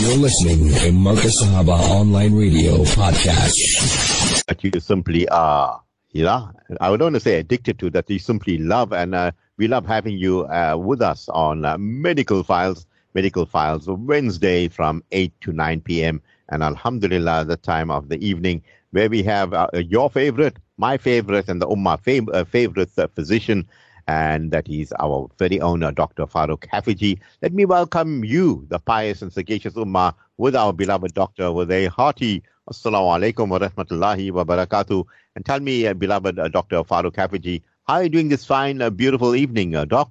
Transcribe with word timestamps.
You're 0.00 0.16
listening 0.16 0.68
to 0.68 0.90
Markaz 0.92 1.32
Sahaba 1.42 1.78
Online 1.78 2.34
Radio 2.34 2.78
Podcast. 2.96 4.44
That 4.46 4.64
you 4.64 4.80
simply 4.80 5.28
are, 5.28 5.82
you 6.12 6.24
know, 6.24 6.50
I 6.80 6.88
don't 6.88 7.00
want 7.00 7.14
to 7.16 7.20
say 7.20 7.38
addicted 7.38 7.78
to, 7.80 7.90
that 7.90 8.08
you 8.08 8.18
simply 8.18 8.56
love. 8.56 8.94
And 8.94 9.14
uh, 9.14 9.32
we 9.58 9.68
love 9.68 9.84
having 9.84 10.16
you 10.16 10.46
uh, 10.46 10.76
with 10.78 11.02
us 11.02 11.28
on 11.28 11.66
uh, 11.66 11.76
Medical 11.78 12.42
Files, 12.42 12.86
Medical 13.12 13.44
Files, 13.44 13.88
Wednesday 13.88 14.68
from 14.68 15.04
8 15.12 15.34
to 15.42 15.52
9 15.52 15.82
p.m. 15.82 16.22
And 16.48 16.62
Alhamdulillah, 16.62 17.44
the 17.44 17.58
time 17.58 17.90
of 17.90 18.08
the 18.08 18.16
evening 18.26 18.62
where 18.92 19.10
we 19.10 19.22
have 19.24 19.52
uh, 19.52 19.68
your 19.74 20.08
favorite, 20.08 20.56
my 20.78 20.96
favorite, 20.96 21.48
and 21.48 21.60
the 21.60 21.68
Ummah 21.68 22.00
fav- 22.02 22.34
uh, 22.34 22.44
favorite 22.44 22.90
uh, 22.98 23.06
physician, 23.08 23.68
and 24.10 24.50
that 24.50 24.68
is 24.68 24.92
our 24.98 25.28
very 25.38 25.60
own 25.60 25.84
uh, 25.84 25.90
Dr. 25.92 26.26
Farouk 26.26 26.66
Hafiji. 26.72 27.20
Let 27.42 27.52
me 27.52 27.64
welcome 27.64 28.24
you, 28.24 28.66
the 28.68 28.80
pious 28.80 29.22
and 29.22 29.32
sagacious 29.32 29.74
Ummah, 29.74 30.14
with 30.36 30.56
our 30.56 30.72
beloved 30.72 31.14
doctor 31.14 31.52
with 31.52 31.70
a 31.70 31.86
hearty 31.86 32.42
Assalamu 32.72 33.10
alaikum 33.16 33.48
wa 33.48 33.60
rahmatullahi 33.60 34.32
wa 34.32 34.44
barakatuh. 34.44 35.04
And 35.36 35.44
tell 35.44 35.60
me, 35.60 35.86
uh, 35.86 35.94
beloved 35.94 36.40
uh, 36.40 36.48
Dr. 36.48 36.82
Farouk 36.82 37.14
Hafiji, 37.14 37.62
how 37.86 37.94
are 37.94 38.02
you 38.04 38.08
doing 38.08 38.28
this 38.28 38.44
fine, 38.44 38.82
uh, 38.82 38.90
beautiful 38.90 39.36
evening, 39.36 39.76
uh, 39.76 39.84
Doc? 39.84 40.10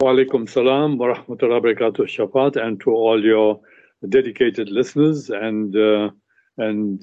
Wa 0.00 0.12
alaikum 0.12 0.46
salam 0.48 0.98
wa 0.98 1.14
rahmatullahi 1.14 1.62
wa 1.62 1.68
barakatuh, 1.68 2.06
Shafaat, 2.16 2.56
and 2.62 2.78
to 2.80 2.90
all 2.90 3.24
your 3.24 3.60
dedicated 4.06 4.68
listeners. 4.68 5.30
And, 5.30 5.74
uh, 5.74 6.10
and 6.58 7.02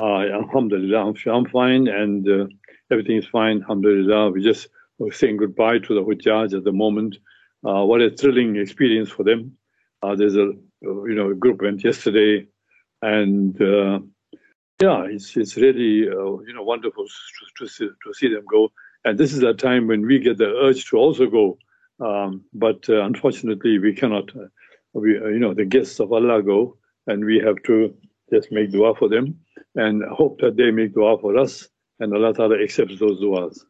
I, 0.00 0.28
alhamdulillah, 0.42 1.06
I'm, 1.06 1.16
I'm 1.32 1.46
fine, 1.46 1.86
and 1.86 2.50
everything 2.90 3.16
is 3.16 3.26
fine, 3.26 3.62
alhamdulillah. 3.62 4.30
We 4.30 4.42
just 4.42 4.68
saying 5.10 5.36
goodbye 5.36 5.78
to 5.78 5.94
the 5.94 6.02
Hujjaj 6.02 6.56
at 6.56 6.64
the 6.64 6.72
moment. 6.72 7.16
Uh, 7.66 7.84
what 7.84 8.00
a 8.00 8.10
thrilling 8.10 8.56
experience 8.56 9.10
for 9.10 9.24
them. 9.24 9.56
Uh, 10.02 10.14
there's 10.14 10.36
a 10.36 10.52
you 10.82 11.14
know 11.14 11.30
a 11.30 11.34
group 11.34 11.62
went 11.62 11.82
yesterday, 11.82 12.46
and 13.02 13.60
uh, 13.60 13.98
yeah, 14.80 15.04
it's 15.04 15.36
it's 15.36 15.56
really 15.56 16.08
uh, 16.08 16.38
you 16.46 16.52
know 16.54 16.62
wonderful 16.62 17.06
to, 17.06 17.64
to 17.64 17.70
see, 17.70 17.88
to 18.04 18.14
see 18.14 18.28
them 18.28 18.44
go. 18.50 18.70
And 19.04 19.18
this 19.18 19.32
is 19.32 19.42
a 19.42 19.54
time 19.54 19.86
when 19.86 20.04
we 20.04 20.18
get 20.18 20.38
the 20.38 20.46
urge 20.46 20.86
to 20.86 20.96
also 20.96 21.26
go, 21.26 21.58
um, 22.00 22.44
but 22.52 22.88
uh, 22.88 23.02
unfortunately 23.02 23.78
we 23.78 23.94
cannot. 23.94 24.34
Uh, 24.36 24.48
we 24.92 25.12
you 25.12 25.38
know 25.38 25.54
the 25.54 25.64
guests 25.64 26.00
of 26.00 26.12
Allah 26.12 26.42
go, 26.42 26.76
and 27.06 27.24
we 27.24 27.38
have 27.38 27.62
to 27.64 27.94
just 28.32 28.50
make 28.52 28.70
dua 28.70 28.94
for 28.94 29.08
them 29.08 29.38
and 29.74 30.02
hope 30.04 30.40
that 30.40 30.56
they 30.56 30.70
make 30.70 30.94
dua 30.94 31.18
for 31.18 31.36
us, 31.36 31.68
and 32.00 32.12
Allah 32.12 32.32
Taala 32.34 32.62
accepts 32.62 32.98
those 32.98 33.20
duas. 33.20 33.64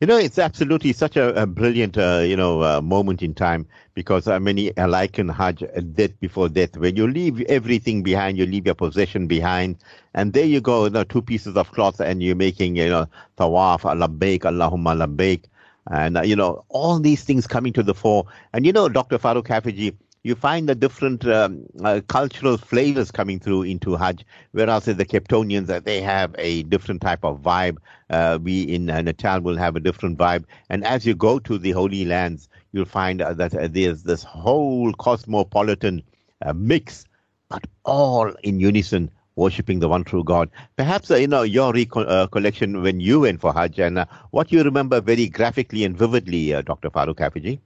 You 0.00 0.08
know, 0.08 0.16
it's 0.16 0.40
absolutely 0.40 0.92
such 0.94 1.16
a, 1.16 1.42
a 1.42 1.46
brilliant, 1.46 1.96
uh, 1.96 2.24
you 2.26 2.34
know, 2.34 2.60
uh, 2.64 2.80
moment 2.80 3.22
in 3.22 3.34
time 3.34 3.68
because 3.94 4.26
uh, 4.26 4.40
many 4.40 4.72
liken 4.76 5.28
Hajj 5.28 5.62
uh, 5.62 5.80
death 5.80 6.18
before 6.18 6.48
death. 6.48 6.76
When 6.76 6.96
you 6.96 7.06
leave 7.06 7.40
everything 7.42 8.02
behind, 8.02 8.36
you 8.36 8.44
leave 8.44 8.66
your 8.66 8.74
possession 8.74 9.28
behind, 9.28 9.76
and 10.12 10.32
there 10.32 10.44
you 10.44 10.60
go, 10.60 10.86
you 10.86 10.90
know, 10.90 11.04
two 11.04 11.22
pieces 11.22 11.56
of 11.56 11.70
cloth, 11.70 12.00
and 12.00 12.20
you're 12.20 12.34
making, 12.34 12.74
you 12.74 12.88
know, 12.88 13.06
tawaf, 13.38 13.82
labbaik, 13.82 14.40
Allahumma 14.40 15.06
labbaik, 15.06 15.44
and 15.88 16.18
uh, 16.18 16.22
you 16.22 16.34
know, 16.34 16.64
all 16.68 16.98
these 16.98 17.22
things 17.22 17.46
coming 17.46 17.72
to 17.72 17.84
the 17.84 17.94
fore. 17.94 18.26
And 18.52 18.66
you 18.66 18.72
know, 18.72 18.88
Dr. 18.88 19.18
Farouk 19.18 19.46
Hafiji, 19.46 19.94
you 20.24 20.34
find 20.36 20.68
the 20.68 20.74
different 20.74 21.26
um, 21.26 21.66
uh, 21.82 22.00
cultural 22.06 22.56
flavors 22.56 23.10
coming 23.10 23.40
through 23.40 23.62
into 23.62 23.96
Hajj, 23.96 24.24
whereas 24.52 24.84
the 24.84 24.94
Capetonians, 25.04 25.68
uh, 25.68 25.80
they 25.80 26.00
have 26.00 26.34
a 26.38 26.62
different 26.64 27.00
type 27.00 27.24
of 27.24 27.40
vibe. 27.40 27.78
Uh, 28.08 28.38
we 28.40 28.62
in 28.62 28.88
uh, 28.88 29.02
Natal 29.02 29.40
will 29.40 29.56
have 29.56 29.74
a 29.74 29.80
different 29.80 30.18
vibe. 30.18 30.44
And 30.70 30.84
as 30.84 31.04
you 31.04 31.14
go 31.14 31.38
to 31.40 31.58
the 31.58 31.72
Holy 31.72 32.04
Lands, 32.04 32.48
you'll 32.72 32.84
find 32.84 33.20
uh, 33.20 33.32
that 33.34 33.54
uh, 33.54 33.66
there's 33.68 34.04
this 34.04 34.22
whole 34.22 34.92
cosmopolitan 34.94 36.02
uh, 36.44 36.52
mix, 36.52 37.04
but 37.48 37.66
all 37.84 38.32
in 38.44 38.60
unison, 38.60 39.10
worshipping 39.34 39.80
the 39.80 39.88
one 39.88 40.04
true 40.04 40.22
God. 40.22 40.50
Perhaps, 40.76 41.10
uh, 41.10 41.16
you 41.16 41.26
know, 41.26 41.42
your 41.42 41.72
recollection 41.72 42.82
when 42.82 43.00
you 43.00 43.20
went 43.20 43.40
for 43.40 43.52
Hajj 43.52 43.80
and 43.80 43.98
uh, 43.98 44.06
what 44.30 44.52
you 44.52 44.62
remember 44.62 45.00
very 45.00 45.28
graphically 45.28 45.82
and 45.84 45.96
vividly, 45.96 46.54
uh, 46.54 46.62
Dr. 46.62 46.90
Farouk 46.90 47.16
Hafiji. 47.16 47.58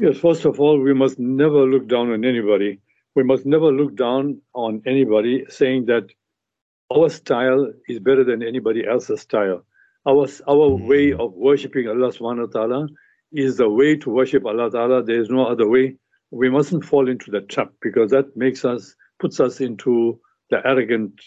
Yes, 0.00 0.18
first 0.18 0.46
of 0.46 0.58
all, 0.58 0.80
we 0.80 0.94
must 0.94 1.18
never 1.18 1.66
look 1.66 1.86
down 1.86 2.10
on 2.10 2.24
anybody. 2.24 2.80
We 3.14 3.22
must 3.22 3.44
never 3.44 3.70
look 3.70 3.96
down 3.96 4.40
on 4.54 4.82
anybody 4.86 5.44
saying 5.50 5.86
that 5.86 6.04
our 6.90 7.10
style 7.10 7.70
is 7.86 7.98
better 7.98 8.24
than 8.24 8.42
anybody 8.42 8.86
else's 8.86 9.20
style. 9.20 9.64
Our, 10.06 10.26
our 10.48 10.68
Mhm. 10.70 10.86
way 10.88 11.12
of 11.12 11.34
worshipping 11.34 11.86
Allah 11.88 12.08
subhanahu 12.12 12.46
wa 12.46 12.60
ta'ala 12.60 12.88
is 13.32 13.58
the 13.58 13.68
way 13.68 13.96
to 13.96 14.08
worship 14.10 14.46
Allah 14.46 14.70
ta'ala. 14.70 15.02
There 15.02 15.20
is 15.20 15.28
no 15.28 15.44
other 15.44 15.68
way. 15.68 15.96
We 16.30 16.48
mustn't 16.48 16.84
fall 16.86 17.08
into 17.08 17.30
that 17.32 17.50
trap 17.50 17.72
because 17.82 18.10
that 18.12 18.34
makes 18.36 18.64
us, 18.64 18.96
puts 19.18 19.38
us 19.38 19.60
into 19.60 20.18
the 20.48 20.66
arrogant 20.66 21.20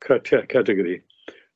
category. 0.00 1.02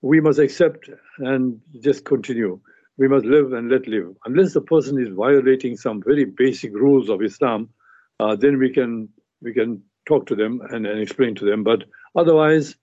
We 0.03 0.21
must 0.21 0.41
accept 0.41 0.91
and 1.19 1.61
just 1.81 2.05
continue. 2.05 2.59
We 2.99 3.09
must 3.09 3.25
live 3.25 3.53
and 3.53 3.71
let 3.71 3.87
live. 3.89 4.15
Unless 4.25 4.55
the 4.55 4.61
person 4.61 5.01
is 5.01 5.09
violating 5.15 5.77
some 5.77 6.03
very 6.03 6.25
basic 6.25 6.73
rules 6.75 7.09
of 7.09 7.23
Islam, 7.23 7.71
uh, 8.19 8.37
then 8.37 8.59
we 8.59 8.71
can 8.71 9.09
we 9.41 9.55
can 9.55 9.83
talk 10.07 10.27
to 10.27 10.35
them 10.35 10.61
and, 10.71 10.87
and 10.87 11.01
explain 11.01 11.35
to 11.37 11.45
them. 11.45 11.65
But 11.65 11.85
otherwise, 12.15 12.77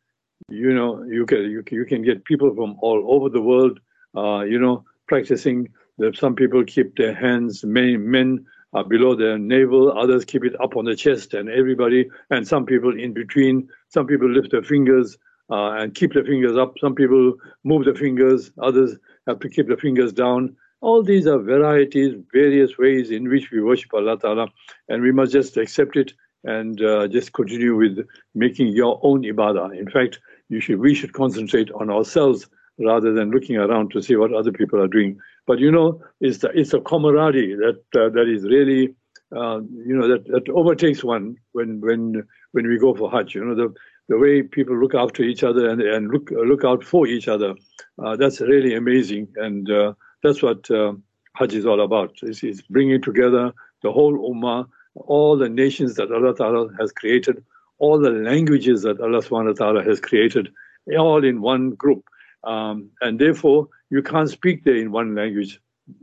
you 0.50 0.74
know, 0.74 1.04
you 1.04 1.26
can 1.26 1.44
you 1.52 1.64
you 1.72 1.86
can 1.86 2.02
get 2.02 2.26
people 2.26 2.54
from 2.56 2.78
all 2.82 3.06
over 3.14 3.30
the 3.30 3.42
world, 3.42 3.80
uh, 4.16 4.42
you 4.42 4.60
know, 4.60 4.84
practicing. 5.08 5.70
Some 6.14 6.36
people 6.36 6.64
keep 6.64 6.96
their 6.96 7.14
hands, 7.14 7.64
men, 7.64 8.10
men 8.10 8.46
are 8.74 8.84
below 8.84 9.16
their 9.16 9.38
navel, 9.38 9.98
others 9.98 10.26
keep 10.26 10.44
it 10.44 10.60
up 10.62 10.76
on 10.76 10.86
the 10.86 10.96
chest, 10.96 11.34
and 11.34 11.50
everybody, 11.50 12.08
and 12.30 12.48
some 12.48 12.66
people 12.66 13.00
in 13.00 13.14
between. 13.14 13.68
Some 13.90 14.06
people 14.06 14.30
lift 14.30 14.52
their 14.52 14.64
fingers 14.64 15.18
uh, 15.50 15.72
and 15.72 15.96
keep 15.96 16.14
their 16.14 16.26
fingers 16.26 16.58
up. 16.58 16.76
Some 16.80 16.94
people 16.94 17.34
move 17.64 17.86
their 17.86 17.96
fingers. 17.96 18.52
Others 18.62 18.98
have 19.28 19.40
to 19.40 19.50
keep 19.50 19.68
the 19.68 19.78
fingers 19.78 20.14
down. 20.14 20.56
All 20.82 21.04
these 21.04 21.28
are 21.28 21.40
varieties, 21.40 22.14
various 22.32 22.78
ways 22.78 23.12
in 23.12 23.30
which 23.30 23.52
we 23.52 23.62
worship 23.62 23.94
Allah 23.94 24.18
Ta'ala, 24.20 24.48
and 24.90 25.02
we 25.02 25.12
must 25.12 25.32
just 25.32 25.58
accept 25.58 25.96
it 25.96 26.14
and 26.44 26.82
uh, 26.82 27.08
just 27.08 27.34
continue 27.34 27.76
with 27.76 28.08
making 28.36 28.68
your 28.68 29.00
own 29.04 29.24
ibadah. 29.24 29.78
In 29.78 29.90
fact, 29.90 30.20
you 30.50 30.62
should, 30.62 30.80
we 30.80 30.94
should 30.94 31.14
concentrate 31.14 31.72
on 31.72 31.90
ourselves 31.90 32.48
rather 32.80 33.12
than 33.12 33.32
looking 33.32 33.58
around 33.58 33.92
to 33.92 34.02
see 34.02 34.16
what 34.16 34.34
other 34.34 34.52
people 34.52 34.82
are 34.82 34.88
doing. 34.88 35.18
But 35.46 35.60
you 35.60 35.72
know, 35.72 36.02
it's 36.22 36.40
the, 36.40 36.50
it's 36.54 36.74
a 36.74 36.80
camaraderie 36.80 37.56
that 37.56 38.00
uh, 38.00 38.10
that 38.10 38.28
is 38.30 38.44
really 38.44 38.96
uh, 39.36 39.60
you 39.62 39.98
know 39.98 40.08
that, 40.08 40.26
that 40.28 40.50
overtakes 40.50 41.04
one 41.04 41.36
when 41.54 41.82
when 41.82 42.24
when 42.52 42.68
we 42.68 42.78
go 42.78 42.94
for 42.94 43.10
Hajj. 43.10 43.36
You 43.36 43.46
know 43.46 43.56
the 43.56 43.74
the 44.10 44.18
way 44.18 44.44
people 44.44 44.78
look 44.78 44.94
after 44.94 45.24
each 45.24 45.44
other 45.44 45.70
and, 45.70 45.82
and 45.82 46.12
look 46.12 46.30
look 46.32 46.64
out 46.64 46.84
for 46.84 47.08
each 47.08 47.28
other. 47.28 47.56
Uh, 48.04 48.16
that's 48.16 48.42
really 48.42 48.76
amazing, 48.76 49.28
and 49.38 49.70
uh, 49.72 49.94
that's 50.24 50.44
what 50.44 50.70
uh, 50.70 50.94
Hajj 51.36 51.54
is 51.56 51.66
all 51.66 51.82
about. 51.82 52.16
It's, 52.22 52.44
it's 52.44 52.62
bringing 52.62 53.02
together 53.02 53.54
the 53.82 53.92
whole 53.92 54.34
ummah, 54.34 54.68
all 54.96 55.38
the 55.38 55.50
nations 55.50 55.96
that 55.96 56.12
Allah 56.12 56.36
Ta'ala 56.36 56.70
has 56.80 56.92
created, 56.92 57.44
all 57.80 58.00
the 58.00 58.10
languages 58.10 58.82
that 58.84 59.00
Allah 59.00 59.22
Subhanahu 59.22 59.56
Ta'ala 59.56 59.84
has 59.84 60.00
created, 60.00 60.50
all 60.98 61.24
in 61.24 61.42
one 61.42 61.72
group. 61.72 62.04
Um, 62.44 62.90
and 63.02 63.20
therefore, 63.20 63.68
you 63.90 64.02
can't 64.02 64.30
speak 64.30 64.64
there 64.64 64.76
in 64.76 64.92
one 64.92 65.16
language. 65.16 65.60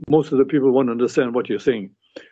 Most 0.09 0.33
of 0.33 0.39
the 0.39 0.45
people 0.45 0.71
won't 0.71 0.91
understand 0.91 1.35
what 1.35 1.49
you're 1.49 1.59
saying. 1.59 1.91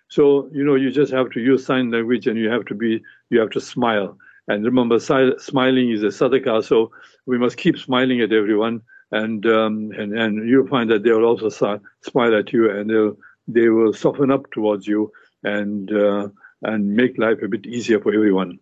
So, 0.08 0.48
you 0.52 0.64
know, 0.64 0.74
you 0.74 0.90
just 0.90 1.12
have 1.12 1.30
to 1.30 1.40
use 1.40 1.66
sign 1.66 1.90
language 1.90 2.26
and 2.26 2.38
you 2.38 2.48
have 2.50 2.64
to 2.66 2.74
be, 2.74 3.02
you 3.30 3.40
have 3.40 3.50
to 3.50 3.60
smile. 3.60 4.16
And 4.48 4.64
remember, 4.64 4.98
si- 4.98 5.38
smiling 5.38 5.90
is 5.90 6.02
a 6.02 6.06
sadaqah, 6.06 6.64
so 6.64 6.90
we 7.26 7.38
must 7.38 7.56
keep 7.56 7.78
smiling 7.78 8.20
at 8.20 8.32
everyone. 8.32 8.82
And 9.12 9.46
um, 9.46 9.92
and 9.98 10.18
and 10.18 10.48
you'll 10.48 10.68
find 10.68 10.90
that 10.90 11.04
they'll 11.04 11.24
also 11.24 11.50
si- 11.50 11.84
smile 12.02 12.34
at 12.36 12.52
you, 12.52 12.70
and 12.70 12.90
they'll 12.90 13.16
they 13.48 13.68
will 13.68 13.92
soften 13.92 14.30
up 14.32 14.50
towards 14.52 14.86
you, 14.88 15.12
and 15.44 15.92
uh, 15.92 16.28
and 16.62 16.94
make 16.96 17.18
life 17.18 17.38
a 17.42 17.48
bit 17.48 17.66
easier 17.66 18.00
for 18.00 18.14
everyone. 18.14 18.58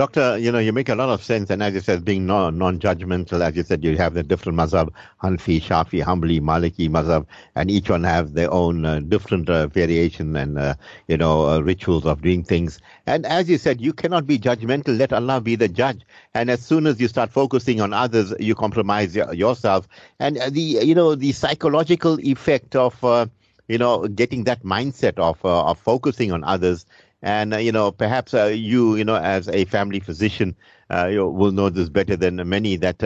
Doctor, 0.00 0.38
you 0.38 0.50
know, 0.50 0.58
you 0.60 0.72
make 0.72 0.88
a 0.88 0.94
lot 0.94 1.10
of 1.10 1.22
sense, 1.22 1.50
and 1.50 1.62
as 1.62 1.74
you 1.74 1.80
said, 1.80 2.06
being 2.06 2.24
non 2.24 2.56
non-judgmental, 2.56 3.42
as 3.42 3.54
you 3.54 3.62
said, 3.62 3.84
you 3.84 3.98
have 3.98 4.14
the 4.14 4.22
different 4.22 4.56
mazhab, 4.56 4.88
Hanfi, 5.22 5.60
Shafi, 5.60 6.02
Hanbali, 6.02 6.40
Maliki 6.40 6.88
mazhab, 6.88 7.26
and 7.54 7.70
each 7.70 7.90
one 7.90 8.02
have 8.04 8.32
their 8.32 8.50
own 8.50 8.86
uh, 8.86 9.00
different 9.00 9.50
uh, 9.50 9.66
variation 9.66 10.34
and 10.36 10.58
uh, 10.58 10.74
you 11.08 11.18
know 11.18 11.46
uh, 11.50 11.60
rituals 11.60 12.06
of 12.06 12.22
doing 12.22 12.42
things. 12.42 12.80
And 13.06 13.26
as 13.26 13.50
you 13.50 13.58
said, 13.58 13.78
you 13.78 13.92
cannot 13.92 14.26
be 14.26 14.38
judgmental. 14.38 14.96
Let 14.96 15.12
Allah 15.12 15.38
be 15.38 15.54
the 15.54 15.68
judge. 15.68 16.00
And 16.32 16.50
as 16.50 16.64
soon 16.64 16.86
as 16.86 16.98
you 16.98 17.06
start 17.06 17.30
focusing 17.30 17.82
on 17.82 17.92
others, 17.92 18.32
you 18.40 18.54
compromise 18.54 19.14
y- 19.14 19.30
yourself. 19.32 19.86
And 20.18 20.38
uh, 20.38 20.48
the 20.48 20.62
you 20.62 20.94
know 20.94 21.14
the 21.14 21.32
psychological 21.32 22.18
effect 22.20 22.74
of 22.74 23.04
uh, 23.04 23.26
you 23.68 23.76
know 23.76 24.08
getting 24.08 24.44
that 24.44 24.62
mindset 24.62 25.18
of 25.18 25.44
of 25.44 25.78
focusing 25.78 26.32
on 26.32 26.42
others 26.42 26.86
and 27.22 27.54
uh, 27.54 27.58
you 27.58 27.72
know 27.72 27.90
perhaps 27.92 28.34
uh, 28.34 28.46
you 28.46 28.96
you 28.96 29.04
know 29.04 29.16
as 29.16 29.48
a 29.48 29.64
family 29.66 30.00
physician 30.00 30.56
uh, 30.90 31.06
you 31.06 31.26
will 31.26 31.52
know 31.52 31.68
this 31.68 31.88
better 31.88 32.16
than 32.16 32.48
many 32.48 32.76
that 32.76 33.02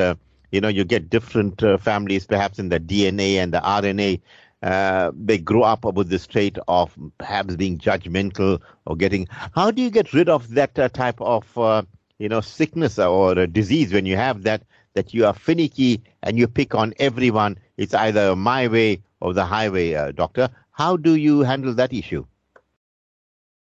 you 0.51 0.61
know 0.61 0.69
you 0.69 0.85
get 0.85 1.11
different 1.11 1.61
families 1.81 2.27
perhaps 2.27 2.59
in 2.59 2.69
the 2.69 2.79
DNA 2.81 3.37
and 3.37 3.53
the 3.53 3.61
RNA 3.61 4.21
uh, 4.65 5.13
they 5.15 5.37
grow 5.37 5.63
up 5.63 5.85
with 5.85 6.09
this 6.09 6.27
trait 6.27 6.57
of 6.69 6.97
perhaps 7.19 7.55
being 7.55 7.77
judgmental 7.77 8.63
or 8.87 8.97
getting. 8.97 9.29
How 9.55 9.71
do 9.71 9.83
you 9.83 9.91
get 9.91 10.15
rid 10.15 10.31
of 10.31 10.55
that 10.55 10.79
uh, 10.79 10.89
type 10.89 11.21
of 11.21 11.59
uh, 11.59 11.83
you 12.19 12.31
know 12.31 12.41
sickness 12.41 12.99
or 12.99 13.47
disease 13.47 13.93
when 13.93 14.07
you 14.07 14.17
have 14.17 14.43
that 14.45 14.63
that 14.95 15.13
you 15.13 15.27
are 15.27 15.35
finicky 15.35 16.03
and 16.23 16.39
you 16.39 16.49
pick 16.49 16.75
on 16.75 16.95
everyone? 16.99 17.59
It's 17.77 17.93
either 17.93 18.35
my 18.35 18.69
way 18.69 19.03
or 19.21 19.35
the 19.35 19.45
highway, 19.45 20.13
doctor. 20.13 20.49
How 20.71 20.97
do 20.97 21.15
you 21.15 21.41
handle 21.41 21.75
that 21.75 21.93
issue? 21.93 22.25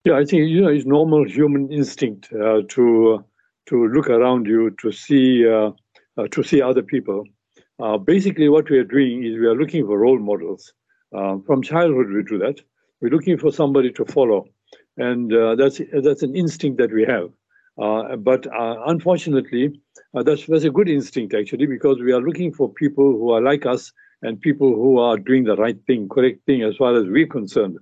Yeah, 0.04 0.14
I 0.18 0.26
think 0.26 0.50
you 0.50 0.62
know 0.62 0.70
it's 0.70 0.86
normal 0.86 1.26
human 1.28 1.72
instinct 1.72 2.34
uh, 2.34 2.62
to 2.70 3.24
to 3.68 3.88
look 3.88 4.10
around 4.10 4.48
you 4.48 4.72
to 4.82 4.92
see 4.92 5.48
uh, 5.48 5.72
to 6.32 6.44
see 6.44 6.62
other 6.62 6.82
people. 6.82 7.24
basically, 8.06 8.48
what 8.50 8.70
we 8.70 8.78
are 8.80 8.90
doing 8.96 9.24
is 9.24 9.40
we 9.40 9.48
are 9.48 9.56
looking 9.56 9.86
for 9.86 10.00
role 10.00 10.20
models 10.20 10.74
uh, 11.16 11.38
from 11.46 11.62
childhood, 11.62 12.08
we 12.10 12.24
do 12.24 12.38
that. 12.40 12.62
We're 13.02 13.10
looking 13.12 13.38
for 13.38 13.52
somebody 13.52 13.92
to 13.94 14.06
follow, 14.06 14.46
and 14.98 15.34
uh, 15.34 15.56
that's 15.56 15.82
that's 16.06 16.24
an 16.24 16.36
instinct 16.36 16.78
that 16.80 16.92
we 16.92 17.06
have. 17.06 17.30
Uh, 17.82 18.16
but 18.16 18.48
uh, 18.48 18.76
unfortunately, 18.88 19.80
uh, 20.16 20.24
that's 20.24 20.46
that's 20.48 20.64
a 20.64 20.70
good 20.70 20.90
instinct 20.90 21.34
actually 21.34 21.66
because 21.66 22.00
we 22.00 22.12
are 22.12 22.22
looking 22.22 22.54
for 22.54 22.70
people 22.74 23.12
who 23.12 23.32
are 23.32 23.42
like 23.42 23.66
us 23.66 23.92
and 24.22 24.40
people 24.42 24.74
who 24.76 25.00
are 25.00 25.18
doing 25.18 25.44
the 25.44 25.56
right 25.58 25.80
thing, 25.86 26.08
correct 26.10 26.46
thing 26.46 26.64
as 26.64 26.76
far 26.78 26.96
as 26.96 27.06
we're 27.08 27.28
concerned. 27.28 27.78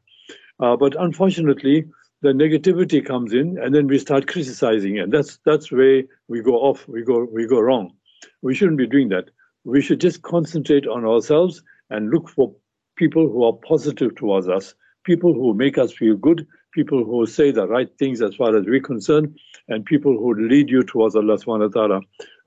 Uh, 0.60 0.76
but 0.76 0.96
unfortunately, 1.00 1.86
the 2.22 2.30
negativity 2.30 3.06
comes 3.06 3.34
in, 3.34 3.58
and 3.58 3.74
then 3.74 3.88
we 3.88 3.98
start 3.98 4.28
criticizing, 4.28 5.00
and 5.00 5.12
that's 5.12 5.40
that's 5.46 5.72
where 5.72 6.04
we 6.28 6.42
go 6.42 6.56
off. 6.56 6.88
We 6.88 7.04
go 7.04 7.26
we 7.32 7.48
go 7.48 7.60
wrong. 7.60 7.94
We 8.42 8.56
shouldn't 8.56 8.78
be 8.78 8.88
doing 8.88 9.10
that. 9.10 9.30
We 9.64 9.82
should 9.82 10.02
just 10.02 10.22
concentrate 10.22 10.88
on 10.88 11.06
ourselves 11.06 11.62
and 11.90 12.10
look 12.10 12.30
for 12.30 12.54
people 12.96 13.30
who 13.30 13.44
are 13.46 13.54
positive 13.54 14.16
towards 14.16 14.50
us, 14.50 14.74
people 15.06 15.34
who 15.34 15.54
make 15.54 15.78
us 15.78 15.94
feel 15.94 16.16
good, 16.16 16.46
people 16.74 17.04
who 17.04 17.26
say 17.26 17.52
the 17.52 17.68
right 17.68 17.90
things 17.98 18.22
as 18.22 18.36
far 18.36 18.56
as 18.56 18.66
we're 18.66 18.82
concerned, 18.82 19.38
and 19.70 19.86
people 19.86 20.18
who 20.18 20.48
lead 20.48 20.70
you 20.70 20.84
towards 20.84 21.16
Allah 21.16 21.38
subhanahu 21.38 21.74
wa 21.74 21.82
ta'ala. 21.82 22.02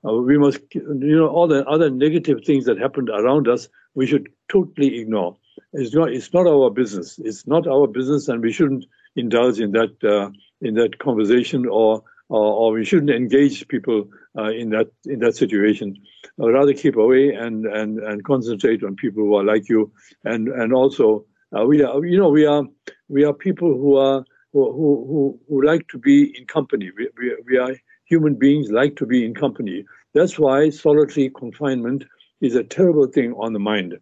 Uh, 0.05 0.21
we 0.21 0.37
must, 0.37 0.59
you 0.73 1.15
know, 1.15 1.27
all 1.27 1.47
the 1.47 1.65
other 1.65 1.89
negative 1.89 2.41
things 2.45 2.65
that 2.65 2.77
happened 2.77 3.09
around 3.09 3.47
us, 3.47 3.67
we 3.95 4.05
should 4.05 4.29
totally 4.51 4.99
ignore. 4.99 5.35
It's 5.73 5.93
not, 5.93 6.11
it's 6.11 6.33
not 6.33 6.45
our 6.47 6.69
business. 6.69 7.19
It's 7.23 7.47
not 7.47 7.67
our 7.67 7.87
business, 7.87 8.27
and 8.27 8.41
we 8.41 8.51
shouldn't 8.51 8.85
indulge 9.15 9.59
in 9.59 9.71
that, 9.71 10.03
uh, 10.03 10.29
in 10.61 10.75
that 10.75 10.99
conversation 10.99 11.65
or 11.67 12.03
or, 12.29 12.53
or 12.53 12.71
we 12.73 12.85
shouldn't 12.85 13.11
engage 13.11 13.67
people 13.67 14.05
uh, 14.37 14.49
in 14.49 14.69
that 14.69 14.87
in 15.05 15.19
that 15.19 15.35
situation. 15.35 15.95
I'd 16.41 16.47
rather 16.47 16.73
keep 16.73 16.95
away 16.95 17.29
and, 17.29 17.65
and, 17.65 17.99
and 17.99 18.23
concentrate 18.23 18.83
on 18.83 18.95
people 18.95 19.23
who 19.23 19.35
are 19.35 19.43
like 19.43 19.69
you, 19.69 19.91
and 20.23 20.47
and 20.47 20.73
also 20.73 21.25
uh, 21.55 21.65
we 21.65 21.83
are 21.83 22.03
you 22.05 22.17
know 22.17 22.29
we 22.29 22.45
are 22.45 22.63
we 23.07 23.23
are 23.23 23.33
people 23.33 23.69
who 23.69 23.97
are 23.97 24.25
who 24.51 24.71
who, 24.73 25.39
who 25.47 25.65
like 25.65 25.87
to 25.89 25.99
be 25.99 26.35
in 26.37 26.45
company. 26.45 26.91
We, 26.97 27.09
we, 27.17 27.37
we 27.45 27.57
are 27.57 27.75
human 28.05 28.35
beings 28.35 28.71
like 28.71 28.95
to 28.97 29.05
be 29.05 29.25
in 29.25 29.35
company. 29.35 29.85
That's 30.13 30.39
why 30.39 30.69
solitary 30.69 31.29
confinement 31.29 32.05
is 32.41 32.55
a 32.55 32.63
terrible 32.63 33.07
thing 33.07 33.33
on 33.33 33.53
the 33.53 33.59
mind. 33.59 33.97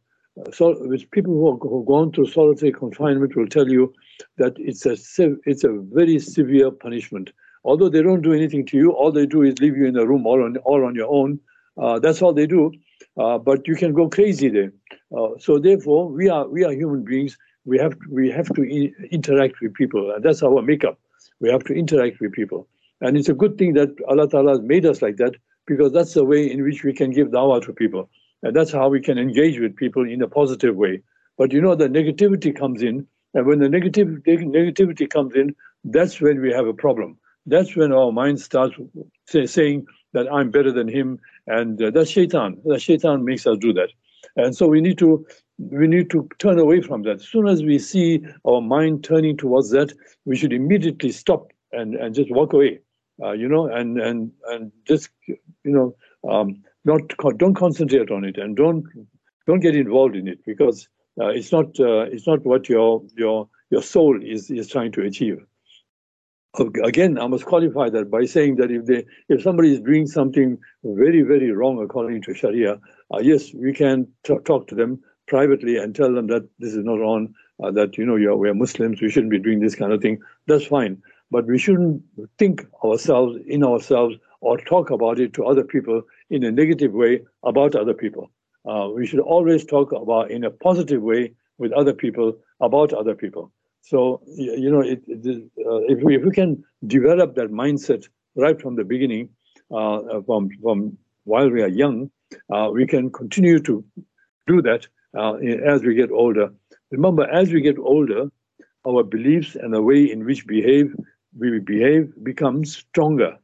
So, 0.53 0.75
with 0.88 1.09
people 1.11 1.33
who 1.33 1.51
have 1.51 1.85
gone 1.85 2.11
through 2.11 2.27
solitary 2.27 2.71
confinement 2.71 3.35
will 3.35 3.47
tell 3.47 3.69
you 3.69 3.93
that 4.38 4.53
it's 4.57 4.85
a 4.85 4.97
it's 5.45 5.63
a 5.63 5.73
very 5.91 6.19
severe 6.19 6.71
punishment 6.71 7.31
although 7.63 7.89
they 7.89 8.01
don't 8.01 8.21
do 8.21 8.33
anything 8.33 8.65
to 8.67 8.77
you, 8.77 8.91
all 8.91 9.11
they 9.11 9.25
do 9.25 9.41
is 9.43 9.59
leave 9.59 9.77
you 9.77 9.85
in 9.85 9.97
a 9.97 10.05
room 10.05 10.25
all 10.25 10.43
on 10.43 10.57
all 10.57 10.85
on 10.85 10.95
your 10.95 11.11
own. 11.11 11.39
Uh, 11.81 11.99
that's 11.99 12.21
all 12.21 12.33
they 12.33 12.47
do. 12.47 12.71
Uh, 13.17 13.38
but 13.38 13.67
you 13.67 13.75
can 13.75 13.93
go 13.93 14.09
crazy 14.09 14.49
there. 14.49 14.71
Uh, 15.15 15.29
so 15.39 15.59
therefore, 15.59 16.09
we 16.09 16.29
are 16.29 16.47
we 16.47 16.63
are 16.63 16.71
human 16.71 17.03
beings. 17.03 17.38
We 17.65 17.77
have 17.77 17.91
to, 17.91 18.05
we 18.09 18.31
have 18.31 18.47
to 18.55 18.61
I- 18.63 19.05
interact 19.11 19.61
with 19.61 19.73
people, 19.73 20.11
and 20.11 20.23
that's 20.23 20.41
our 20.41 20.61
makeup. 20.61 20.99
We 21.39 21.49
have 21.49 21.63
to 21.65 21.73
interact 21.73 22.19
with 22.19 22.31
people, 22.31 22.67
and 23.01 23.17
it's 23.17 23.29
a 23.29 23.33
good 23.33 23.57
thing 23.57 23.73
that 23.73 23.89
Allah 24.07 24.27
Taala 24.27 24.51
has 24.51 24.61
made 24.61 24.85
us 24.85 25.01
like 25.01 25.17
that 25.17 25.35
because 25.67 25.91
that's 25.93 26.13
the 26.13 26.25
way 26.25 26.49
in 26.51 26.63
which 26.63 26.83
we 26.83 26.93
can 26.93 27.11
give 27.11 27.27
dawah 27.27 27.63
to 27.65 27.73
people, 27.73 28.09
and 28.43 28.55
that's 28.55 28.71
how 28.71 28.89
we 28.89 29.01
can 29.01 29.17
engage 29.17 29.59
with 29.59 29.75
people 29.75 30.07
in 30.07 30.21
a 30.21 30.27
positive 30.27 30.75
way. 30.75 31.01
But 31.38 31.51
you 31.51 31.61
know, 31.61 31.75
the 31.75 31.88
negativity 31.88 32.55
comes 32.55 32.81
in, 32.81 33.07
and 33.33 33.45
when 33.45 33.59
the 33.59 33.69
negative 33.69 34.07
negativity 34.07 35.09
comes 35.09 35.35
in, 35.35 35.55
that's 35.83 36.21
when 36.21 36.41
we 36.41 36.51
have 36.51 36.67
a 36.67 36.73
problem 36.73 37.17
that's 37.45 37.75
when 37.75 37.91
our 37.91 38.11
mind 38.11 38.39
starts 38.39 38.75
say, 39.27 39.45
saying 39.45 39.85
that 40.13 40.31
I'm 40.31 40.51
better 40.51 40.71
than 40.71 40.88
him, 40.88 41.19
and 41.47 41.81
uh, 41.81 41.91
that's 41.91 42.09
shaitan. 42.09 42.61
That 42.65 42.81
shaitan 42.81 43.25
makes 43.25 43.47
us 43.47 43.57
do 43.57 43.73
that, 43.73 43.89
and 44.35 44.55
so 44.55 44.67
we 44.67 44.81
need 44.81 44.97
to 44.99 45.25
we 45.57 45.88
need 45.88 46.09
to 46.11 46.27
turn 46.39 46.59
away 46.59 46.81
from 46.81 47.03
that. 47.03 47.17
As 47.17 47.27
soon 47.27 47.47
as 47.47 47.63
we 47.63 47.79
see 47.79 48.23
our 48.47 48.61
mind 48.61 49.03
turning 49.03 49.38
towards 49.38 49.69
that, 49.71 49.93
we 50.25 50.35
should 50.35 50.53
immediately 50.53 51.11
stop 51.11 51.51
and, 51.71 51.95
and 51.95 52.15
just 52.15 52.31
walk 52.31 52.53
away, 52.53 52.79
uh, 53.23 53.31
you 53.31 53.47
know, 53.47 53.67
and 53.67 53.99
and 53.99 54.31
and 54.47 54.71
just 54.85 55.09
you 55.25 55.38
know 55.63 55.95
um, 56.29 56.63
not 56.86 57.01
don't 57.38 57.56
concentrate 57.56 58.12
on 58.12 58.24
it 58.24 58.38
and 58.38 58.56
don't 58.56 58.83
don't 59.48 59.60
get 59.60 59.75
involved 59.75 60.16
in 60.16 60.28
it 60.28 60.39
because 60.45 60.88
uh, 61.19 61.28
it's 61.28 61.51
not 61.51 61.80
uh, 61.80 62.01
it's 62.01 62.28
not 62.28 62.44
what 62.45 62.69
your 62.69 63.04
your 63.16 63.48
your 63.69 63.81
soul 63.81 64.19
is 64.22 64.50
is 64.50 64.68
trying 64.68 64.92
to 64.92 65.01
achieve 65.01 65.45
again, 66.83 67.18
I 67.18 67.28
must 67.28 67.45
qualify 67.45 67.89
that 67.89 68.12
by 68.12 68.25
saying 68.25 68.57
that 68.57 68.72
if 68.72 68.86
they, 68.86 69.06
if 69.30 69.42
somebody 69.42 69.74
is 69.74 69.80
doing 69.80 70.06
something 70.06 70.57
very, 70.83 71.22
very 71.22 71.51
wrong 71.51 71.81
according 71.81 72.22
to 72.24 72.33
Sharia, 72.33 72.80
uh, 73.13 73.19
yes, 73.19 73.54
we 73.54 73.74
can 73.74 74.07
t- 74.24 74.38
talk 74.45 74.68
to 74.68 74.75
them 74.75 75.01
privately 75.27 75.77
and 75.77 75.95
tell 75.95 76.13
them 76.13 76.27
that 76.27 76.48
this 76.60 76.74
is 76.74 76.84
not 76.84 77.00
on, 77.00 77.34
uh, 77.63 77.72
that 77.72 77.98
you 77.98 78.06
know 78.06 78.18
you're, 78.18 78.36
we're 78.36 78.54
Muslims, 78.54 79.01
we 79.01 79.10
shouldn't 79.10 79.31
be 79.31 79.39
doing 79.39 79.60
this 79.60 79.75
kind 79.75 79.94
of 79.94 80.01
thing. 80.01 80.19
That's 80.48 80.66
fine, 80.66 81.01
but 81.30 81.45
we 81.45 81.57
shouldn't 81.57 82.04
think 82.38 82.66
ourselves 82.84 83.38
in 83.48 83.63
ourselves 83.63 84.16
or 84.42 84.57
talk 84.57 84.89
about 84.89 85.19
it 85.19 85.34
to 85.34 85.45
other 85.45 85.63
people 85.63 86.01
in 86.31 86.44
a 86.44 86.51
negative 86.51 86.94
way 86.94 87.22
about 87.44 87.75
other 87.75 87.94
people. 87.94 88.31
Uh, 88.66 88.89
we 88.95 89.06
should 89.06 89.19
always 89.19 89.66
talk 89.66 89.92
about 89.92 90.31
in 90.31 90.44
a 90.44 90.51
positive 90.51 91.01
way 91.01 91.33
with 91.57 91.72
other 91.74 91.94
people 91.94 92.33
about 92.60 92.94
other 92.94 93.13
people. 93.16 93.51
So 93.81 94.22
you 94.25 94.72
know, 94.72 94.81
it, 94.81 95.01
it, 95.07 95.44
uh, 95.69 95.81
if 95.94 96.01
we 96.04 96.16
if 96.16 96.24
we 96.24 96.31
can 96.31 96.63
develop 96.88 97.36
that 97.36 97.51
mindset 97.51 98.07
right 98.36 98.60
from 98.60 98.75
the 98.75 98.83
beginning, 98.83 99.30
uh, 99.72 100.22
from 100.25 100.50
from 100.62 100.98
while 101.24 101.50
we 101.50 101.62
are 101.62 101.68
young, 101.83 102.10
uh, 102.54 102.69
we 102.72 102.86
can 102.86 103.12
continue 103.12 103.60
to 103.60 103.84
do 104.48 104.62
that 104.62 104.88
uh, 105.18 105.34
as 105.74 105.84
we 105.84 105.95
get 105.95 106.12
older. 106.12 106.50
Remember, 106.92 107.30
as 107.30 107.51
we 107.51 107.62
get 107.62 107.77
older, 107.80 108.30
our 108.88 109.04
beliefs 109.04 109.56
and 109.56 109.74
the 109.74 109.81
way 109.81 110.12
in 110.12 110.25
which 110.25 110.45
behave 110.45 110.95
we 111.38 111.60
behave 111.60 112.13
becomes 112.24 112.75
stronger. 112.75 113.38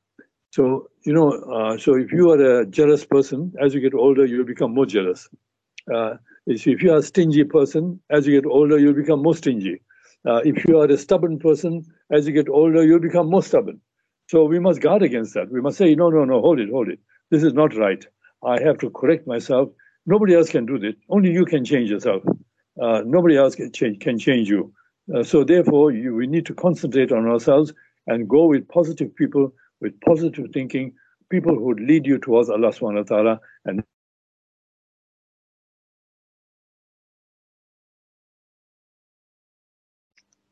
So 0.51 0.89
you 1.07 1.13
know, 1.13 1.31
uh, 1.31 1.77
so 1.77 1.95
if 1.95 2.11
you 2.11 2.31
are 2.31 2.59
a 2.59 2.65
jealous 2.65 3.05
person, 3.05 3.53
as 3.63 3.73
you 3.73 3.79
get 3.79 3.93
older, 3.93 4.25
you 4.25 4.39
will 4.39 4.45
become 4.45 4.73
more 4.73 4.85
jealous. 4.85 5.29
Uh, 5.93 6.15
if 6.45 6.83
you 6.83 6.91
are 6.91 6.97
a 6.97 7.01
stingy 7.01 7.45
person, 7.45 8.01
as 8.09 8.27
you 8.27 8.41
get 8.41 8.45
older, 8.45 8.77
you'll 8.77 8.93
become 8.93 9.21
more 9.21 9.33
stingy. 9.33 9.81
Uh, 10.27 10.41
if 10.43 10.65
you 10.67 10.81
are 10.81 10.85
a 10.85 10.97
stubborn 10.97 11.39
person, 11.39 11.85
as 12.11 12.27
you 12.27 12.33
get 12.33 12.49
older, 12.49 12.83
you'll 12.83 12.99
become 12.99 13.29
more 13.29 13.41
stubborn. 13.41 13.79
So 14.27 14.43
we 14.43 14.59
must 14.59 14.81
guard 14.81 15.01
against 15.01 15.33
that. 15.35 15.49
We 15.49 15.61
must 15.61 15.77
say, 15.77 15.95
no, 15.95 16.09
no, 16.09 16.25
no, 16.25 16.41
hold 16.41 16.59
it, 16.59 16.69
hold 16.69 16.89
it. 16.89 16.99
This 17.31 17.41
is 17.41 17.53
not 17.53 17.73
right. 17.77 18.05
I 18.45 18.61
have 18.61 18.77
to 18.79 18.89
correct 18.89 19.25
myself. 19.27 19.69
Nobody 20.05 20.35
else 20.35 20.49
can 20.49 20.65
do 20.65 20.77
this. 20.77 20.95
Only 21.07 21.31
you 21.31 21.45
can 21.45 21.63
change 21.63 21.89
yourself. 21.89 22.21
Uh, 22.81 23.01
nobody 23.05 23.37
else 23.37 23.55
can 23.55 23.71
change, 23.71 24.01
can 24.01 24.19
change 24.19 24.49
you. 24.49 24.73
Uh, 25.15 25.23
so 25.23 25.45
therefore, 25.45 25.93
you, 25.93 26.15
we 26.15 26.27
need 26.27 26.45
to 26.47 26.53
concentrate 26.53 27.13
on 27.13 27.25
ourselves 27.27 27.73
and 28.07 28.27
go 28.27 28.45
with 28.47 28.67
positive 28.67 29.15
people, 29.15 29.53
with 29.81 29.99
positive 30.01 30.47
thinking, 30.53 30.93
people 31.29 31.55
who 31.55 31.65
would 31.65 31.79
lead 31.79 32.05
you 32.05 32.17
towards 32.17 32.49
Allah 32.49 32.69
subhanahu 32.69 33.09
wa 33.09 33.15
ta'ala 33.15 33.39
and 33.65 33.83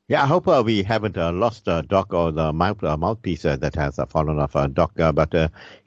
Yeah, 0.07 0.21
I 0.21 0.27
hope 0.27 0.47
uh, 0.47 0.61
we 0.63 0.83
haven't 0.83 1.17
uh, 1.17 1.31
lost 1.31 1.67
uh, 1.67 1.81
Doc 1.81 2.13
or 2.13 2.31
the 2.31 2.53
mouth, 2.53 2.83
uh, 2.83 2.95
mouthpiece 2.95 3.43
uh, 3.43 3.55
that 3.55 3.73
has 3.73 3.97
uh, 3.97 4.05
fallen 4.05 4.37
off 4.37 4.53
Doc. 4.73 4.91
But 4.95 5.33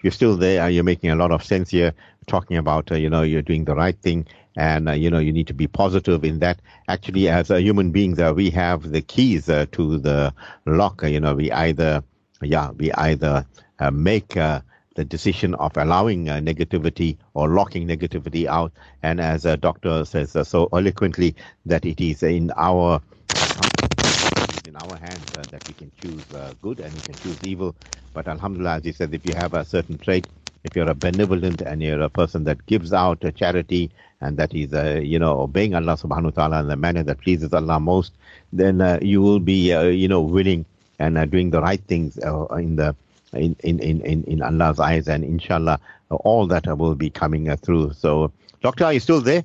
you're 0.02 0.10
still 0.10 0.36
there. 0.36 0.68
You're 0.68 0.82
making 0.82 1.10
a 1.10 1.14
lot 1.14 1.30
of 1.30 1.44
sense 1.44 1.70
here, 1.70 1.94
talking 2.26 2.56
about, 2.56 2.90
you 2.90 3.08
know, 3.08 3.22
you're 3.22 3.42
doing 3.42 3.64
the 3.64 3.76
right 3.76 3.96
thing. 4.02 4.26
And, 4.56 4.88
you 5.00 5.08
know, 5.08 5.20
you 5.20 5.32
need 5.32 5.46
to 5.46 5.54
be 5.54 5.68
positive 5.68 6.24
in 6.24 6.40
that. 6.40 6.60
Actually, 6.88 7.28
as 7.28 7.52
uh, 7.52 7.56
human 7.58 7.92
beings, 7.92 8.18
we 8.34 8.50
have 8.50 8.90
the 8.90 9.02
keys 9.02 9.46
to 9.46 9.66
the 9.98 10.34
lock. 10.66 11.02
You 11.04 11.20
know, 11.20 11.36
we 11.36 11.52
either, 11.52 12.02
yeah, 12.42 12.70
we 12.70 12.92
either 12.92 13.44
uh, 13.78 13.90
make 13.90 14.36
uh, 14.36 14.60
the 14.94 15.04
decision 15.04 15.54
of 15.54 15.76
allowing 15.76 16.28
uh, 16.28 16.38
negativity 16.38 17.16
or 17.34 17.48
locking 17.48 17.86
negativity 17.86 18.46
out. 18.46 18.72
And 19.02 19.20
as 19.20 19.44
a 19.44 19.56
doctor 19.56 20.04
says 20.04 20.34
uh, 20.36 20.44
so 20.44 20.68
eloquently, 20.72 21.34
that 21.66 21.84
it 21.84 22.00
is 22.00 22.22
in 22.22 22.52
our 22.56 23.00
in 24.66 24.76
our 24.76 24.96
hands 24.98 25.36
uh, 25.36 25.42
that 25.50 25.66
we 25.68 25.74
can 25.74 25.90
choose 26.02 26.24
uh, 26.34 26.52
good 26.62 26.80
and 26.80 26.92
we 26.94 27.00
can 27.00 27.14
choose 27.14 27.38
evil. 27.44 27.74
But 28.12 28.28
Alhamdulillah, 28.28 28.76
as 28.76 28.84
you 28.86 28.92
said, 28.92 29.14
if 29.14 29.24
you 29.26 29.34
have 29.34 29.54
a 29.54 29.64
certain 29.64 29.98
trait, 29.98 30.26
if 30.64 30.74
you're 30.74 30.90
a 30.90 30.94
benevolent 30.94 31.62
and 31.62 31.82
you're 31.82 32.02
a 32.02 32.08
person 32.10 32.44
that 32.44 32.66
gives 32.66 32.92
out 32.92 33.22
a 33.24 33.30
charity 33.32 33.90
and 34.20 34.36
that 34.36 34.52
is, 34.54 34.74
uh, 34.74 35.00
you 35.02 35.18
know, 35.18 35.40
obeying 35.40 35.74
Allah 35.74 35.96
subhanahu 35.96 36.24
wa 36.36 36.48
ta'ala 36.48 36.60
in 36.60 36.68
the 36.68 36.76
manner 36.76 37.02
that 37.04 37.20
pleases 37.20 37.52
Allah 37.52 37.78
most, 37.78 38.12
then 38.52 38.80
uh, 38.80 38.98
you 39.00 39.22
will 39.22 39.38
be, 39.38 39.72
uh, 39.72 39.84
you 39.84 40.08
know, 40.08 40.20
willing 40.20 40.64
and 40.98 41.18
uh, 41.18 41.24
doing 41.24 41.50
the 41.50 41.60
right 41.60 41.80
things 41.86 42.18
uh, 42.18 42.46
in 42.56 42.76
the 42.76 42.94
in, 43.32 43.54
in, 43.60 43.78
in, 43.80 44.24
in 44.24 44.42
Allah's 44.42 44.80
eyes 44.80 45.06
and 45.06 45.22
inshallah 45.22 45.78
all 46.10 46.46
that 46.46 46.66
will 46.78 46.94
be 46.94 47.10
coming 47.10 47.54
through. 47.56 47.92
So, 47.92 48.32
Doctor, 48.62 48.84
are 48.86 48.92
you 48.92 49.00
still 49.00 49.20
there? 49.20 49.44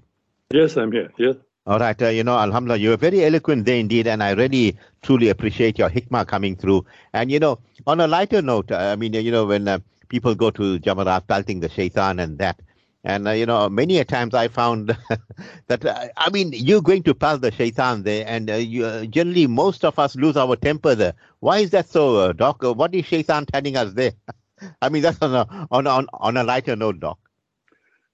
Yes, 0.52 0.78
I'm 0.78 0.92
here. 0.92 1.12
Yes. 1.18 1.36
All 1.66 1.80
right, 1.80 2.00
uh, 2.02 2.10
you 2.10 2.26
know, 2.26 2.38
Alhamdulillah, 2.38 2.80
you're 2.80 2.98
very 2.98 3.24
eloquent 3.24 3.66
there 3.66 3.78
indeed, 3.78 4.06
and 4.06 4.22
I 4.22 4.32
really 4.32 4.76
truly 5.02 5.30
appreciate 5.30 5.80
your 5.80 5.90
hikmah 5.90 6.28
coming 6.28 6.58
through. 6.58 6.86
And 7.14 7.32
you 7.32 7.40
know, 7.40 7.60
on 7.88 8.02
a 8.02 8.08
lighter 8.08 8.42
note, 8.42 8.72
I 8.72 8.98
mean, 8.98 9.14
you 9.14 9.32
know, 9.32 9.46
when 9.46 9.68
uh, 9.70 9.80
people 10.10 10.36
go 10.36 10.52
to 10.52 10.78
Jamarat 10.80 11.26
pelting 11.28 11.62
the 11.62 11.70
shaitan 11.70 12.20
and 12.20 12.38
that, 12.40 12.60
and 13.04 13.28
uh, 13.28 13.32
you 13.32 13.46
know, 13.46 13.70
many 13.70 13.98
a 13.98 14.06
times 14.06 14.34
I 14.34 14.48
found 14.48 14.98
that 15.68 15.86
uh, 15.86 16.08
I 16.18 16.30
mean, 16.30 16.52
you're 16.54 16.82
going 16.82 17.04
to 17.04 17.14
pass 17.14 17.40
the 17.40 17.52
shaitan 17.52 18.04
there, 18.04 18.26
and 18.28 18.50
uh, 18.50 18.56
you, 18.56 18.86
uh, 18.86 19.06
generally 19.06 19.48
most 19.48 19.84
of 19.84 20.00
us 20.00 20.16
lose 20.16 20.38
our 20.38 20.56
temper 20.56 20.96
there. 20.96 21.14
Why 21.40 21.60
is 21.60 21.72
that 21.72 21.90
so, 21.90 22.32
Doc? 22.34 22.64
what 22.64 22.96
is 22.96 23.06
shaitan 23.06 23.46
telling 23.46 23.76
us 23.76 23.94
there? 23.94 24.14
I 24.82 24.90
mean, 24.90 25.02
that's 25.02 25.22
on 25.22 25.36
a 25.36 25.68
on 25.72 25.88
on 25.88 26.08
on 26.14 26.38
a 26.38 26.44
lighter 26.44 26.76
note, 26.76 27.00
Doc. 27.00 27.20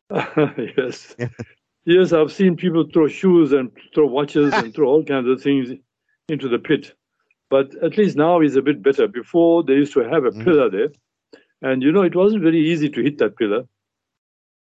yes. 0.78 1.16
Yes, 1.86 2.14
I've 2.14 2.32
seen 2.32 2.56
people 2.56 2.86
throw 2.92 3.08
shoes 3.08 3.52
and 3.52 3.72
throw 3.94 4.08
watches 4.08 4.54
and 4.54 4.74
throw 4.74 4.88
all 4.90 5.04
kinds 5.04 5.28
of 5.28 5.42
things 5.42 5.70
into 6.28 6.50
the 6.50 6.60
pit. 6.60 6.94
But 7.50 7.76
at 7.84 7.98
least 7.98 8.16
now 8.16 8.42
it's 8.42 8.56
a 8.56 8.62
bit 8.62 8.82
better. 8.84 9.08
Before 9.08 9.64
they 9.64 9.74
used 9.74 9.94
to 9.94 10.02
have 10.02 10.26
a 10.26 10.32
mm. 10.32 10.44
pillar 10.44 10.70
there, 10.70 10.90
and 11.62 11.84
you 11.84 11.92
know 11.92 12.02
it 12.02 12.16
wasn't 12.16 12.44
very 12.44 12.60
easy 12.60 12.90
to 12.90 13.02
hit 13.02 13.20
that 13.20 13.38
pillar 13.38 13.66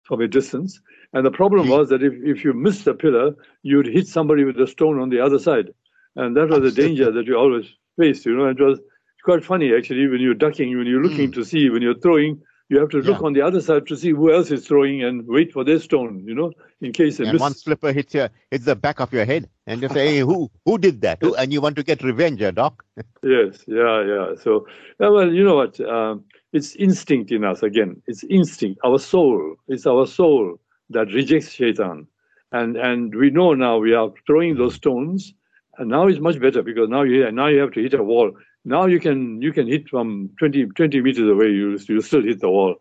from 0.08 0.22
a 0.22 0.26
distance. 0.26 0.80
And 1.12 1.24
the 1.24 1.30
problem 1.30 1.68
mm. 1.68 1.78
was 1.78 1.90
that 1.90 2.02
if, 2.02 2.14
if 2.24 2.42
you 2.44 2.52
missed 2.54 2.86
the 2.86 2.94
pillar, 2.94 3.36
you'd 3.62 3.86
hit 3.86 4.08
somebody 4.08 4.44
with 4.44 4.58
a 4.60 4.66
stone 4.66 4.98
on 4.98 5.10
the 5.10 5.20
other 5.20 5.38
side. 5.38 5.68
And 6.16 6.36
that 6.36 6.48
was 6.48 6.62
the 6.62 6.82
danger 6.82 7.12
that 7.12 7.26
you 7.26 7.36
always 7.36 7.66
faced, 7.96 8.26
you 8.26 8.36
know. 8.36 8.46
It 8.46 8.58
was 8.58 8.80
quite 9.22 9.44
funny 9.44 9.74
actually 9.74 10.06
when 10.08 10.20
you're 10.20 10.34
ducking, 10.34 10.76
when 10.76 10.86
you're 10.86 11.02
looking 11.02 11.30
mm. 11.30 11.34
to 11.34 11.44
see, 11.44 11.70
when 11.70 11.82
you're 11.82 11.98
throwing, 11.98 12.42
you 12.70 12.78
have 12.78 12.90
to 12.90 12.98
look 12.98 13.20
yeah. 13.20 13.26
on 13.26 13.32
the 13.32 13.42
other 13.42 13.60
side 13.60 13.86
to 13.86 13.96
see 13.96 14.10
who 14.10 14.32
else 14.32 14.50
is 14.50 14.66
throwing 14.66 15.02
and 15.02 15.26
wait 15.26 15.52
for 15.52 15.64
their 15.64 15.78
stone, 15.78 16.24
you 16.26 16.34
know, 16.34 16.52
in 16.80 16.92
case 16.92 17.18
and 17.18 17.32
miss. 17.32 17.40
one 17.40 17.54
slipper 17.54 17.92
hits 17.92 18.12
your 18.12 18.28
hits 18.50 18.66
the 18.66 18.76
back 18.76 19.00
of 19.00 19.12
your 19.12 19.24
head, 19.24 19.48
and 19.66 19.80
you 19.80 19.88
say, 19.88 20.08
hey, 20.08 20.18
"Who 20.18 20.50
who 20.66 20.76
did 20.76 21.00
that?" 21.00 21.18
Who, 21.22 21.34
and 21.40 21.50
you 21.50 21.62
want 21.62 21.76
to 21.76 21.82
get 21.82 22.02
revenge, 22.02 22.42
uh, 22.42 22.50
Doc? 22.50 22.84
yes, 23.22 23.64
yeah, 23.66 24.04
yeah. 24.04 24.34
So, 24.42 24.66
well, 24.98 25.32
you 25.32 25.44
know 25.44 25.56
what? 25.56 25.80
Um, 25.80 26.24
it's 26.52 26.74
instinct 26.76 27.30
in 27.30 27.44
us 27.44 27.62
again. 27.62 28.02
It's 28.06 28.24
instinct. 28.24 28.80
Our 28.84 28.98
soul. 28.98 29.56
It's 29.68 29.86
our 29.86 30.06
soul 30.06 30.58
that 30.90 31.12
rejects 31.12 31.52
shaitan, 31.52 32.06
and 32.52 32.76
and 32.76 33.14
we 33.14 33.30
know 33.30 33.54
now 33.54 33.78
we 33.78 33.94
are 33.94 34.10
throwing 34.26 34.56
those 34.56 34.74
stones, 34.74 35.34
and 35.78 35.88
now 35.90 36.06
it's 36.06 36.20
much 36.20 36.40
better 36.40 36.62
because 36.62 36.88
now 36.88 37.02
you 37.02 37.30
now 37.32 37.46
you 37.48 37.60
have 37.60 37.72
to 37.72 37.82
hit 37.82 37.94
a 37.94 38.02
wall. 38.02 38.32
Now 38.64 38.86
you 38.86 39.00
can 39.00 39.42
you 39.42 39.52
can 39.52 39.66
hit 39.66 39.88
from 39.88 40.30
20, 40.38 40.66
20 40.66 41.00
meters 41.02 41.28
away. 41.28 41.48
You 41.48 41.78
you 41.88 42.00
still 42.00 42.22
hit 42.22 42.40
the 42.40 42.50
wall. 42.50 42.76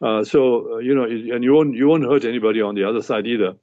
Uh, 0.00 0.24
so 0.24 0.74
uh, 0.74 0.78
you 0.78 0.94
know, 0.94 1.04
and 1.04 1.42
you 1.42 1.52
won't 1.52 1.74
you 1.74 1.88
won't 1.88 2.04
hurt 2.04 2.24
anybody 2.24 2.62
on 2.62 2.74
the 2.74 2.84
other 2.84 3.02
side 3.02 3.26
either. 3.26 3.54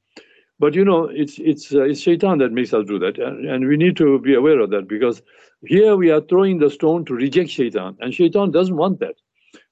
But 0.59 0.73
you 0.73 0.85
know, 0.85 1.05
it's 1.05 1.37
it's 1.39 1.73
uh, 1.73 1.83
it's 1.83 1.99
shaitan 2.01 2.37
that 2.39 2.51
makes 2.51 2.73
us 2.73 2.85
do 2.85 2.99
that, 2.99 3.17
and, 3.17 3.45
and 3.45 3.67
we 3.67 3.77
need 3.77 3.97
to 3.97 4.19
be 4.19 4.33
aware 4.35 4.59
of 4.59 4.69
that 4.71 4.87
because 4.87 5.21
here 5.65 5.95
we 5.95 6.11
are 6.11 6.21
throwing 6.21 6.59
the 6.59 6.69
stone 6.69 7.05
to 7.05 7.13
reject 7.13 7.49
shaitan, 7.49 7.97
and 7.99 8.13
shaitan 8.13 8.51
doesn't 8.51 8.75
want 8.75 8.99
that. 8.99 9.15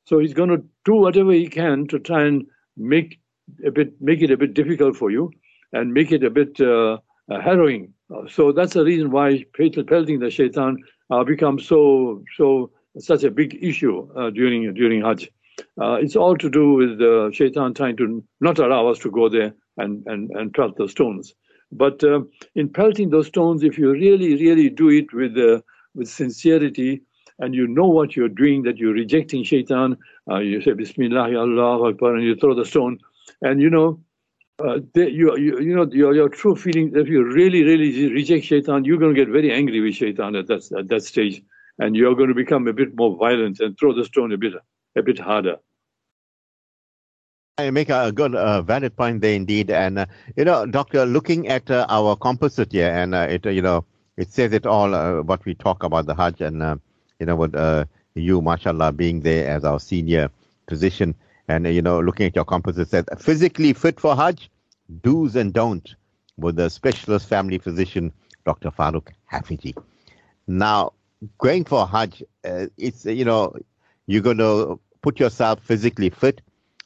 So 0.06 0.20
he's 0.20 0.34
going 0.34 0.50
to 0.50 0.64
do 0.86 0.96
whatever 0.96 1.32
he 1.32 1.48
can 1.48 1.88
to 1.88 2.00
try 2.00 2.24
and 2.24 2.46
make 2.78 3.20
a 3.66 3.72
bit 3.72 4.02
make 4.02 4.22
it 4.22 4.32
a 4.32 4.38
bit 4.38 4.54
difficult 4.54 4.96
for 4.96 5.12
you, 5.12 5.32
and 5.72 5.94
make 5.94 6.12
it 6.12 6.24
a 6.24 6.30
bit 6.30 6.60
uh, 6.60 6.98
uh 7.32 7.42
harrowing. 7.42 7.94
So 8.30 8.52
that's 8.52 8.74
the 8.74 8.84
reason 8.84 9.12
why 9.12 9.46
pelting 9.56 10.20
the 10.20 10.30
shaitan 10.30 10.78
uh, 11.10 11.24
becomes 11.24 11.68
so 11.68 12.24
so 12.38 12.72
such 13.00 13.24
a 13.24 13.32
big 13.32 13.58
issue 13.62 14.08
uh, 14.16 14.30
during 14.30 14.74
during 14.74 15.02
Hajj. 15.02 15.30
Uh, 15.80 15.94
it's 15.94 16.16
all 16.16 16.36
to 16.38 16.50
do 16.50 16.74
with 16.74 17.02
uh, 17.02 17.32
Shaitan 17.32 17.74
trying 17.74 17.96
to 17.98 18.24
not 18.42 18.58
allow 18.60 18.88
us 18.88 19.00
to 19.00 19.12
go 19.12 19.30
there 19.30 19.54
and 19.78 20.04
and 20.08 20.32
and 20.32 20.54
pelt 20.54 20.76
the 20.78 20.88
stones. 20.88 21.34
But 21.72 22.04
uh, 22.04 22.22
in 22.56 22.70
pelting 22.70 23.10
those 23.10 23.28
stones, 23.28 23.64
if 23.64 23.78
you 23.78 23.92
really 23.92 24.36
really 24.36 24.70
do 24.70 24.90
it 24.90 25.14
with 25.14 25.38
with 25.96 26.08
sincerity 26.08 27.02
and 27.40 27.54
you 27.56 27.68
know 27.68 27.88
what 27.88 28.16
you're 28.16 28.30
doing, 28.30 28.64
that 28.64 28.78
you're 28.78 28.94
rejecting 28.94 29.44
Shaitan, 29.44 29.98
uh, 30.30 30.40
you 30.40 30.62
say 30.62 30.74
Bismillah, 30.74 31.36
Allah 31.38 31.90
Akbar, 31.90 32.16
and 32.16 32.24
you 32.24 32.36
throw 32.36 32.56
the 32.56 32.66
stone, 32.66 33.00
and 33.42 33.62
you 33.62 33.70
know. 33.70 34.00
Uh, 34.64 34.78
you, 34.94 35.36
you, 35.36 35.60
you 35.60 35.76
know 35.76 35.90
your, 35.92 36.14
your 36.14 36.30
true 36.30 36.56
feeling 36.56 36.92
if 36.96 37.08
you 37.08 37.24
really 37.24 37.64
really 37.64 38.14
reject 38.14 38.46
shaitan 38.46 38.86
you're 38.86 39.00
going 39.00 39.14
to 39.14 39.20
get 39.20 39.28
very 39.28 39.52
angry 39.52 39.82
with 39.82 39.96
shaitan 39.96 40.36
at 40.36 40.46
that, 40.46 40.72
at 40.78 40.88
that 40.88 41.02
stage 41.02 41.42
and 41.80 41.96
you're 41.96 42.16
going 42.16 42.30
to 42.30 42.36
become 42.36 42.68
a 42.68 42.74
bit 42.74 42.96
more 42.96 43.16
violent 43.18 43.60
and 43.60 43.78
throw 43.78 43.94
the 43.94 44.06
stone 44.06 44.32
a 44.32 44.38
bit 44.38 44.54
a 44.96 45.02
bit 45.02 45.20
harder. 45.20 45.58
I 47.58 47.70
make 47.70 47.90
a 47.90 48.12
good, 48.12 48.34
uh, 48.34 48.64
valid 48.64 48.96
point 48.96 49.22
there 49.22 49.34
indeed, 49.36 49.70
and 49.70 50.00
uh, 50.00 50.06
you 50.36 50.44
know, 50.44 50.66
Doctor, 50.66 51.06
looking 51.06 51.48
at 51.48 51.70
uh, 51.70 51.86
our 51.88 52.16
composite 52.16 52.72
here, 52.72 52.90
and 52.90 53.14
uh, 53.14 53.28
it, 53.30 53.46
you 53.46 53.62
know, 53.62 53.86
it 54.18 54.32
says 54.32 54.54
it 54.54 54.66
all 54.66 54.96
uh, 54.96 55.22
what 55.22 55.46
we 55.46 55.54
talk 55.54 55.84
about 55.84 56.08
the 56.08 56.16
Hajj, 56.16 56.42
and 56.42 56.64
uh, 56.64 56.78
you 57.24 57.28
know, 57.28 57.38
what 57.38 57.88
you, 58.16 58.42
mashallah, 58.42 58.92
being 58.92 59.22
there 59.22 59.50
as 59.50 59.64
our 59.64 59.80
senior 59.80 60.30
physician, 60.68 61.16
and 61.48 61.66
you 61.68 61.82
know, 61.82 62.02
looking 62.02 62.26
at 62.26 62.36
your 62.36 62.44
composite 62.44 62.90
says 62.90 63.06
physically 63.18 63.72
fit 63.72 63.98
for 64.00 64.14
Hajj, 64.16 64.50
do's 65.02 65.36
and 65.38 65.54
don'ts, 65.54 65.96
with 66.38 66.58
the 66.58 66.70
specialist 66.70 67.30
family 67.30 67.58
physician, 67.60 68.12
Dr. 68.46 68.72
Farouk 68.72 69.10
Hafiji. 69.32 69.74
Now, 70.48 70.94
going 71.38 71.64
for 71.64 71.88
Hajj, 71.88 72.24
it's 72.44 73.06
you 73.06 73.24
know, 73.24 73.56
you're 74.06 74.22
going 74.22 74.40
to 74.40 74.80
put 75.02 75.20
yourself 75.20 75.62
physically 75.62 76.10
fit. 76.10 76.42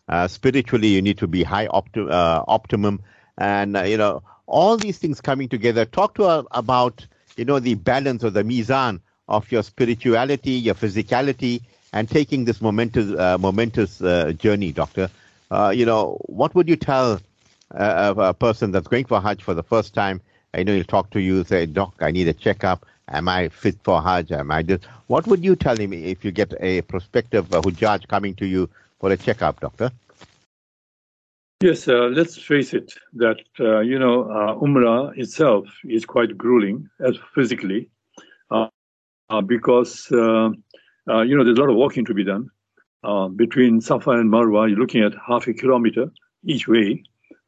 Uh, 0.07 0.27
spiritually, 0.27 0.87
you 0.87 1.01
need 1.01 1.17
to 1.17 1.27
be 1.27 1.43
high 1.43 1.67
opti- 1.67 2.09
uh, 2.09 2.43
optimum, 2.47 3.01
and 3.39 3.75
uh, 3.75 3.81
you 3.81 3.97
know 3.97 4.21
all 4.45 4.77
these 4.77 4.99
things 4.99 5.19
coming 5.19 5.49
together. 5.49 5.83
Talk 5.83 6.13
to 6.15 6.25
us 6.25 6.45
about 6.51 7.05
you 7.35 7.43
know 7.43 7.59
the 7.59 7.73
balance 7.73 8.23
or 8.23 8.29
the 8.29 8.43
mizan 8.43 9.01
of 9.27 9.51
your 9.51 9.63
spirituality, 9.63 10.51
your 10.51 10.75
physicality, 10.75 11.61
and 11.93 12.09
taking 12.09 12.45
this 12.45 12.61
momentous 12.61 13.11
uh, 13.17 13.37
momentous 13.37 14.01
uh, 14.01 14.31
journey, 14.33 14.71
Doctor. 14.71 15.09
Uh, 15.49 15.71
you 15.75 15.85
know 15.85 16.17
what 16.25 16.53
would 16.55 16.67
you 16.67 16.75
tell 16.75 17.19
a 17.71 18.33
person 18.33 18.71
that's 18.71 18.87
going 18.87 19.05
for 19.05 19.21
Hajj 19.21 19.43
for 19.43 19.53
the 19.53 19.63
first 19.63 19.93
time? 19.93 20.21
I 20.53 20.63
know 20.63 20.73
he'll 20.73 20.83
talk 20.85 21.09
to 21.11 21.21
you, 21.21 21.43
say, 21.43 21.65
Doc, 21.65 21.95
I 21.99 22.11
need 22.11 22.27
a 22.27 22.33
checkup. 22.33 22.85
Am 23.09 23.27
I 23.27 23.49
fit 23.49 23.77
for 23.83 24.01
Hajj? 24.01 24.31
Am 24.31 24.51
I 24.51 24.63
this? 24.63 24.81
What 25.07 25.27
would 25.27 25.43
you 25.43 25.55
tell 25.55 25.77
him 25.77 25.93
if 25.93 26.25
you 26.25 26.31
get 26.31 26.53
a 26.59 26.81
prospective 26.81 27.53
uh, 27.53 27.61
Hujjaj 27.61 28.07
coming 28.07 28.35
to 28.35 28.45
you 28.45 28.69
for 28.99 29.11
a 29.11 29.17
checkup, 29.17 29.59
doctor? 29.59 29.91
Yes, 31.61 31.87
uh, 31.87 32.09
let's 32.11 32.37
face 32.37 32.73
it 32.73 32.93
that, 33.13 33.37
uh, 33.59 33.79
you 33.79 33.97
know, 33.97 34.23
uh, 34.23 34.55
Umrah 34.55 35.17
itself 35.17 35.65
is 35.85 36.05
quite 36.05 36.37
grueling 36.37 36.89
as 36.99 37.17
physically 37.33 37.89
uh, 38.51 38.55
uh, 38.63 38.69
because, 39.45 40.11
uh, 40.11 40.49
you 41.07 41.37
know, 41.37 41.43
there's 41.43 41.57
a 41.57 41.61
lot 41.61 41.69
of 41.69 41.75
walking 41.75 42.05
to 42.05 42.13
be 42.13 42.23
done. 42.23 42.49
between 43.35 43.81
Safa 43.81 44.11
and 44.11 44.31
Marwa, 44.31 44.69
you're 44.69 44.79
looking 44.79 45.03
at 45.03 45.13
half 45.27 45.47
a 45.47 45.53
kilometer 45.53 46.11
each 46.45 46.67
way, 46.67 47.03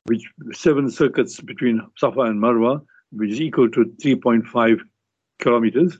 which 0.05 0.23
seven 0.53 0.89
circuits 0.89 1.39
between 1.41 1.81
Safa 1.97 2.21
and 2.21 2.41
Marwa, 2.41 2.81
which 3.11 3.31
is 3.31 3.41
equal 3.41 3.69
to 3.69 3.85
3.5 4.03 4.79
kilometers. 5.39 5.99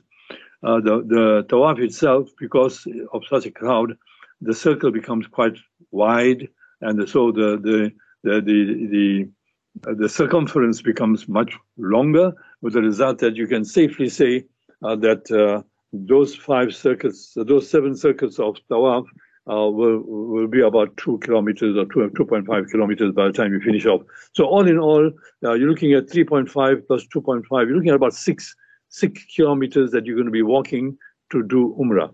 Uh, 0.62 0.80
the, 0.80 1.02
the 1.06 1.44
tawaf 1.48 1.78
itself, 1.78 2.28
because 2.38 2.86
of 3.12 3.22
such 3.28 3.46
a 3.46 3.50
crowd, 3.50 3.96
the 4.42 4.54
circle 4.54 4.90
becomes 4.90 5.26
quite 5.26 5.56
wide, 5.90 6.48
and 6.82 7.08
so 7.08 7.32
the 7.32 7.58
the 7.58 7.90
the 8.22 8.40
the, 8.40 8.88
the, 8.90 9.28
uh, 9.90 9.94
the 9.94 10.08
circumference 10.08 10.82
becomes 10.82 11.28
much 11.28 11.54
longer, 11.78 12.32
with 12.60 12.74
the 12.74 12.82
result 12.82 13.18
that 13.18 13.36
you 13.36 13.46
can 13.46 13.64
safely 13.64 14.08
say 14.08 14.38
uh, 14.38 14.42
that 14.82 15.30
uh, 15.30 15.62
those 15.92 16.34
five 16.34 16.74
circuits, 16.74 17.32
those 17.36 17.68
seven 17.68 17.96
circuits 17.96 18.38
of 18.38 18.56
tawaf, 18.70 19.04
uh, 19.50 19.68
will 19.68 20.02
will 20.06 20.46
be 20.46 20.60
about 20.60 20.96
two 20.96 21.18
kilometers 21.18 21.76
or 21.76 21.86
two 21.86 22.10
two 22.16 22.24
point 22.24 22.46
five 22.46 22.68
kilometers 22.70 23.12
by 23.12 23.26
the 23.26 23.32
time 23.32 23.52
you 23.52 23.60
finish 23.60 23.86
off. 23.86 24.02
So 24.32 24.44
all 24.44 24.68
in 24.68 24.78
all, 24.78 25.10
uh, 25.44 25.54
you're 25.54 25.68
looking 25.68 25.92
at 25.94 26.10
three 26.10 26.24
point 26.24 26.50
five 26.50 26.86
plus 26.86 27.06
two 27.06 27.20
point 27.20 27.46
five. 27.46 27.66
You're 27.68 27.76
looking 27.76 27.90
at 27.90 27.96
about 27.96 28.14
six 28.14 28.54
six 28.88 29.24
kilometers 29.34 29.90
that 29.92 30.04
you're 30.04 30.16
going 30.16 30.26
to 30.26 30.32
be 30.32 30.42
walking 30.42 30.96
to 31.30 31.42
do 31.42 31.76
Umrah. 31.80 32.12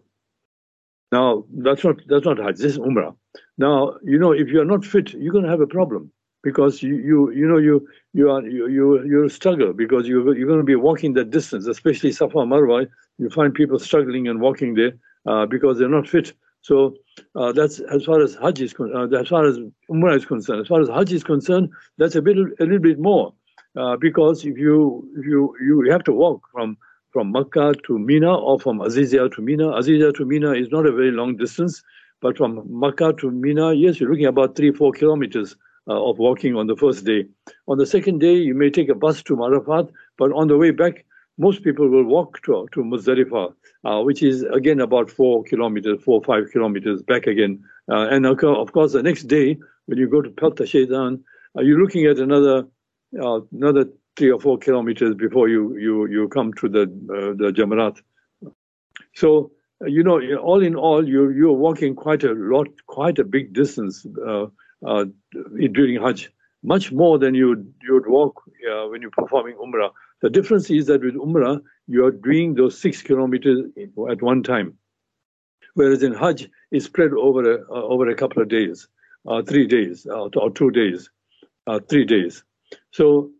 Now, 1.12 1.44
that's 1.50 1.85
not 1.85 1.96
that's 2.08 2.25
not 2.25 2.38
Hajj, 2.38 2.58
this 2.58 2.73
is 2.73 2.78
Umrah. 2.78 3.14
Now, 3.58 3.96
you 4.04 4.18
know, 4.18 4.32
if 4.32 4.49
you're 4.49 4.64
not 4.64 4.85
fit, 4.85 5.12
you're 5.12 5.32
going 5.32 5.44
to 5.44 5.50
have 5.50 5.61
a 5.61 5.66
problem 5.66 6.11
because 6.47 6.81
you 6.81 6.95
you 7.11 7.19
you 7.38 7.47
know 7.50 7.61
you 7.69 7.76
you 8.19 8.31
are 8.33 8.43
you 8.57 8.69
you 8.76 8.87
you 9.12 9.29
struggle 9.29 9.73
because 9.83 10.07
you 10.11 10.17
you're 10.38 10.50
going 10.53 10.65
to 10.67 10.71
be 10.75 10.81
walking 10.88 11.15
that 11.15 11.31
distance, 11.38 11.67
especially 11.67 12.12
Safa 12.12 12.43
Marwa. 12.53 12.87
You 13.19 13.29
find 13.31 13.53
people 13.53 13.81
struggling 13.81 14.29
and 14.29 14.41
walking 14.41 14.75
there 14.75 14.93
uh, 15.31 15.45
because 15.47 15.79
they're 15.79 15.97
not 15.99 16.07
fit. 16.15 16.33
So 16.69 16.95
uh, 17.35 17.50
that's 17.50 17.81
as 17.97 18.05
far 18.05 18.21
as 18.26 18.37
Hajj 18.37 18.61
is 18.61 18.73
concerned. 18.73 19.12
Uh, 19.12 19.21
as 19.23 19.29
far 19.35 19.45
as 19.50 19.59
Umrah 19.91 20.17
is 20.17 20.25
concerned. 20.25 20.61
As 20.61 20.69
far 20.69 20.81
as 20.81 20.88
Hajj 20.88 21.12
is 21.19 21.25
concerned, 21.25 21.69
that's 21.99 22.15
a 22.15 22.23
bit 22.23 22.37
a 22.37 22.65
little 22.71 22.85
bit 22.91 23.00
more 23.00 23.35
uh, 23.81 23.97
because 24.07 24.45
if 24.45 24.57
you 24.57 24.79
you 25.31 25.41
you 25.69 25.91
have 25.91 26.05
to 26.05 26.12
walk 26.12 26.49
from 26.53 26.79
from 27.12 27.33
Makkah 27.33 27.75
to 27.87 27.99
Mina 27.99 28.33
or 28.49 28.61
from 28.61 28.79
Azizia 28.88 29.29
to 29.35 29.43
Mina. 29.43 29.69
Azizia 29.81 30.15
to 30.15 30.25
Mina 30.25 30.53
is 30.53 30.69
not 30.71 30.87
a 30.87 30.93
very 30.93 31.11
long 31.11 31.37
distance, 31.45 31.83
but 32.21 32.37
from 32.37 32.62
Makkah 32.85 33.15
to 33.21 33.31
Mina, 33.31 33.73
yes, 33.73 33.99
you're 33.99 34.11
looking 34.11 34.35
about 34.35 34.55
three 34.55 34.73
four 34.81 34.93
kilometers 34.93 35.57
uh, 35.88 36.11
of 36.11 36.19
walking 36.19 36.57
on 36.57 36.66
the 36.66 36.76
first 36.76 37.05
day. 37.05 37.26
On 37.69 37.78
the 37.78 37.87
second 37.87 38.19
day, 38.19 38.35
you 38.35 38.55
may 38.55 38.71
take 38.71 38.88
a 38.88 38.95
bus 38.95 39.23
to 39.25 39.45
Arafat, 39.45 39.88
but 40.19 40.33
on 40.33 40.49
the 40.49 40.57
way 40.57 40.71
back, 40.71 41.05
most 41.38 41.62
people 41.62 41.88
will 41.88 42.05
walk 42.05 42.43
to, 42.45 42.66
to 42.73 42.81
Muzdalifah, 42.81 43.52
uh, 43.85 44.02
which 44.02 44.23
is 44.23 44.43
again 44.43 44.81
about 44.81 45.11
four 45.11 45.45
kilometers, 45.45 46.02
four 46.02 46.21
or 46.21 46.25
five 46.25 46.50
kilometers 46.50 47.02
back 47.02 47.26
again. 47.26 47.62
Uh, 47.90 48.09
and 48.09 48.26
of 48.26 48.73
course, 48.73 48.93
the 48.93 49.02
next 49.02 49.25
day, 49.25 49.59
when 49.87 49.99
you 49.99 50.09
go 50.09 50.23
to 50.23 50.31
Pelt 50.31 50.66
Shaitan, 50.66 51.23
uh, 51.57 51.62
you're 51.62 51.81
looking 51.81 52.07
at 52.07 52.19
another 52.19 52.66
uh, 53.23 53.40
another 53.52 53.87
three 54.16 54.31
or 54.31 54.40
four 54.40 54.59
kilometers 54.59 55.14
before 55.14 55.49
you 55.49 55.76
you 55.76 56.07
you 56.09 56.28
come 56.28 56.52
to 56.55 56.69
the 56.69 56.83
uh, 56.83 57.35
the 57.37 57.52
Jamarat. 57.52 58.00
So 59.14 59.52
you 59.87 60.02
know, 60.02 60.21
all 60.37 60.62
in 60.62 60.75
all, 60.75 61.07
you 61.07 61.31
you're 61.31 61.52
walking 61.52 61.95
quite 61.95 62.25
a 62.25 62.33
lot, 62.33 62.69
quite 62.87 63.19
a 63.19 63.25
big 63.25 63.52
distance 63.52 64.07
uh, 64.26 64.47
uh, 64.85 65.04
during 65.73 66.00
Hajj, 66.02 66.30
much 66.62 66.92
more 66.92 67.18
than 67.18 67.35
you 67.35 67.49
would 67.49 67.75
you 67.83 67.95
would 67.95 68.06
walk 68.09 68.42
uh, 68.71 68.88
when 68.88 69.00
you're 69.02 69.11
performing 69.11 69.56
Umrah. 69.56 69.90
The 70.23 70.30
difference 70.30 70.71
is 70.71 70.87
that 70.87 71.02
with 71.02 71.14
Umrah, 71.14 71.61
you 71.87 72.04
are 72.04 72.11
doing 72.11 72.54
those 72.54 72.78
six 72.78 73.02
kilometers 73.02 73.66
at 74.11 74.23
one 74.23 74.42
time, 74.42 74.76
whereas 75.75 76.02
in 76.02 76.14
Hajj, 76.14 76.49
it's 76.71 76.87
spread 76.87 77.12
over 77.12 77.52
a, 77.52 77.62
uh, 77.71 77.83
over 77.83 78.09
a 78.09 78.14
couple 78.14 78.42
of 78.42 78.49
days, 78.49 78.88
uh, 79.28 79.42
three 79.42 79.66
days, 79.66 80.06
uh, 80.11 80.28
or 80.37 80.50
two 80.50 80.71
days, 80.71 81.11
uh, 81.66 81.80
three 81.88 82.04
days. 82.04 82.42
So, 82.90 83.30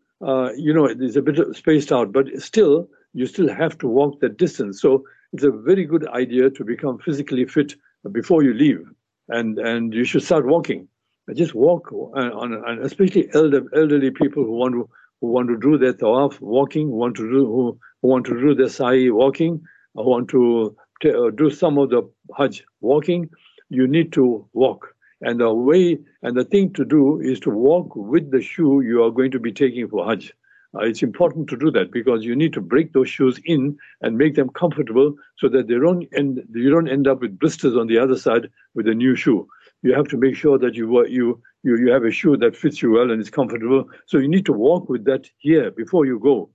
you 0.57 0.73
know, 0.73 0.87
it's 0.87 1.17
a 1.17 1.23
bit 1.23 1.39
spaced 1.57 1.93
out, 1.93 2.13
but 2.13 2.27
still, 2.41 2.89
you 3.15 3.27
still 3.27 3.49
have 3.49 3.79
to 3.79 3.89
walk 3.89 4.21
that 4.21 4.37
distance. 4.37 4.81
So 4.81 5.05
it's 5.33 5.45
a 5.45 5.51
very 5.51 5.85
good 5.85 6.07
idea 6.09 6.51
to 6.51 6.65
become 6.65 6.99
physically 6.99 7.47
fit 7.47 7.75
before 8.13 8.43
you 8.43 8.55
leave, 8.55 8.87
and 9.29 9.59
and 9.59 9.93
you 9.93 10.05
should 10.05 10.23
start 10.23 10.47
walking. 10.47 10.89
Just 11.35 11.55
walk, 11.55 11.93
on, 11.93 12.55
on 12.55 12.79
especially 12.85 13.29
elder, 13.35 13.65
elderly 13.75 14.11
people 14.11 14.45
who 14.45 14.53
want 14.53 14.75
to 14.75 14.89
who 15.21 15.29
want 15.29 15.49
to 15.49 15.59
do 15.59 15.77
their 15.79 15.95
tawaf 15.95 16.41
walking, 16.41 16.89
who 16.89 16.97
want 16.97 17.17
to 17.17 17.29
do 17.29 17.47
who, 17.47 17.79
who 18.01 18.09
want 18.09 18.27
to 18.27 18.39
do 18.41 18.55
their 18.55 18.69
sa'i 18.69 19.11
walking, 19.11 19.61
who 19.95 20.09
want 20.09 20.29
to 20.29 20.77
uh, 21.05 21.31
do 21.31 21.51
some 21.51 21.79
of 21.79 21.91
the 21.91 22.03
hajj 22.37 22.65
walking, 22.81 23.29
you 23.71 23.89
need 23.89 24.13
to 24.13 24.47
walk. 24.53 24.95
And 25.21 25.41
the 25.41 25.53
way 25.53 25.99
and 26.23 26.37
the 26.37 26.45
thing 26.45 26.73
to 26.75 26.85
do 26.85 27.21
is 27.21 27.41
to 27.41 27.51
walk 27.51 27.97
with 27.97 28.31
the 28.31 28.43
shoe 28.43 28.83
you 28.83 29.03
are 29.03 29.11
going 29.11 29.31
to 29.33 29.41
be 29.41 29.53
taking 29.53 29.89
for 29.89 30.07
hajj. 30.07 30.33
Uh, 30.75 30.81
it's 30.81 31.03
important 31.03 31.49
to 31.49 31.57
do 31.57 31.71
that 31.71 31.91
because 31.91 32.25
you 32.25 32.37
need 32.37 32.53
to 32.53 32.61
break 32.61 32.93
those 32.93 33.09
shoes 33.09 33.41
in 33.45 33.77
and 34.03 34.19
make 34.19 34.35
them 34.35 34.51
comfortable 34.51 35.15
so 35.39 35.49
that 35.49 35.69
they 35.69 35.75
don't 35.75 36.07
end, 36.15 36.43
you 36.53 36.71
don't 36.71 36.89
end 36.89 37.09
up 37.09 37.21
with 37.21 37.39
blisters 37.39 37.77
on 37.77 37.87
the 37.87 37.99
other 37.99 38.17
side 38.17 38.49
with 38.75 38.87
a 38.87 38.95
new 38.95 39.17
shoe. 39.17 39.49
You 39.83 39.95
have 39.95 40.09
to 40.09 40.17
make 40.17 40.37
sure 40.37 40.59
that 40.59 40.75
you 40.75 41.07
you 41.07 41.43
you, 41.63 41.77
you 41.79 41.93
have 41.93 42.05
a 42.05 42.11
shoe 42.11 42.37
that 42.37 42.57
fits 42.57 42.81
you 42.83 42.93
well 42.93 43.11
and 43.11 43.21
is 43.21 43.31
comfortable. 43.31 43.89
So 44.07 44.19
you 44.19 44.29
need 44.29 44.47
to 44.47 44.53
walk 44.53 44.89
with 44.89 45.05
that 45.05 45.29
here 45.39 45.71
before 45.71 46.07
you 46.07 46.19
go, 46.19 46.51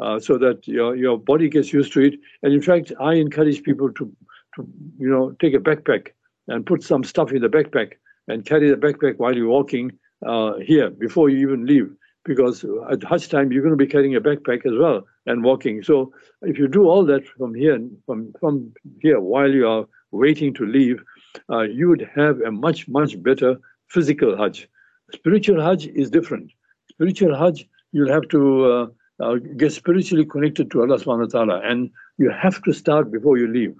uh, 0.00 0.18
so 0.18 0.38
that 0.38 0.66
your 0.66 0.96
your 0.96 1.18
body 1.18 1.48
gets 1.48 1.72
used 1.72 1.92
to 1.94 2.00
it. 2.00 2.14
And 2.42 2.52
in 2.52 2.62
fact, 2.62 2.92
I 3.00 3.14
encourage 3.14 3.62
people 3.62 3.92
to 3.92 4.12
to 4.56 4.68
you 4.98 5.08
know 5.08 5.32
take 5.40 5.54
a 5.54 5.58
backpack 5.58 6.08
and 6.48 6.66
put 6.66 6.82
some 6.82 7.04
stuff 7.04 7.32
in 7.32 7.42
the 7.42 7.48
backpack 7.48 7.92
and 8.28 8.44
carry 8.44 8.70
the 8.70 8.76
backpack 8.76 9.18
while 9.18 9.34
you're 9.36 9.48
walking 9.48 9.92
uh, 10.26 10.54
here 10.58 10.90
before 10.90 11.28
you 11.28 11.38
even 11.48 11.66
leave. 11.66 11.90
Because 12.24 12.64
at 12.90 13.04
Hajj 13.04 13.28
time 13.28 13.52
you're 13.52 13.62
going 13.62 13.78
to 13.78 13.84
be 13.84 13.86
carrying 13.86 14.16
a 14.16 14.20
backpack 14.20 14.66
as 14.66 14.76
well 14.76 15.06
and 15.26 15.44
walking. 15.44 15.82
So 15.84 16.12
if 16.42 16.58
you 16.58 16.66
do 16.66 16.88
all 16.88 17.04
that 17.06 17.24
from 17.26 17.54
here, 17.54 17.78
from 18.04 18.32
from 18.40 18.72
here 19.00 19.20
while 19.20 19.50
you 19.50 19.68
are 19.68 19.86
waiting 20.10 20.52
to 20.54 20.66
leave, 20.66 21.02
uh, 21.50 21.62
you 21.62 21.88
would 21.88 22.08
have 22.14 22.40
a 22.40 22.50
much 22.50 22.88
much 22.88 23.20
better 23.22 23.56
physical 23.88 24.36
Hajj. 24.36 24.68
Spiritual 25.12 25.60
Hajj 25.60 25.86
is 25.86 26.10
different. 26.10 26.50
Spiritual 26.90 27.36
Hajj, 27.36 27.68
you'll 27.92 28.12
have 28.12 28.28
to 28.28 28.64
uh, 28.64 28.86
uh, 29.22 29.36
get 29.56 29.72
spiritually 29.72 30.24
connected 30.24 30.70
to 30.70 30.82
Allah 30.82 30.98
subhanahu 30.98 31.32
wa 31.32 31.38
ta'ala, 31.38 31.60
and 31.64 31.90
you 32.18 32.30
have 32.30 32.62
to 32.62 32.72
start 32.72 33.10
before 33.10 33.38
you 33.38 33.48
leave. 33.48 33.74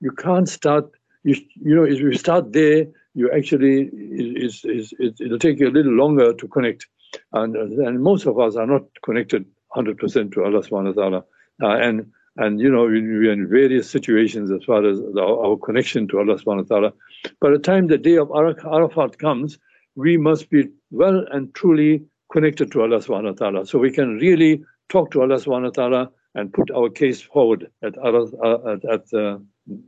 You 0.00 0.12
can't 0.12 0.48
start, 0.48 0.90
you, 1.24 1.36
you 1.54 1.74
know, 1.74 1.84
if 1.84 1.98
you 1.98 2.12
start 2.14 2.52
there, 2.52 2.86
you 3.14 3.30
actually, 3.32 3.88
is, 3.92 4.64
is, 4.64 4.94
it'll 5.00 5.38
take 5.38 5.58
you 5.58 5.68
a 5.68 5.74
little 5.78 5.92
longer 5.92 6.34
to 6.34 6.48
connect. 6.48 6.86
And, 7.32 7.56
and 7.56 8.02
most 8.02 8.26
of 8.26 8.38
us 8.38 8.56
are 8.56 8.66
not 8.66 8.82
connected 9.02 9.46
100% 9.74 10.32
to 10.32 10.44
Allah 10.44 10.60
subhanahu 10.60 10.94
wa 10.94 11.02
ta'ala. 11.02 11.24
Uh, 11.62 11.76
and 11.78 12.12
and 12.36 12.60
you 12.60 12.70
know 12.70 12.84
we're 12.84 13.32
in 13.32 13.48
various 13.48 13.88
situations 13.90 14.50
as 14.50 14.62
far 14.64 14.86
as 14.86 14.98
our 15.18 15.56
connection 15.56 16.08
to 16.08 16.18
Allah 16.18 16.36
subhanahu 16.36 16.68
wa 16.68 16.76
ta'ala. 16.76 16.92
By 17.40 17.50
the 17.50 17.58
time 17.58 17.86
the 17.86 17.98
day 17.98 18.16
of 18.16 18.30
Arafat 18.30 19.18
comes, 19.18 19.58
we 19.94 20.16
must 20.16 20.50
be 20.50 20.68
well 20.90 21.24
and 21.32 21.54
truly 21.54 22.04
connected 22.32 22.70
to 22.72 22.82
Allah 22.82 22.98
subhanahu 22.98 23.32
wa 23.32 23.38
ta'ala. 23.50 23.66
So 23.66 23.78
we 23.78 23.90
can 23.90 24.16
really 24.16 24.62
talk 24.88 25.10
to 25.12 25.22
Allah 25.22 25.36
subhanahu 25.36 25.76
wa 25.76 25.82
ta'ala 25.82 26.10
and 26.34 26.52
put 26.52 26.70
our 26.70 26.90
case 26.90 27.20
forward 27.20 27.66
at, 27.82 27.96
uh, 27.98 28.72
at, 28.72 28.84
at 28.84 29.14
uh, 29.14 29.38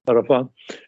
Arafat 0.08 0.46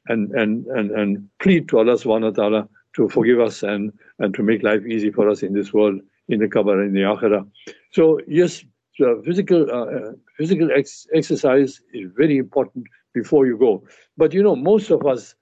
and, 0.08 0.30
and, 0.32 0.66
and, 0.66 0.90
and 0.90 1.28
plead 1.38 1.68
to 1.68 1.78
Allah 1.78 1.94
subhanahu 1.94 2.36
wa 2.36 2.42
ta'ala 2.42 2.68
to 2.96 3.08
forgive 3.08 3.40
us 3.40 3.62
and, 3.62 3.92
and 4.18 4.34
to 4.34 4.42
make 4.42 4.62
life 4.62 4.84
easy 4.86 5.10
for 5.10 5.28
us 5.28 5.42
in 5.42 5.52
this 5.52 5.72
world, 5.72 6.00
in 6.28 6.40
the 6.40 6.48
Qabr, 6.48 6.84
in 6.84 6.94
the 6.94 7.00
Akhirah. 7.00 7.46
So 7.92 8.20
yes, 8.26 8.64
so 9.00 9.22
physical 9.24 9.66
uh, 9.70 9.86
uh, 9.96 10.12
physical 10.36 10.68
ex- 10.76 11.06
exercise 11.14 11.80
is 11.94 12.10
very 12.14 12.36
important 12.36 12.84
before 13.14 13.46
you 13.46 13.56
go. 13.56 13.82
But 14.16 14.34
you 14.34 14.42
know, 14.42 14.54
most 14.54 14.90
of 14.90 15.06
us 15.06 15.34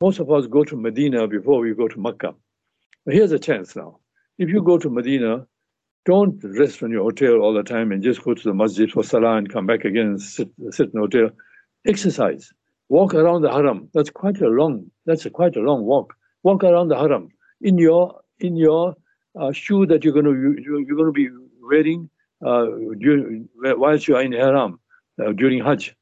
most 0.00 0.20
of 0.20 0.30
us 0.30 0.46
go 0.46 0.64
to 0.64 0.76
Medina 0.76 1.28
before 1.28 1.60
we 1.60 1.74
go 1.74 1.88
to 1.88 2.00
Mecca. 2.00 2.34
Here's 3.06 3.32
a 3.32 3.38
chance 3.38 3.76
now. 3.76 3.98
If 4.38 4.48
you 4.48 4.62
go 4.62 4.78
to 4.78 4.88
Medina, 4.88 5.46
don't 6.06 6.42
rest 6.42 6.82
on 6.82 6.90
your 6.90 7.02
hotel 7.02 7.40
all 7.42 7.52
the 7.52 7.62
time 7.62 7.92
and 7.92 8.02
just 8.02 8.22
go 8.22 8.32
to 8.32 8.42
the 8.42 8.54
masjid 8.54 8.90
for 8.90 9.04
salah 9.04 9.36
and 9.36 9.52
come 9.52 9.66
back 9.66 9.84
again 9.84 10.06
and 10.06 10.22
sit, 10.22 10.48
sit 10.70 10.86
in 10.86 10.92
the 10.94 11.00
hotel. 11.00 11.30
Exercise. 11.86 12.52
Walk 12.88 13.12
around 13.12 13.42
the 13.42 13.52
haram. 13.52 13.90
That's 13.92 14.08
quite 14.08 14.40
a 14.40 14.48
long. 14.48 14.90
That's 15.04 15.26
a 15.26 15.30
quite 15.30 15.56
a 15.56 15.60
long 15.60 15.84
walk. 15.84 16.14
Walk 16.42 16.64
around 16.64 16.88
the 16.88 16.96
haram 16.96 17.28
in 17.60 17.76
your 17.76 18.20
in 18.38 18.56
your 18.56 18.94
uh, 19.38 19.52
shoe 19.52 19.84
that 19.86 20.04
you're 20.04 20.14
going 20.14 20.24
to 20.24 20.62
you're 20.62 20.96
going 20.96 21.12
to 21.12 21.12
be 21.12 21.28
wearing 21.60 22.08
uh, 22.44 22.66
whilst 23.76 24.08
you 24.08 24.16
are 24.16 24.22
in 24.22 24.32
Haram 24.32 24.78
uh, 25.20 25.32
during 25.32 25.62
Hajj. 25.64 25.94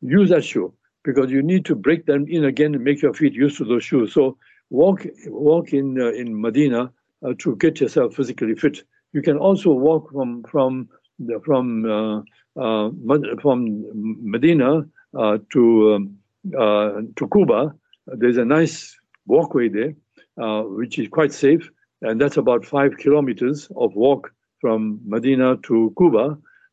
Use 0.00 0.30
that 0.30 0.44
shoe 0.44 0.72
because 1.04 1.30
you 1.30 1.42
need 1.42 1.64
to 1.66 1.74
break 1.74 2.06
them 2.06 2.26
in 2.28 2.44
again 2.44 2.74
and 2.74 2.84
make 2.84 3.02
your 3.02 3.14
feet 3.14 3.34
used 3.34 3.58
to 3.58 3.64
those 3.64 3.84
shoes. 3.84 4.12
So 4.12 4.36
walk 4.70 5.06
walk 5.26 5.72
in 5.72 6.00
uh, 6.00 6.12
in 6.12 6.40
Medina 6.40 6.90
uh, 7.24 7.34
to 7.38 7.56
get 7.56 7.80
yourself 7.80 8.14
physically 8.14 8.54
fit. 8.54 8.82
You 9.12 9.22
can 9.22 9.36
also 9.36 9.70
walk 9.70 10.10
from 10.12 10.42
from 10.44 10.88
the, 11.18 11.40
from 11.44 11.84
uh, 11.84 12.22
uh 12.60 12.90
from 13.40 13.84
Medina 14.22 14.86
to 15.14 15.94
um, 15.94 16.16
to 17.16 17.26
Quba. 17.28 17.72
There's 18.06 18.38
a 18.38 18.44
nice 18.44 18.96
walkway 19.26 19.68
there, 19.68 19.94
which 20.64 20.98
is 20.98 21.08
quite 21.08 21.32
safe, 21.32 21.70
and 22.00 22.20
that's 22.20 22.38
about 22.38 22.64
five 22.64 22.96
kilometers 22.96 23.68
of 23.76 23.94
walk 23.94 24.32
from 24.62 25.00
Medina 25.14 25.48
to 25.68 25.92
Quba, 25.98 26.26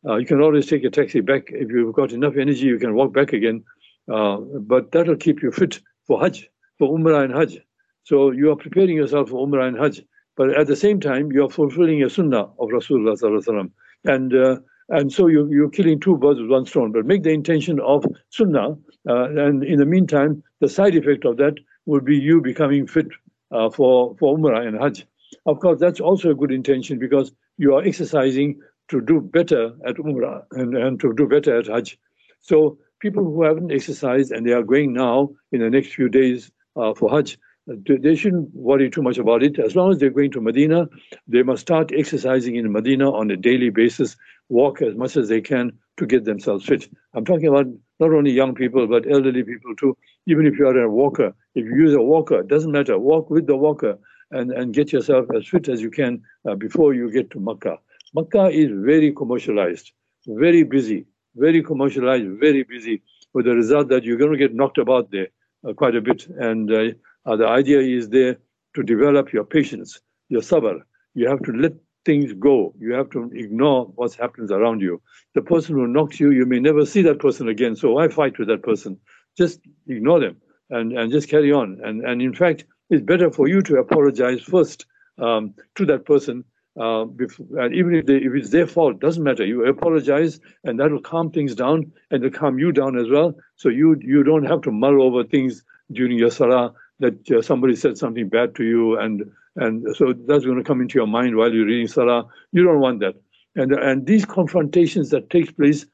Uh, 0.08 0.15
you 0.15 0.25
can 0.25 0.41
always 0.41 0.67
take 0.67 0.84
a 0.86 0.89
taxi 0.89 1.19
back. 1.19 1.43
If 1.52 1.69
you've 1.69 1.93
got 1.93 2.13
enough 2.13 2.38
energy, 2.38 2.65
you 2.65 2.80
can 2.80 2.93
walk 2.95 3.13
back 3.13 3.34
again. 3.34 3.63
Uh, 4.08 4.38
but 4.71 4.91
that'll 4.91 5.17
keep 5.17 5.41
you 5.43 5.52
fit 5.52 5.82
for 6.08 6.21
Hajj, 6.21 6.49
for 6.78 6.88
Umrah 6.97 7.23
and 7.25 7.34
Hajj. 7.34 7.60
So 8.04 8.32
you 8.32 8.49
are 8.52 8.56
preparing 8.56 8.95
yourself 8.95 9.30
for 9.30 9.45
Umrah 9.45 9.67
and 9.67 9.78
Hajj. 9.78 10.02
But 10.38 10.47
at 10.58 10.67
the 10.67 10.75
same 10.75 10.99
time, 11.02 11.32
you 11.34 11.43
are 11.45 11.49
fulfilling 11.49 12.02
a 12.04 12.10
sunnah 12.10 12.45
of 12.62 12.69
Rasulullah. 12.69 13.69
And 14.06 14.34
uh, 14.34 14.56
and 14.97 15.12
so 15.13 15.28
you, 15.28 15.47
you're 15.52 15.69
killing 15.69 15.99
two 15.99 16.17
birds 16.17 16.39
with 16.39 16.49
one 16.49 16.65
stone. 16.65 16.91
But 16.91 17.06
make 17.06 17.23
the 17.23 17.32
intention 17.32 17.80
of 17.82 18.06
sunnah. 18.30 18.69
Uh, 19.08 19.25
and 19.47 19.63
in 19.63 19.78
the 19.80 19.86
meantime, 19.86 20.41
the 20.62 20.69
side 20.69 20.95
effect 20.95 21.25
of 21.25 21.38
that 21.38 21.56
will 21.86 22.02
be 22.02 22.17
you 22.17 22.41
becoming 22.41 22.88
fit 22.88 23.08
uh, 23.52 23.69
for, 23.69 24.15
for 24.17 24.38
Umrah 24.38 24.65
and 24.67 24.80
Hajj. 24.80 25.06
Of 25.45 25.60
course, 25.60 25.80
that's 25.80 25.99
also 25.99 26.32
a 26.32 26.36
good 26.36 26.52
intention 26.52 26.97
because 26.97 27.32
you 27.60 27.76
are 27.76 27.84
exercising 27.84 28.60
to 28.88 29.02
do 29.02 29.22
better 29.22 29.74
at 29.86 29.98
Umrah 29.98 30.43
and, 30.52 30.76
and 30.76 31.00
to 31.02 31.13
do 31.13 31.28
better 31.28 31.60
at 31.60 31.67
Hajj. 31.67 32.00
So 32.39 32.80
people 33.00 33.24
who 33.24 33.43
haven't 33.43 33.72
exercised 33.72 34.32
and 34.32 34.48
they 34.48 34.54
are 34.54 34.63
going 34.63 34.93
now 34.93 35.30
in 35.52 35.60
the 35.60 35.69
next 35.69 35.93
few 35.93 36.10
days 36.10 36.52
uh, 36.78 36.93
for 36.93 37.10
Hajj, 37.10 37.38
they 37.67 38.15
shouldn't 38.15 38.50
worry 38.56 38.89
too 38.89 39.04
much 39.04 39.17
about 39.19 39.43
it. 39.43 39.60
As 39.60 39.76
long 39.76 39.91
as 39.91 40.00
they're 40.00 40.10
going 40.10 40.32
to 40.32 40.41
Medina, 40.41 40.88
they 41.28 41.43
must 41.43 41.62
start 41.62 41.91
exercising 41.93 42.56
in 42.56 42.72
Medina 42.72 43.12
on 43.12 43.30
a 43.30 43.38
daily 43.38 43.69
basis, 43.69 44.15
walk 44.48 44.82
as 44.82 44.95
much 44.95 45.17
as 45.17 45.28
they 45.28 45.41
can 45.41 45.74
to 45.98 46.08
get 46.08 46.24
themselves 46.24 46.65
fit. 46.65 46.89
I'm 47.13 47.26
talking 47.26 47.48
about 47.48 47.67
not 48.00 48.12
only 48.12 48.32
young 48.32 48.56
people, 48.56 48.88
but 48.88 49.12
elderly 49.12 49.43
people 49.43 49.76
too. 49.76 49.95
Even 50.26 50.48
if 50.48 50.58
you 50.58 50.65
are 50.65 50.82
a 50.82 50.89
walker, 50.89 51.36
if 51.54 51.65
you 51.65 51.76
use 51.76 51.93
a 51.93 52.02
walker, 52.02 52.39
it 52.39 52.48
doesn't 52.48 52.72
matter. 52.72 52.98
Walk 52.98 53.30
with 53.30 53.45
the 53.45 53.58
walker 53.58 54.00
and, 54.32 54.52
and 54.52 54.74
get 54.74 54.92
yourself 54.92 55.26
as 55.36 55.48
fit 55.48 55.68
as 55.70 55.82
you 55.82 55.89
can 55.89 56.22
uh, 56.48 56.56
before 56.56 56.94
you 56.94 57.12
get 57.12 57.30
to 57.32 57.39
Makkah. 57.39 57.78
Makkah 58.13 58.48
is 58.48 58.70
very 58.72 59.13
commercialized, 59.13 59.92
very 60.28 60.63
busy, 60.63 61.06
very 61.36 61.63
commercialized, 61.63 62.28
very 62.39 62.63
busy, 62.63 63.02
with 63.34 63.46
the 63.46 63.56
result 63.56 63.89
that 63.89 64.04
you're 64.04 64.18
going 64.18 64.32
to 64.32 64.38
get 64.38 64.56
knocked 64.56 64.78
about 64.78 65.12
there 65.12 65.28
uh, 65.68 65.74
quite 65.74 65.96
a 65.96 66.02
bit. 66.02 66.28
And 66.28 66.72
uh, 66.72 66.92
uh, 67.26 67.36
the 67.36 67.48
idea 67.48 67.80
is 67.80 68.10
there 68.10 68.38
to 68.76 68.84
develop 68.84 69.32
your 69.32 69.44
patience, 69.44 70.00
your 70.30 70.42
sabr. 70.42 70.80
You 71.13 71.28
have 71.28 71.42
to 71.44 71.52
let 71.52 71.74
things 72.06 72.34
go. 72.34 72.74
You 72.80 72.94
have 72.94 73.10
to 73.12 73.30
ignore 73.34 73.86
what 73.96 74.13
happens 74.13 74.52
around 74.52 74.82
you. 74.82 75.02
The 75.36 75.42
person 75.42 75.76
who 75.76 75.88
knocks 75.88 76.20
you, 76.20 76.32
you 76.32 76.46
may 76.46 76.60
never 76.60 76.86
see 76.86 77.02
that 77.04 77.20
person 77.20 77.48
again. 77.48 77.76
So 77.76 77.92
why 77.92 78.08
fight 78.08 78.39
with 78.39 78.48
that 78.48 78.63
person? 78.63 79.00
Just 79.38 79.60
ignore 79.88 80.20
them 80.20 80.38
and, 80.70 80.94
and 80.94 81.12
just 81.12 81.30
carry 81.30 81.52
on. 81.52 81.80
And, 81.84 82.04
and 82.04 82.22
in 82.22 82.34
fact, 82.34 82.65
it's 82.89 83.04
better 83.04 83.32
for 83.32 83.47
you 83.47 83.62
to 83.63 83.78
apologize 83.78 84.41
first 84.41 84.86
um, 85.17 85.54
to 85.75 85.86
that 85.86 86.06
person. 86.06 86.43
Uh, 86.80 87.04
before, 87.04 87.45
and 87.60 87.75
even 87.75 87.93
if, 87.93 88.06
they, 88.06 88.17
if 88.17 88.34
it's 88.34 88.52
their 88.52 88.67
fault, 88.67 89.02
doesn't 89.02 89.23
matter. 89.23 89.45
You 89.45 89.65
apologize, 89.65 90.39
and 90.63 90.80
that 90.80 90.91
will 90.91 91.02
calm 91.02 91.30
things 91.30 91.54
down, 91.54 91.91
and 92.10 92.23
it'll 92.23 92.39
calm 92.39 92.58
you 92.58 92.71
down 92.71 92.97
as 92.97 93.10
well. 93.10 93.36
So 93.58 93.67
you 93.67 93.97
you 94.02 94.23
don't 94.23 94.45
have 94.45 94.62
to 94.62 94.71
mull 94.71 95.02
over 95.02 95.23
things 95.23 95.63
during 95.91 96.17
your 96.17 96.30
salah 96.30 96.73
that 96.99 97.32
uh, 97.32 97.41
somebody 97.41 97.75
said 97.75 97.97
something 97.97 98.30
bad 98.30 98.56
to 98.56 98.63
you, 98.63 98.97
and 98.97 99.30
and 99.58 99.93
so 99.95 100.13
that's 100.13 100.45
going 100.45 100.58
to 100.58 100.63
come 100.63 100.80
into 100.80 100.97
your 100.97 101.08
mind 101.08 101.36
while 101.36 101.52
you're 101.52 101.65
reading 101.65 101.88
salah. 101.88 102.28
You 102.54 102.63
don't 102.63 102.80
want 102.80 103.02
that, 103.02 103.15
and 103.56 103.73
and 103.73 104.06
these 104.06 104.23
confrontations 104.23 105.10
that 105.10 105.30
takes 105.30 105.52
place 105.52 105.86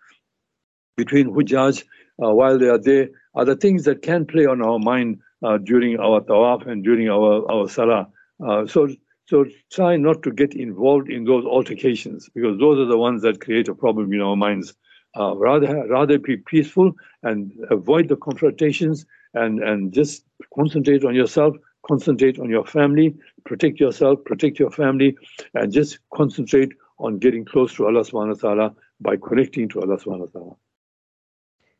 between 0.98 1.32
hujjaj 1.32 1.84
uh, 2.24 2.32
while 2.32 2.60
they 2.60 2.68
are 2.68 2.78
there 2.78 3.10
are 3.36 3.46
the 3.46 3.56
things 3.56 3.84
that 3.84 4.02
can 4.02 4.26
play 4.26 4.46
on 4.46 4.62
our 4.62 4.80
mind 4.80 5.20
uh, 5.44 5.58
during 5.58 6.00
our 6.00 6.22
tawaf 6.22 6.66
and 6.68 6.84
during 6.84 7.10
our, 7.10 7.50
our 7.52 7.68
salah. 7.68 8.08
Uh, 8.46 8.66
so, 8.66 8.88
so 9.26 9.46
try 9.72 9.96
not 9.98 10.24
to 10.24 10.32
get 10.32 10.56
involved 10.56 11.10
in 11.10 11.26
those 11.26 11.46
altercations 11.46 12.30
because 12.34 12.58
those 12.60 12.80
are 12.80 12.86
the 12.86 12.98
ones 12.98 13.22
that 13.22 13.42
create 13.42 13.68
a 13.68 13.76
problem 13.76 14.12
in 14.14 14.22
our 14.22 14.36
minds. 14.36 14.74
Uh, 15.18 15.36
rather, 15.38 15.88
rather 15.88 16.20
be 16.20 16.38
peaceful 16.38 16.92
and 17.24 17.52
avoid 17.72 18.10
the 18.10 18.18
confrontations 18.18 19.06
and, 19.34 19.64
and 19.64 19.94
just 19.94 20.26
concentrate 20.54 21.06
on 21.06 21.16
yourself, 21.16 21.56
concentrate 21.88 22.38
on 22.40 22.50
your 22.50 22.66
family, 22.66 23.16
protect 23.46 23.80
yourself, 23.80 24.20
protect 24.26 24.60
your 24.60 24.72
family, 24.72 25.16
and 25.54 25.72
just 25.72 26.00
concentrate 26.14 26.74
on 27.00 27.18
getting 27.18 27.46
close 27.46 27.74
to 27.76 27.86
Allah 27.86 28.02
subhanahu 28.02 28.44
wa 28.44 28.50
ta'ala 28.50 28.76
by 29.00 29.16
connecting 29.18 29.70
to 29.70 29.82
Allah 29.82 29.98
subhanahu 29.98 30.34
wa 30.34 30.40
ta'ala. 30.40 30.56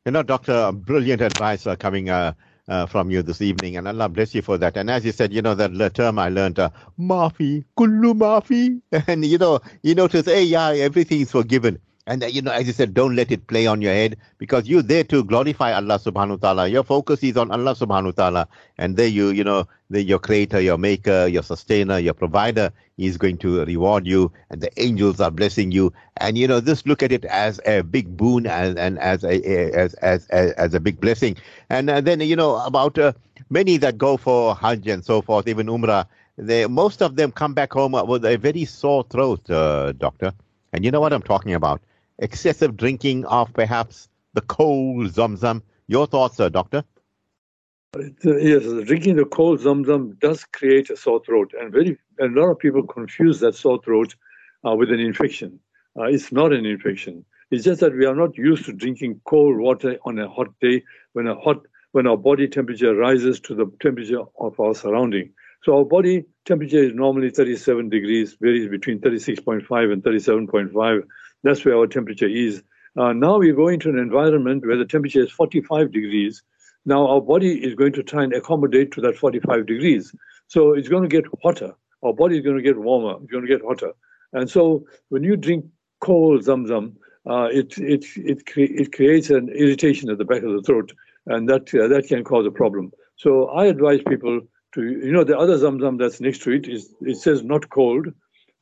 You 0.06 0.12
know, 0.12 0.24
Doctor, 0.26 0.74
brilliant 0.74 1.22
advice 1.22 1.66
uh, 1.66 1.78
coming 1.78 2.10
uh, 2.12 2.34
uh, 2.68 2.88
from 2.88 3.10
you 3.10 3.24
this 3.24 3.42
evening, 3.42 3.78
and 3.78 3.88
Allah 3.88 4.10
bless 4.10 4.36
you 4.36 4.44
for 4.44 4.60
that. 4.60 4.78
And 4.78 4.92
as 4.92 5.06
you 5.06 5.14
said, 5.14 5.34
you 5.34 5.42
know, 5.42 5.56
that 5.56 5.96
term 5.96 6.20
I 6.20 6.30
learned, 6.30 6.60
uh, 6.60 6.72
mafi, 7.00 7.66
kullu 7.80 8.14
mafi, 8.14 8.82
and 9.08 9.26
you 9.26 9.40
know, 9.40 9.62
you 9.84 9.96
notice, 9.96 10.28
hey, 10.28 10.44
yeah, 10.44 10.72
everything 10.72 11.22
is 11.22 11.32
forgiven. 11.32 11.80
And 12.08 12.24
uh, 12.24 12.28
you 12.28 12.42
know, 12.42 12.52
as 12.52 12.68
you 12.68 12.74
said, 12.74 12.94
don't 12.94 13.16
let 13.16 13.32
it 13.32 13.48
play 13.48 13.66
on 13.66 13.82
your 13.82 13.94
head 13.94 14.18
because 14.38 14.68
you're 14.68 14.84
there 14.84 15.04
to 15.06 15.24
glorify 15.24 15.74
Allah 15.74 15.98
subhanahu 15.98 16.42
wa 16.42 16.54
ta'ala. 16.54 16.68
Your 16.68 16.84
focus 16.84 17.24
is 17.24 17.36
on 17.36 17.50
Allah 17.50 17.74
subhanahu 17.74 18.06
wa 18.06 18.12
ta'ala. 18.12 18.48
And 18.78 18.96
there 18.96 19.08
you, 19.08 19.30
you 19.30 19.44
know, 19.44 19.68
the, 19.90 20.04
your 20.04 20.20
creator, 20.20 20.62
your 20.62 20.78
maker, 20.78 21.26
your 21.26 21.42
sustainer, 21.42 21.98
your 21.98 22.14
provider 22.14 22.72
is 23.00 23.18
going 23.18 23.38
to 23.40 23.66
reward 23.66 24.06
you 24.06 24.32
and 24.52 24.62
the 24.62 24.70
angels 24.80 25.20
are 25.20 25.32
blessing 25.32 25.72
you. 25.72 25.92
And 26.18 26.38
you 26.38 26.48
know, 26.48 26.62
just 26.62 26.86
look 26.86 27.02
at 27.02 27.12
it 27.12 27.26
as 27.26 27.60
a 27.66 27.82
big 27.82 28.16
boon 28.16 28.46
and, 28.46 28.78
and 28.78 29.00
as 29.00 29.24
a, 29.24 29.44
as, 29.74 29.96
as, 29.96 30.28
as, 30.28 30.52
as 30.52 30.74
a 30.76 30.80
big 30.80 31.02
blessing. 31.02 31.36
And 31.72 31.90
uh, 31.90 32.02
then, 32.02 32.20
you 32.22 32.36
know, 32.36 32.64
about 32.64 33.00
uh, 33.00 33.14
many 33.50 33.78
that 33.78 33.98
go 33.98 34.18
for 34.18 34.56
Hajj 34.56 34.88
and 34.88 35.04
so 35.04 35.24
forth, 35.24 35.48
even 35.48 35.66
Umrah, 35.66 36.06
they, 36.38 36.68
most 36.68 37.02
of 37.02 37.16
them 37.16 37.32
come 37.32 37.56
back 37.56 37.74
home 37.74 37.94
with 38.08 38.26
a 38.26 38.38
very 38.38 38.66
sore 38.66 39.04
throat, 39.10 39.50
uh, 39.50 39.92
doctor. 39.94 40.34
And 40.72 40.86
you 40.86 40.92
know 40.92 41.00
what 41.00 41.12
I'm 41.12 41.24
talking 41.24 41.54
about 41.54 41.82
excessive 42.20 42.78
drinking 42.78 43.26
of 43.26 43.54
perhaps 43.54 44.10
the 44.34 44.42
cold 44.42 45.08
Zamzam. 45.08 45.62
Your 45.88 46.08
thoughts, 46.08 46.38
sir, 46.38 46.50
doctor? 46.50 46.84
Yes, 48.24 48.64
drinking 48.86 49.16
the 49.16 49.26
cold 49.26 49.60
Zamzam 49.62 50.20
does 50.20 50.44
create 50.44 50.90
a 50.90 50.98
sore 50.98 51.24
throat, 51.24 51.54
and 51.60 51.72
very 51.72 51.98
a 52.20 52.26
lot 52.26 52.52
of 52.52 52.60
people 52.60 52.84
confuse 52.84 53.40
that 53.40 53.56
sore 53.56 53.82
throat 53.82 54.16
uh, 54.68 54.76
with 54.76 54.92
an 54.92 55.00
infection. 55.00 55.60
Uh, 55.98 56.04
it's 56.04 56.32
not 56.32 56.52
an 56.52 56.66
infection. 56.66 57.24
It's 57.52 57.64
just 57.64 57.80
that 57.82 57.96
we 57.96 58.06
are 58.06 58.16
not 58.16 58.38
used 58.38 58.66
to 58.66 58.74
drinking 58.74 59.22
cold 59.26 59.58
water 59.58 59.98
on 60.06 60.20
a 60.20 60.28
hot 60.28 60.48
day 60.60 60.84
when 61.14 61.28
a 61.28 61.36
hot 61.36 61.62
when 61.94 62.08
our 62.08 62.18
body 62.18 62.50
temperature 62.50 62.94
rises 62.94 63.40
to 63.42 63.56
the 63.56 63.72
temperature 63.82 64.24
of 64.40 64.60
our 64.60 64.76
surrounding. 64.76 65.32
So 65.64 65.78
our 65.78 65.86
body 65.86 66.26
temperature 66.44 66.84
is 66.84 66.94
normally 66.94 67.30
37 67.30 67.88
degrees, 67.90 68.36
varies 68.42 68.70
between 68.70 69.00
36.5 69.00 69.94
and 69.94 70.04
37.5 70.04 71.04
that's 71.46 71.64
where 71.64 71.78
our 71.78 71.88
temperature 71.88 72.28
is. 72.28 72.64
Uh, 72.98 73.14
now 73.14 73.38
we 73.38 73.52
go 73.52 73.68
into 73.68 73.90
an 73.90 74.00
environment 74.00 74.66
where 74.66 74.78
the 74.78 74.86
temperature 74.86 75.22
is 75.22 75.32
45 75.32 75.92
degrees. 75.92 76.44
Now 76.86 77.08
our 77.08 77.22
body 77.22 77.64
is 77.64 77.76
going 77.76 77.94
to 77.94 78.04
try 78.04 78.24
and 78.24 78.34
accommodate 78.34 78.92
to 78.94 79.02
that 79.02 79.18
45 79.18 79.66
degrees. 79.66 80.14
So 80.48 80.74
it's 80.74 80.88
going 80.88 81.04
to 81.04 81.10
get 81.10 81.26
hotter. 81.44 81.74
Our 82.04 82.14
body 82.14 82.38
is 82.38 82.44
going 82.44 82.58
to 82.58 82.62
get 82.62 82.78
warmer. 82.78 83.18
It's 83.22 83.32
going 83.32 83.46
to 83.46 83.50
get 83.50 83.66
hotter. 83.66 83.92
And 84.34 84.50
so 84.50 84.86
when 85.10 85.24
you 85.24 85.36
drink 85.36 85.66
cold 86.02 86.44
zamzam, 86.44 86.96
uh, 87.28 87.50
it, 87.52 87.78
it, 87.80 88.06
it, 88.18 88.46
cre- 88.46 88.62
it 88.62 88.94
creates 88.94 89.30
an 89.30 89.50
irritation 89.50 90.10
at 90.10 90.18
the 90.18 90.26
back 90.26 90.44
of 90.44 90.52
the 90.54 90.62
throat, 90.62 90.94
and 91.26 91.50
that, 91.50 91.74
uh, 91.74 91.88
that 91.88 92.08
can 92.08 92.24
cause 92.24 92.46
a 92.46 92.52
problem. 92.52 92.92
So 93.16 93.48
I 93.48 93.66
advise 93.66 94.02
people 94.08 94.42
to, 94.74 94.84
you 94.84 95.12
know, 95.12 95.24
the 95.24 95.38
other 95.38 95.58
zamzam 95.58 95.98
that's 95.98 96.22
next 96.22 96.44
to 96.44 96.52
it 96.52 96.68
is 96.68 96.94
it 97.02 97.18
says 97.18 97.44
not 97.44 97.70
cold, 97.70 98.08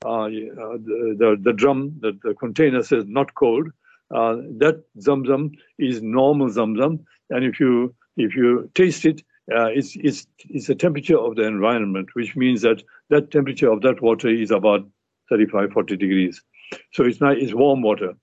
uh, 0.05 0.27
the, 0.27 1.15
the, 1.17 1.37
the 1.41 1.53
drum, 1.53 1.95
the, 1.99 2.17
the 2.23 2.33
container 2.35 2.83
says 2.83 3.05
not 3.07 3.33
cold. 3.35 3.67
Uh, 4.13 4.35
that 4.57 4.83
zamzam 4.99 5.51
is 5.79 6.01
normal 6.01 6.49
zamzam, 6.49 6.99
and 7.29 7.43
if 7.43 7.59
you 7.59 7.95
if 8.15 8.35
you 8.35 8.69
taste 8.75 9.05
it, 9.05 9.21
uh, 9.51 9.65
it's 9.65 9.95
it's 9.95 10.27
it's 10.49 10.67
the 10.67 10.75
temperature 10.75 11.17
of 11.17 11.35
the 11.35 11.43
environment, 11.43 12.09
which 12.13 12.35
means 12.35 12.61
that 12.61 12.83
that 13.09 13.31
temperature 13.31 13.71
of 13.71 13.81
that 13.81 14.01
water 14.01 14.29
is 14.29 14.51
about 14.51 14.87
35, 15.29 15.71
40 15.71 15.97
degrees. 15.97 16.41
So 16.91 17.05
it's 17.05 17.19
not 17.19 17.37
it's 17.37 17.53
warm 17.53 17.81
water. 17.81 18.13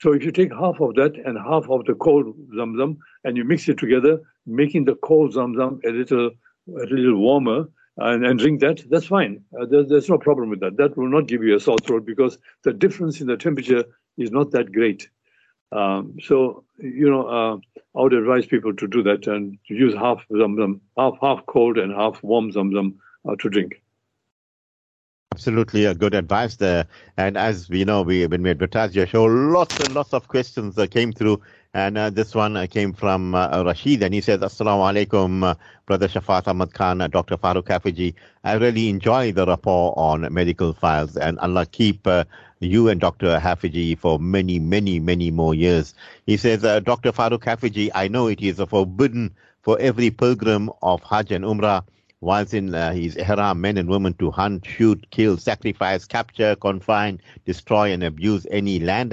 So 0.00 0.12
if 0.12 0.24
you 0.24 0.30
take 0.30 0.52
half 0.52 0.80
of 0.80 0.94
that 0.94 1.16
and 1.24 1.38
half 1.38 1.68
of 1.68 1.84
the 1.84 1.94
cold 1.94 2.34
zamzam 2.56 2.98
and 3.24 3.36
you 3.36 3.44
mix 3.44 3.68
it 3.68 3.78
together, 3.78 4.20
making 4.46 4.84
the 4.84 4.94
cold 4.96 5.34
zamzam 5.34 5.80
a 5.84 5.90
little 5.90 6.30
a 6.68 6.86
little 6.86 7.16
warmer, 7.16 7.66
and, 7.98 8.24
and 8.24 8.38
drink 8.38 8.60
that, 8.60 8.84
that's 8.90 9.06
fine. 9.06 9.44
Uh, 9.58 9.66
there, 9.66 9.84
there's 9.84 10.08
no 10.08 10.18
problem 10.18 10.50
with 10.50 10.60
that. 10.60 10.76
That 10.76 10.96
will 10.96 11.08
not 11.08 11.26
give 11.26 11.42
you 11.42 11.56
a 11.56 11.60
sore 11.60 11.78
throat 11.78 12.06
because 12.06 12.38
the 12.64 12.72
difference 12.72 13.20
in 13.20 13.26
the 13.26 13.36
temperature 13.36 13.84
is 14.16 14.30
not 14.30 14.52
that 14.52 14.72
great. 14.72 15.08
Um, 15.72 16.16
so, 16.22 16.64
you 16.78 17.10
know, 17.10 17.26
uh, 17.26 17.56
I 17.98 18.02
would 18.02 18.14
advise 18.14 18.46
people 18.46 18.74
to 18.74 18.86
do 18.86 19.02
that 19.02 19.26
and 19.26 19.58
to 19.68 19.74
use 19.74 19.94
half 19.94 20.24
zamzam, 20.30 20.80
half 20.96 21.14
half 21.20 21.44
cold 21.46 21.76
and 21.76 21.92
half 21.92 22.22
warm 22.22 22.52
zamzam 22.52 22.96
uh, 23.28 23.36
to 23.40 23.50
drink. 23.50 23.82
Absolutely, 25.38 25.84
a 25.84 25.94
good 25.94 26.14
advice 26.14 26.56
there. 26.56 26.84
And 27.16 27.36
as 27.36 27.68
we 27.68 27.84
know, 27.84 28.02
we 28.02 28.26
when 28.26 28.42
we 28.42 28.50
advertised 28.50 28.96
your 28.96 29.06
show, 29.06 29.24
lots 29.26 29.78
and 29.78 29.94
lots 29.94 30.12
of 30.12 30.26
questions 30.26 30.74
that 30.74 30.90
came 30.90 31.12
through 31.12 31.40
and 31.74 31.96
uh, 31.96 32.10
this 32.10 32.34
one 32.34 32.56
uh, 32.56 32.66
came 32.68 32.92
from 32.92 33.36
uh, 33.36 33.62
Rashid, 33.64 34.02
and 34.02 34.12
he 34.12 34.20
says, 34.20 34.40
Assalamu 34.40 35.06
alaikum, 35.06 35.44
uh, 35.44 35.54
Brother 35.86 36.08
Shafaat 36.08 36.48
Ahmed 36.48 36.74
Khan, 36.74 37.00
uh, 37.00 37.06
Dr. 37.06 37.36
Farouk 37.36 37.66
Hafiji. 37.66 38.14
I 38.42 38.54
really 38.54 38.88
enjoy 38.88 39.30
the 39.30 39.46
rapport 39.46 39.96
on 39.96 40.26
medical 40.34 40.72
files, 40.72 41.16
and 41.16 41.38
Allah 41.38 41.66
keep 41.66 42.04
uh, 42.04 42.24
you 42.58 42.88
and 42.88 43.00
Dr. 43.00 43.38
Hafiji 43.38 43.96
for 43.96 44.18
many, 44.18 44.58
many, 44.58 44.98
many 44.98 45.30
more 45.30 45.54
years. 45.54 45.94
He 46.26 46.36
says, 46.36 46.62
Dr. 46.62 47.12
Farouk 47.12 47.44
Hafiji, 47.44 47.92
I 47.94 48.08
know 48.08 48.26
it 48.26 48.40
is 48.40 48.56
forbidden 48.56 49.36
for 49.62 49.78
every 49.78 50.10
pilgrim 50.10 50.70
of 50.82 51.00
Hajj 51.04 51.30
and 51.30 51.44
Umrah 51.44 51.84
whilst 52.20 52.54
in 52.54 52.74
uh, 52.74 52.92
his 52.92 53.16
ihram, 53.16 53.60
men 53.60 53.78
and 53.78 53.88
women 53.88 54.14
to 54.14 54.30
hunt, 54.30 54.66
shoot, 54.66 55.06
kill, 55.10 55.36
sacrifice, 55.36 56.04
capture, 56.04 56.56
confine, 56.56 57.20
destroy, 57.44 57.92
and 57.92 58.02
abuse 58.02 58.46
any 58.50 58.78
land 58.80 59.12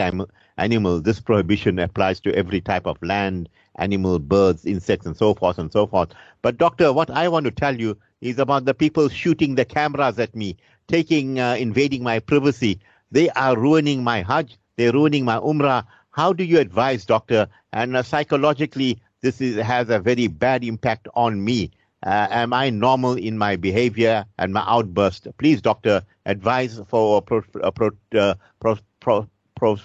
animal. 0.57 1.01
This 1.01 1.19
prohibition 1.19 1.79
applies 1.79 2.19
to 2.21 2.33
every 2.35 2.61
type 2.61 2.87
of 2.87 2.97
land, 3.01 3.49
animal, 3.75 4.19
birds, 4.19 4.65
insects, 4.65 5.05
and 5.05 5.15
so 5.15 5.33
forth 5.33 5.57
and 5.59 5.71
so 5.71 5.85
forth. 5.85 6.09
But, 6.41 6.57
doctor, 6.57 6.91
what 6.93 7.09
I 7.09 7.27
want 7.27 7.45
to 7.45 7.51
tell 7.51 7.79
you 7.79 7.97
is 8.21 8.39
about 8.39 8.65
the 8.65 8.73
people 8.73 9.09
shooting 9.09 9.55
the 9.55 9.65
cameras 9.65 10.17
at 10.17 10.35
me, 10.35 10.57
taking, 10.87 11.39
uh, 11.39 11.55
invading 11.59 12.03
my 12.03 12.19
privacy. 12.19 12.79
They 13.11 13.29
are 13.31 13.57
ruining 13.57 14.03
my 14.03 14.23
Hajj. 14.23 14.57
They're 14.77 14.93
ruining 14.93 15.25
my 15.25 15.37
Umrah. 15.37 15.85
How 16.11 16.33
do 16.33 16.43
you 16.43 16.59
advise, 16.59 17.05
doctor? 17.05 17.47
And 17.71 17.95
uh, 17.95 18.03
psychologically, 18.03 19.01
this 19.21 19.41
is, 19.41 19.57
has 19.57 19.89
a 19.89 19.99
very 19.99 20.27
bad 20.27 20.63
impact 20.63 21.07
on 21.13 21.43
me. 21.43 21.71
Uh, 22.05 22.27
am 22.29 22.53
I 22.53 22.69
normal 22.69 23.15
in 23.15 23.37
my 23.37 23.55
behavior 23.55 24.25
and 24.37 24.53
my 24.53 24.63
outburst? 24.65 25.27
Please, 25.37 25.61
doctor, 25.61 26.03
advise 26.25 26.79
for 26.87 27.21
pro, 27.21 27.41
pro, 27.41 27.89
uh, 28.13 28.35
pro, 28.59 28.77
pro, 28.99 29.27
pro, 29.55 29.77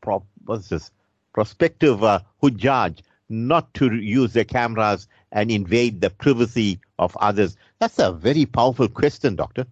pro, 0.00 0.24
what's 0.44 0.68
this? 0.68 0.90
prospective 1.32 2.02
uh, 2.02 2.20
hujjaj 2.42 3.00
not 3.28 3.72
to 3.74 3.94
use 3.94 4.32
their 4.32 4.44
cameras 4.44 5.06
and 5.32 5.50
invade 5.50 6.00
the 6.00 6.10
privacy 6.10 6.80
of 6.98 7.16
others. 7.20 7.56
That's 7.78 7.98
a 7.98 8.12
very 8.12 8.46
powerful 8.46 8.88
question, 8.88 9.36
doctor. 9.36 9.66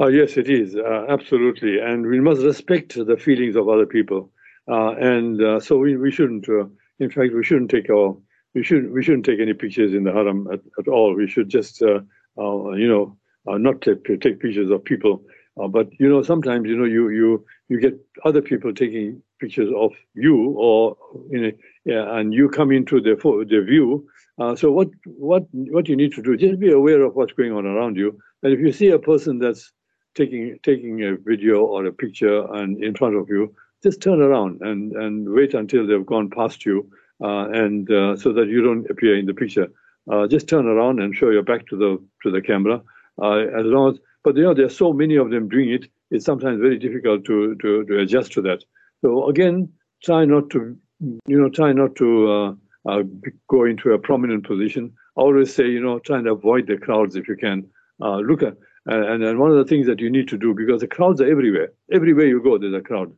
Uh, 0.00 0.06
yes, 0.06 0.38
it 0.38 0.48
is 0.48 0.74
uh, 0.76 1.04
absolutely, 1.10 1.78
and 1.78 2.06
we 2.06 2.20
must 2.20 2.40
respect 2.40 2.94
the 2.94 3.18
feelings 3.18 3.54
of 3.54 3.68
other 3.68 3.84
people, 3.84 4.30
uh, 4.66 4.92
and 4.92 5.42
uh, 5.42 5.60
so 5.60 5.76
we, 5.76 5.96
we 5.98 6.10
shouldn't. 6.10 6.48
Uh, 6.48 6.64
in 6.98 7.10
fact, 7.10 7.34
we 7.34 7.44
shouldn't 7.44 7.70
take 7.70 7.90
our 7.90 8.16
we 8.54 8.64
shouldn't 8.64 8.92
we 8.92 9.02
shouldn't 9.02 9.24
take 9.24 9.40
any 9.40 9.54
pictures 9.54 9.94
in 9.94 10.04
the 10.04 10.12
haram 10.12 10.48
at, 10.52 10.60
at 10.78 10.88
all. 10.88 11.14
We 11.14 11.28
should 11.28 11.48
just 11.48 11.82
uh, 11.82 12.00
you 12.36 12.88
know 12.88 13.16
not 13.46 13.80
take, 13.80 14.04
take 14.20 14.40
pictures 14.40 14.70
of 14.70 14.84
people. 14.84 15.22
but 15.70 15.88
you 15.98 16.08
know, 16.08 16.22
sometimes 16.22 16.68
you 16.68 16.76
know 16.76 16.84
you 16.84 17.10
you 17.10 17.44
you 17.68 17.80
get 17.80 17.94
other 18.24 18.42
people 18.42 18.72
taking 18.72 19.22
pictures 19.40 19.70
of 19.76 19.92
you, 20.14 20.54
or 20.56 20.96
you 21.30 21.40
know, 21.40 21.52
yeah, 21.84 22.18
and 22.18 22.34
you 22.34 22.48
come 22.48 22.70
into 22.72 23.00
the 23.00 23.14
the 23.48 23.62
view. 23.62 24.08
so 24.56 24.70
what 24.70 24.88
what 25.04 25.44
what 25.52 25.88
you 25.88 25.96
need 25.96 26.12
to 26.14 26.22
do? 26.22 26.36
Just 26.36 26.60
be 26.60 26.72
aware 26.72 27.02
of 27.02 27.14
what's 27.14 27.32
going 27.32 27.52
on 27.52 27.66
around 27.66 27.96
you, 27.96 28.18
and 28.42 28.52
if 28.52 28.60
you 28.60 28.72
see 28.72 28.88
a 28.88 28.98
person 28.98 29.38
that's 29.38 29.72
taking 30.14 30.58
taking 30.62 31.02
a 31.04 31.16
video 31.16 31.64
or 31.64 31.86
a 31.86 31.92
picture 31.92 32.52
and 32.54 32.82
in 32.82 32.94
front 32.94 33.16
of 33.16 33.28
you, 33.28 33.54
just 33.82 34.02
turn 34.02 34.20
around 34.20 34.60
and 34.62 34.92
and 34.92 35.28
wait 35.28 35.54
until 35.54 35.86
they've 35.86 36.06
gone 36.06 36.30
past 36.30 36.66
you, 36.66 36.78
uh, 36.80 36.96
and 37.20 37.90
uh, 37.90 38.16
so 38.16 38.32
that 38.32 38.48
you 38.48 38.62
don't 38.62 38.88
appear 38.90 39.18
in 39.18 39.26
the 39.26 39.34
picture. 39.34 39.68
Uh, 40.10 40.26
just 40.26 40.48
turn 40.48 40.66
around 40.66 41.00
and 41.00 41.14
show 41.14 41.30
your 41.30 41.42
back 41.42 41.66
to 41.68 41.76
the 41.76 41.98
to 42.22 42.30
the 42.30 42.40
camera. 42.40 42.82
Uh, 43.22 43.38
as 43.58 43.66
long 43.66 43.92
as, 43.92 44.00
but 44.24 44.36
you 44.36 44.42
know, 44.42 44.54
there 44.54 44.66
are 44.66 44.70
so 44.84 44.92
many 44.92 45.16
of 45.16 45.30
them 45.30 45.48
doing 45.48 45.70
it. 45.70 45.86
It's 46.10 46.24
sometimes 46.24 46.60
very 46.60 46.78
difficult 46.78 47.24
to 47.26 47.54
to, 47.56 47.84
to 47.84 47.98
adjust 47.98 48.32
to 48.32 48.42
that. 48.42 48.64
So 49.02 49.28
again, 49.28 49.68
try 50.02 50.24
not 50.24 50.50
to 50.50 50.76
you 51.00 51.40
know 51.40 51.48
try 51.48 51.72
not 51.72 51.96
to 51.96 52.32
uh, 52.32 52.54
uh, 52.88 53.02
go 53.48 53.64
into 53.64 53.92
a 53.92 53.98
prominent 53.98 54.46
position. 54.46 54.92
I 55.16 55.20
always 55.20 55.54
say 55.54 55.68
you 55.68 55.80
know 55.80 55.98
try 55.98 56.18
and 56.18 56.26
avoid 56.26 56.66
the 56.66 56.78
crowds 56.78 57.16
if 57.16 57.28
you 57.28 57.36
can. 57.36 57.68
look 58.00 58.42
at 58.42 58.56
and, 58.86 59.22
and 59.22 59.38
one 59.38 59.50
of 59.50 59.56
the 59.56 59.64
things 59.64 59.86
that 59.86 60.00
you 60.00 60.10
need 60.10 60.28
to 60.28 60.38
do, 60.38 60.54
because 60.54 60.80
the 60.80 60.88
crowds 60.88 61.20
are 61.20 61.30
everywhere. 61.30 61.72
Everywhere 61.92 62.26
you 62.26 62.42
go, 62.42 62.58
there's 62.58 62.74
a 62.74 62.80
crowd. 62.80 63.12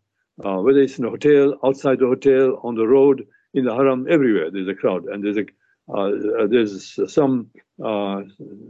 Uh, 0.44 0.56
whether 0.56 0.80
it's 0.80 0.98
in 0.98 1.04
a 1.04 1.10
hotel, 1.10 1.54
outside 1.64 1.98
the 1.98 2.06
hotel, 2.06 2.60
on 2.64 2.74
the 2.74 2.86
road, 2.86 3.26
in 3.54 3.64
the 3.64 3.74
haram, 3.74 4.06
everywhere 4.08 4.50
there's 4.50 4.68
a 4.68 4.74
crowd, 4.74 5.04
and 5.04 5.24
there's 5.24 5.36
a 5.36 5.46
uh, 5.92 6.46
there's 6.46 6.98
some 7.12 7.50
uh, 7.84 8.22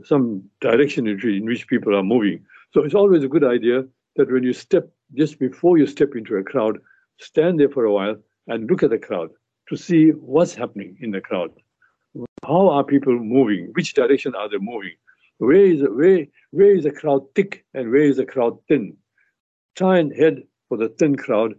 some 0.05 0.43
direction 0.61 1.07
in 1.07 1.17
which, 1.17 1.25
in 1.25 1.45
which 1.45 1.69
people 1.69 1.97
are 1.97 2.03
moving. 2.03 2.45
So 2.73 2.83
it's 2.83 2.95
always 2.95 3.23
a 3.23 3.29
good 3.29 3.45
idea 3.45 3.85
that 4.17 4.31
when 4.31 4.43
you 4.43 4.53
step 4.53 4.91
just 5.15 5.39
before 5.39 5.79
you 5.79 5.87
step 5.87 6.17
into 6.17 6.37
a 6.37 6.43
crowd, 6.43 6.79
stand 7.21 7.61
there 7.61 7.69
for 7.69 7.85
a 7.85 7.93
while 7.93 8.17
and 8.49 8.69
look 8.71 8.83
at 8.83 8.91
the 8.91 8.99
crowd 8.99 9.31
to 9.69 9.77
see 9.77 10.11
what's 10.11 10.55
happening 10.55 10.97
in 11.01 11.11
the 11.11 11.21
crowd. 11.21 11.51
How 12.45 12.69
are 12.71 12.85
people 12.85 13.19
moving? 13.19 13.71
Which 13.75 13.95
direction 13.95 14.35
are 14.35 14.49
they 14.49 14.59
moving? 14.59 14.97
Where 15.39 15.65
is 15.65 15.83
where 15.83 16.27
where 16.51 16.75
is 16.75 16.85
the 16.85 16.93
crowd 16.93 17.23
thick 17.35 17.65
and 17.75 17.91
where 17.91 18.03
is 18.03 18.17
the 18.17 18.27
crowd 18.27 18.59
thin? 18.69 18.97
Try 19.77 19.99
and 19.99 20.13
head 20.15 20.43
for 20.69 20.77
the 20.77 20.89
thin 20.89 21.17
crowd, 21.17 21.55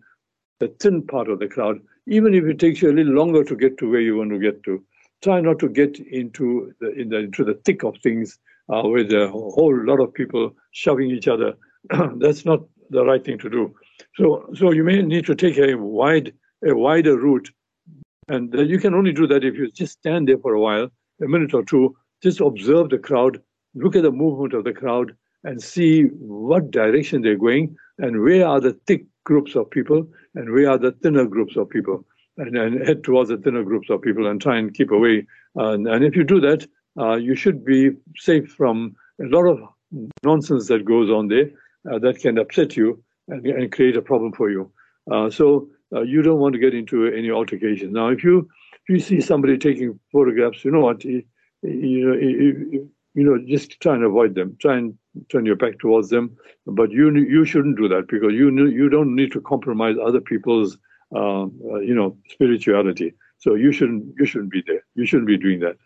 the 0.60 0.68
thin 0.68 1.04
part 1.04 1.30
of 1.30 1.40
the 1.40 1.48
crowd, 1.48 1.80
even 2.08 2.34
if 2.34 2.44
it 2.46 2.60
takes 2.60 2.82
you 2.82 2.92
a 2.92 2.94
little 2.94 3.14
longer 3.14 3.44
to 3.44 3.56
get 3.56 3.78
to 3.78 3.90
where 3.90 4.02
you 4.02 4.18
want 4.18 4.32
to 4.32 4.40
get 4.40 4.64
to. 4.64 4.84
Try 5.22 5.40
not 5.40 5.60
to 5.60 5.70
get 5.70 6.00
into 6.00 6.74
the, 6.82 6.92
in 6.92 7.10
the 7.10 7.20
into 7.20 7.46
the 7.46 7.54
thick 7.66 7.84
of 7.84 7.96
things 8.04 8.40
uh, 8.74 8.82
with 8.86 9.12
a 9.14 9.30
whole 9.30 9.86
lot 9.86 10.02
of 10.02 10.14
people 10.14 10.54
shoving 10.72 11.12
each 11.12 11.28
other. 11.28 11.54
That's 12.18 12.44
not 12.44 12.62
the 12.90 13.06
right 13.06 13.24
thing 13.24 13.40
to 13.40 13.50
do. 13.50 13.74
So 14.16 14.50
so 14.54 14.72
you 14.72 14.84
may 14.84 15.02
need 15.02 15.26
to 15.28 15.36
take 15.36 15.58
a 15.58 15.76
wide 15.76 16.34
a 16.66 16.76
wider 16.76 17.18
route, 17.18 17.50
and 18.28 18.54
you 18.54 18.80
can 18.80 18.94
only 18.94 19.14
do 19.14 19.28
that 19.28 19.46
if 19.46 19.56
you 19.56 19.72
just 19.72 19.94
stand 19.94 20.28
there 20.28 20.38
for 20.38 20.54
a 20.54 20.60
while, 20.60 20.90
a 21.22 21.28
minute 21.28 21.54
or 21.54 21.64
two, 21.64 21.96
just 22.22 22.42
observe 22.42 22.90
the 22.90 22.98
crowd 22.98 23.42
look 23.76 23.96
at 23.96 24.04
the 24.04 24.12
movement 24.12 24.54
of 24.54 24.64
the 24.64 24.74
crowd 24.74 25.16
and 25.44 25.62
see 25.62 26.04
what 26.04 26.72
direction 26.72 27.22
they're 27.22 27.38
going 27.38 27.76
and 27.98 28.22
where 28.22 28.48
are 28.48 28.60
the 28.60 28.78
thick 28.88 29.06
groups 29.24 29.56
of 29.56 29.70
people 29.70 30.08
and 30.36 30.52
we 30.52 30.66
are 30.66 30.78
the 30.78 30.92
thinner 30.92 31.26
groups 31.26 31.56
of 31.56 31.70
people 31.70 32.06
and, 32.38 32.56
and 32.58 32.86
head 32.86 33.04
towards 33.04 33.30
the 33.30 33.38
thinner 33.38 33.64
groups 33.64 33.90
of 33.90 34.02
people 34.02 34.28
and 34.28 34.42
try 34.42 34.58
and 34.58 34.74
keep 34.74 34.92
away. 34.92 35.26
And, 35.56 35.88
and 35.88 36.04
if 36.04 36.16
you 36.16 36.24
do 36.24 36.40
that, 36.42 36.68
uh, 37.00 37.16
you 37.16 37.36
should 37.36 37.64
be 37.64 37.92
safe 38.16 38.52
from 38.52 38.96
a 39.22 39.26
lot 39.26 39.46
of 39.46 39.60
nonsense 40.24 40.68
that 40.68 40.86
goes 40.86 41.10
on 41.10 41.28
there 41.28 41.50
uh, 41.92 42.00
that 42.00 42.20
can 42.20 42.38
upset 42.38 42.76
you 42.76 43.04
and, 43.28 43.46
and, 43.46 43.72
create 43.72 43.96
a 43.96 44.02
problem 44.02 44.32
for 44.34 44.50
you. 44.50 44.72
Uh, 45.12 45.30
so 45.30 45.68
uh, 45.94 46.02
you 46.02 46.22
don't 46.22 46.40
want 46.40 46.54
to 46.54 46.60
get 46.60 46.74
into 46.74 47.08
any 47.08 47.30
altercation. 47.30 47.94
Now, 47.94 48.10
if 48.10 48.24
you 48.24 48.50
if 48.88 48.90
you 48.90 49.00
see 49.00 49.22
somebody 49.22 49.58
taking 49.58 50.00
photographs, 50.12 50.66
you 50.66 50.72
know 50.72 50.82
what? 50.82 51.04
You 53.14 53.24
know, 53.24 53.38
just 53.48 53.80
try 53.80 53.96
and 53.96 54.04
avoid 54.04 54.36
them. 54.36 54.58
Try 54.60 54.78
and 54.78 54.98
turn 55.30 55.46
your 55.46 55.56
back 55.56 55.80
towards 55.80 56.10
them. 56.10 56.36
But 56.66 56.92
you 56.92 57.16
you 57.16 57.46
shouldn't 57.46 57.78
do 57.78 57.88
that 57.90 58.08
because 58.08 58.34
you 58.34 58.50
you 58.68 58.90
don't 58.90 59.16
need 59.16 59.32
to 59.34 59.42
compromise 59.42 59.96
other 60.04 60.22
people's 60.22 60.78
uh, 61.16 61.44
uh, 61.44 61.80
you 61.80 61.94
know 61.94 62.18
spirituality. 62.30 63.14
So 63.38 63.56
you 63.56 63.72
shouldn't 63.72 64.16
you 64.18 64.26
shouldn't 64.26 64.52
be 64.52 64.64
there. 64.66 64.84
You 64.96 65.06
shouldn't 65.06 65.28
be 65.28 65.38
doing 65.38 65.60
that. 65.60 65.78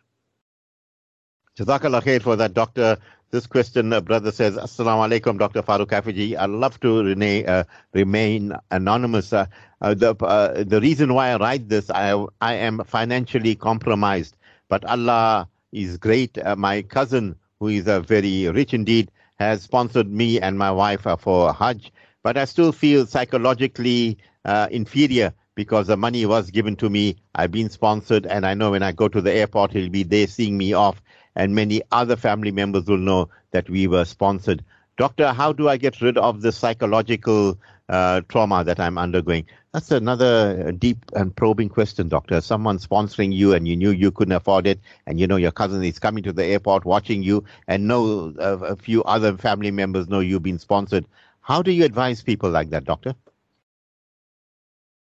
Jazakallah 1.58 2.04
khair 2.04 2.22
for 2.22 2.36
that, 2.36 2.54
Doctor. 2.54 2.98
This 3.30 3.46
question, 3.46 3.92
uh, 3.92 4.00
brother 4.00 4.32
says, 4.32 4.56
Assalamu 4.56 5.10
alaikum, 5.10 5.38
Dr. 5.38 5.62
Farouk 5.62 5.88
Hafiji. 5.88 6.38
I'd 6.38 6.50
love 6.50 6.80
to 6.80 7.04
remain, 7.04 7.46
uh, 7.46 7.66
remain 7.94 8.54
anonymous. 8.72 9.34
Uh, 9.34 9.48
uh 9.82 9.94
the, 9.94 10.16
uh, 10.16 10.64
the 10.64 10.80
reason 10.80 11.14
why 11.14 11.32
I 11.32 11.38
write 11.38 11.68
this, 11.68 11.90
I, 11.90 12.26
I 12.40 12.54
am 12.54 12.84
financially 12.86 13.56
compromised, 13.56 14.38
but 14.70 14.86
Allah 14.86 15.50
is 15.72 15.98
great. 15.98 16.38
Uh, 16.38 16.56
my 16.56 16.82
cousin, 16.82 17.36
who 17.60 17.68
is 17.68 17.88
uh, 17.88 18.00
very 18.02 18.48
rich 18.50 18.74
indeed, 18.74 19.12
has 19.40 19.62
sponsored 19.62 20.10
me 20.12 20.40
and 20.40 20.58
my 20.58 20.72
wife 20.72 21.06
uh, 21.06 21.16
for 21.16 21.54
Hajj, 21.54 21.92
but 22.24 22.38
I 22.38 22.46
still 22.46 22.72
feel 22.72 23.06
psychologically 23.06 24.18
uh, 24.46 24.68
inferior 24.72 25.34
because 25.56 25.88
the 25.88 25.98
money 25.98 26.26
was 26.26 26.52
given 26.52 26.76
to 26.78 26.90
me. 26.90 27.18
I've 27.36 27.52
been 27.52 27.70
sponsored, 27.70 28.26
and 28.26 28.46
I 28.46 28.54
know 28.54 28.72
when 28.72 28.84
I 28.84 28.92
go 28.92 29.08
to 29.08 29.22
the 29.22 29.34
airport, 29.34 29.72
he'll 29.74 29.90
be 29.90 30.04
there 30.04 30.28
seeing 30.28 30.58
me 30.58 30.74
off, 30.74 31.02
and 31.36 31.54
many 31.56 31.82
other 31.92 32.16
family 32.16 32.52
members 32.52 32.86
will 32.86 32.98
know 32.98 33.30
that 33.52 33.70
we 33.70 33.88
were 33.88 34.06
sponsored. 34.06 34.64
Doctor, 34.98 35.32
how 35.34 35.54
do 35.54 35.70
I 35.70 35.78
get 35.78 36.02
rid 36.02 36.18
of 36.18 36.42
the 36.42 36.52
psychological 36.52 37.60
uh, 37.90 38.22
trauma 38.30 38.64
that 38.64 38.80
I'm 38.80 38.98
undergoing? 38.98 39.46
That's 39.78 39.92
another 39.92 40.72
deep 40.72 40.98
and 41.14 41.36
probing 41.36 41.70
question, 41.70 42.08
doctor. 42.08 42.42
Someone 42.42 42.80
sponsoring 42.80 43.32
you 43.32 43.54
and 43.54 43.68
you 43.68 43.76
knew 43.76 43.92
you 43.92 44.10
couldn't 44.10 44.32
afford 44.32 44.66
it, 44.66 44.80
and 45.06 45.20
you 45.20 45.28
know 45.28 45.36
your 45.36 45.52
cousin 45.52 45.84
is 45.84 46.00
coming 46.00 46.24
to 46.24 46.34
the 46.34 46.44
airport 46.44 46.84
watching 46.84 47.22
you, 47.22 47.44
and 47.68 47.88
know 47.88 48.34
uh, 48.40 48.58
a 48.64 48.76
few 48.76 49.04
other 49.04 49.38
family 49.38 49.70
members 49.70 50.10
know 50.10 50.20
you've 50.20 50.42
been 50.42 50.58
sponsored. 50.58 51.06
How 51.42 51.62
do 51.62 51.72
you 51.72 51.86
advise 51.86 52.24
people 52.24 52.50
like 52.50 52.72
that, 52.72 52.86
doctor? 52.86 53.14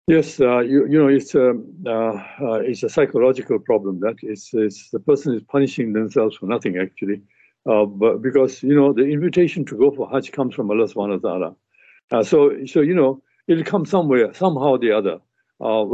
Yes, 0.07 0.39
uh, 0.39 0.59
you, 0.59 0.87
you 0.87 0.99
know, 0.99 1.09
it's 1.09 1.35
a, 1.35 1.53
um, 1.53 1.65
uh, 1.87 2.23
uh, 2.39 2.61
it's 2.61 2.83
a 2.83 2.91
psychological 2.91 3.59
problem. 3.59 4.01
That 4.01 4.17
it's, 4.21 4.53
it's 4.53 4.91
the 4.91 5.01
person 5.01 5.33
is 5.33 5.43
punishing 5.45 5.95
themselves 5.95 6.37
for 6.37 6.45
nothing, 6.45 6.77
actually. 6.77 7.23
Uh, 7.65 7.87
but 7.87 8.21
because, 8.21 8.63
you 8.63 8.75
know, 8.75 8.93
the 8.93 9.07
invitation 9.07 9.65
to 9.65 9.79
go 9.79 9.91
for 9.91 10.11
Hajj 10.11 10.31
comes 10.33 10.55
from 10.55 10.71
Allah 10.71 10.89
subhanahu 10.89 11.23
wa 11.23 11.31
ta'ala. 11.31 11.57
Uh, 12.11 12.23
so, 12.23 12.67
so, 12.67 12.83
you 12.83 12.95
know, 12.95 13.23
it'll 13.49 13.65
come 13.65 13.87
somewhere, 13.87 14.33
somehow 14.35 14.71
or 14.71 14.79
the 14.79 14.93
other. 14.93 15.19
Uh, 15.61 15.85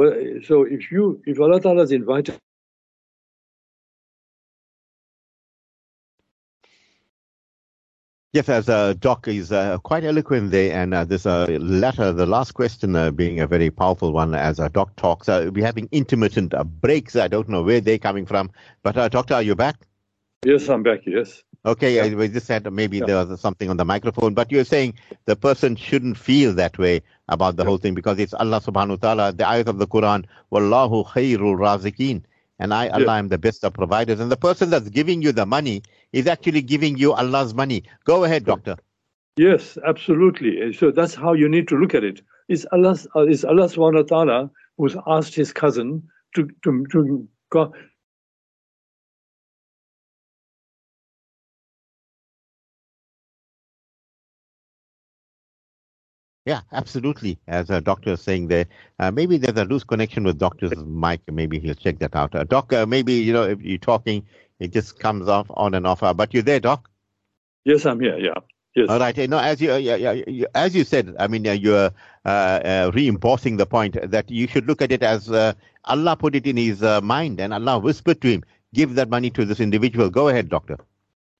so 0.46 0.64
if 0.64 0.92
you, 0.92 1.22
if 1.24 1.40
Allah 1.40 1.60
Ta'ala 1.60 1.82
is 1.82 1.92
invited, 1.92 2.38
Yes, 8.34 8.48
as 8.48 8.68
uh, 8.68 8.94
Doc 8.94 9.28
is 9.28 9.52
uh, 9.52 9.78
quite 9.78 10.02
eloquent 10.02 10.50
there, 10.50 10.76
and 10.76 10.92
uh, 10.92 11.04
this 11.04 11.24
uh, 11.24 11.46
letter, 11.60 12.10
the 12.10 12.26
last 12.26 12.50
question 12.50 12.96
uh, 12.96 13.12
being 13.12 13.38
a 13.38 13.46
very 13.46 13.70
powerful 13.70 14.10
one 14.12 14.34
as 14.34 14.58
uh, 14.58 14.66
Doc 14.66 14.96
talks. 14.96 15.28
Uh, 15.28 15.52
we're 15.54 15.64
having 15.64 15.88
intermittent 15.92 16.52
uh, 16.52 16.64
breaks. 16.64 17.14
I 17.14 17.28
don't 17.28 17.48
know 17.48 17.62
where 17.62 17.80
they're 17.80 17.96
coming 17.96 18.26
from. 18.26 18.50
But, 18.82 18.96
uh, 18.96 19.08
Doctor, 19.08 19.34
are 19.34 19.42
you 19.42 19.54
back? 19.54 19.76
Yes, 20.44 20.68
I'm 20.68 20.82
back, 20.82 21.02
yes. 21.06 21.44
Okay, 21.66 21.96
yeah. 21.96 22.14
we 22.14 22.28
just 22.28 22.46
said 22.46 22.70
maybe 22.70 22.98
yeah. 22.98 23.06
there 23.06 23.24
was 23.24 23.40
something 23.40 23.70
on 23.70 23.78
the 23.78 23.84
microphone, 23.84 24.34
but 24.34 24.52
you're 24.52 24.64
saying 24.64 24.94
the 25.24 25.34
person 25.34 25.76
shouldn't 25.76 26.18
feel 26.18 26.52
that 26.54 26.76
way 26.78 27.02
about 27.28 27.56
the 27.56 27.62
yeah. 27.62 27.68
whole 27.68 27.78
thing 27.78 27.94
because 27.94 28.18
it's 28.18 28.34
Allah 28.34 28.60
subhanahu 28.60 28.90
wa 28.90 28.96
ta'ala, 28.96 29.32
the 29.32 29.44
ayat 29.44 29.68
of 29.68 29.78
the 29.78 29.86
Quran, 29.86 30.26
Wallahu 30.52 31.06
khairul 31.06 31.56
razikin. 31.56 32.22
And 32.58 32.72
I, 32.72 32.88
Allah, 32.88 33.14
am 33.18 33.28
the 33.28 33.38
best 33.38 33.64
of 33.64 33.72
providers. 33.72 34.20
And 34.20 34.30
the 34.30 34.36
person 34.36 34.70
that's 34.70 34.88
giving 34.88 35.22
you 35.22 35.32
the 35.32 35.46
money 35.46 35.82
is 36.12 36.26
actually 36.26 36.62
giving 36.62 36.96
you 36.96 37.12
Allah's 37.12 37.52
money. 37.52 37.82
Go 38.04 38.24
ahead, 38.24 38.44
doctor. 38.44 38.76
Yes, 39.36 39.76
absolutely. 39.84 40.72
So 40.72 40.92
that's 40.92 41.14
how 41.14 41.32
you 41.32 41.48
need 41.48 41.66
to 41.68 41.76
look 41.76 41.94
at 41.94 42.04
it. 42.04 42.20
It's 42.48 42.64
Allah, 42.70 42.96
uh, 43.16 43.22
it's 43.22 43.42
Allah 43.42 43.64
subhanahu 43.64 44.08
wa 44.08 44.24
ta'ala 44.24 44.50
who's 44.76 44.96
asked 45.06 45.34
his 45.34 45.52
cousin 45.52 46.02
to, 46.36 46.48
to, 46.62 46.86
to 46.92 47.28
Yeah, 56.44 56.60
absolutely. 56.72 57.38
As 57.48 57.70
a 57.70 57.80
doctor 57.80 58.12
is 58.12 58.20
saying 58.20 58.48
there, 58.48 58.66
uh, 58.98 59.10
maybe 59.10 59.38
there's 59.38 59.56
a 59.56 59.64
loose 59.64 59.84
connection 59.84 60.24
with 60.24 60.38
doctor's 60.38 60.76
mic. 60.76 61.20
Maybe 61.30 61.58
he'll 61.58 61.74
check 61.74 61.98
that 62.00 62.14
out. 62.14 62.34
Uh, 62.34 62.44
doc, 62.44 62.72
uh, 62.72 62.84
maybe 62.84 63.14
you 63.14 63.32
know 63.32 63.44
if 63.44 63.62
you're 63.62 63.78
talking, 63.78 64.26
it 64.60 64.72
just 64.72 64.98
comes 64.98 65.26
off 65.26 65.46
on 65.50 65.74
and 65.74 65.86
off. 65.86 66.02
Uh, 66.02 66.12
but 66.12 66.34
you're 66.34 66.42
there, 66.42 66.60
doc. 66.60 66.90
Yes, 67.64 67.86
I'm 67.86 67.98
here. 67.98 68.18
Yeah. 68.18 68.34
Yes. 68.76 68.88
All 68.90 68.98
right. 68.98 69.16
No, 69.30 69.38
as 69.38 69.60
you, 69.60 69.72
yeah, 69.76 69.94
yeah, 70.26 70.46
as 70.54 70.74
you 70.74 70.82
said, 70.84 71.14
I 71.20 71.28
mean, 71.28 71.46
uh, 71.46 71.52
you're 71.52 71.92
uh, 72.24 72.28
uh, 72.28 72.90
reinforcing 72.92 73.56
the 73.56 73.66
point 73.66 73.96
that 74.10 74.30
you 74.30 74.48
should 74.48 74.66
look 74.66 74.82
at 74.82 74.90
it 74.90 75.02
as 75.02 75.30
uh, 75.30 75.52
Allah 75.84 76.16
put 76.16 76.34
it 76.34 76.46
in 76.46 76.56
His 76.56 76.82
uh, 76.82 77.00
mind, 77.00 77.40
and 77.40 77.54
Allah 77.54 77.78
whispered 77.78 78.20
to 78.22 78.28
him, 78.28 78.44
"Give 78.74 78.96
that 78.96 79.08
money 79.08 79.30
to 79.30 79.44
this 79.44 79.60
individual." 79.60 80.10
Go 80.10 80.28
ahead, 80.28 80.48
doctor. 80.48 80.76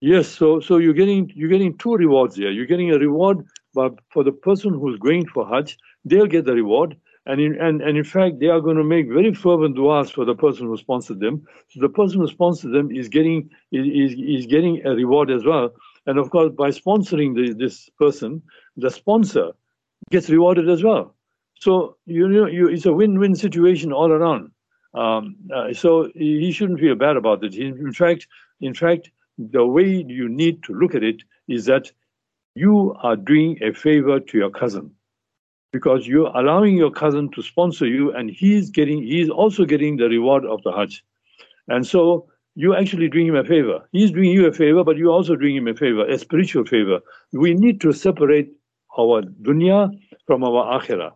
Yes. 0.01 0.29
So, 0.29 0.61
so 0.61 0.79
you're 0.79 0.95
getting 0.95 1.31
you're 1.35 1.51
getting 1.51 1.77
two 1.77 1.97
rewards 1.97 2.37
here. 2.37 2.51
You're 2.51 2.67
getting 2.67 2.93
a 2.93 2.99
reward 2.99 3.45
but 3.75 3.99
for 4.11 4.25
the 4.25 4.33
person 4.33 4.73
who's 4.73 4.99
going 4.99 5.27
for 5.27 5.47
Hajj, 5.47 5.77
they'll 6.05 6.27
get 6.27 6.45
the 6.45 6.55
reward. 6.55 6.97
And 7.27 7.41
in, 7.41 7.59
and, 7.59 7.81
and 7.81 7.97
in 7.97 8.05
fact, 8.05 8.39
they 8.39 8.49
are 8.49 8.61
going 8.61 8.77
to 8.77 8.85
make 8.85 9.09
very 9.09 9.33
fervent 9.33 9.77
du'as 9.77 10.13
for 10.13 10.27
the 10.27 10.35
person 10.35 10.67
who 10.67 10.77
sponsored 10.77 11.21
them. 11.21 11.47
So 11.71 11.81
the 11.81 11.89
person 11.89 12.21
who 12.21 12.29
sponsored 12.29 12.73
them 12.73 12.91
is 12.91 13.09
getting 13.09 13.51
is, 13.73 14.13
is 14.13 14.47
getting 14.47 14.85
a 14.85 14.91
reward 14.91 15.31
as 15.31 15.45
well. 15.45 15.73
And 16.07 16.19
of 16.19 16.31
course, 16.31 16.53
by 16.57 16.69
sponsoring 16.69 17.35
the, 17.35 17.55
this 17.55 17.89
person, 17.99 18.43
the 18.77 18.91
sponsor 18.91 19.53
gets 20.11 20.29
rewarded 20.29 20.69
as 20.69 20.85
well. 20.85 21.15
So 21.61 21.97
you 22.05 22.29
know, 22.29 22.47
you, 22.47 22.69
it's 22.69 22.85
a 22.85 22.93
win-win 22.93 23.37
situation 23.37 23.91
all 23.91 24.13
around. 24.13 24.51
Um, 24.93 25.37
uh, 25.53 25.73
so 25.73 26.11
he 26.15 26.53
shouldn't 26.53 26.81
feel 26.81 26.95
bad 26.95 27.17
about 27.17 27.43
it. 27.43 27.55
In 27.55 27.93
fact, 27.93 28.29
in 28.61 28.75
fact, 28.75 29.11
the 29.39 29.67
way 29.67 30.05
you 30.07 30.29
need 30.29 30.63
to 30.65 30.75
look 30.75 30.95
at 30.95 31.03
it 31.03 31.23
is 31.49 31.65
that 31.65 31.91
you 32.55 32.95
are 33.03 33.17
doing 33.17 33.59
a 33.63 33.73
favor 33.73 34.21
to 34.21 34.39
your 34.39 34.51
cousin. 34.51 34.93
Because 35.73 36.07
you're 36.07 36.31
allowing 36.37 36.77
your 36.77 36.93
cousin 36.93 37.31
to 37.33 37.43
sponsor 37.43 37.87
you 37.87 38.15
and 38.15 38.31
he's 38.31 38.71
getting 38.71 39.03
he's 39.03 39.29
also 39.29 39.65
getting 39.65 39.97
the 39.97 40.09
reward 40.09 40.45
of 40.45 40.63
the 40.63 40.71
hajj. 40.71 41.05
And 41.69 41.85
so 41.85 42.29
you're 42.55 42.77
actually 42.77 43.09
doing 43.09 43.27
him 43.27 43.35
a 43.35 43.45
favor. 43.45 43.81
He's 43.91 44.13
doing 44.13 44.31
you 44.31 44.47
a 44.47 44.53
favor 44.53 44.85
but 44.85 44.97
you're 44.97 45.11
also 45.11 45.35
doing 45.35 45.57
him 45.57 45.67
a 45.67 45.75
favor 45.75 46.07
a 46.07 46.17
spiritual 46.17 46.65
favor. 46.65 47.01
We 47.33 47.55
need 47.55 47.81
to 47.81 47.93
separate 47.93 48.51
our 48.97 49.23
dunya 49.23 49.91
from 50.27 50.45
our 50.45 50.81
akhirah. 50.81 51.11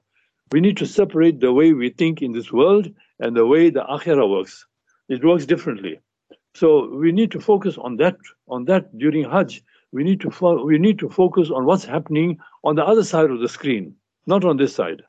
We 0.51 0.61
need 0.61 0.77
to 0.79 0.87
separate 0.87 1.39
the 1.39 1.53
way 1.53 1.73
we 1.73 1.91
think 1.91 2.21
in 2.21 2.33
this 2.33 2.51
world 2.51 2.89
and 3.21 3.37
the 3.37 3.47
way 3.47 3.71
the 3.71 3.85
akhirah 3.85 4.29
works. 4.29 4.67
It 5.09 5.25
works 5.25 5.47
differently. 5.47 6.01
So 6.55 6.89
we 6.97 7.13
need 7.13 7.31
to 7.31 7.41
focus 7.41 7.79
on 7.79 7.97
that 7.99 8.17
on 8.49 8.65
that 8.65 8.99
during 8.99 9.31
hajj 9.31 9.63
we 9.93 10.05
need 10.05 10.21
to 10.21 10.31
fo- 10.31 10.65
we 10.65 10.79
need 10.79 10.99
to 10.99 11.09
focus 11.09 11.51
on 11.51 11.65
what's 11.65 11.85
happening 11.85 12.39
on 12.65 12.77
the 12.77 12.85
other 12.85 13.05
side 13.05 13.31
of 13.31 13.41
the 13.41 13.49
screen, 13.49 13.95
not 14.27 14.45
on 14.45 14.57
this 14.57 14.75
side, 14.75 15.03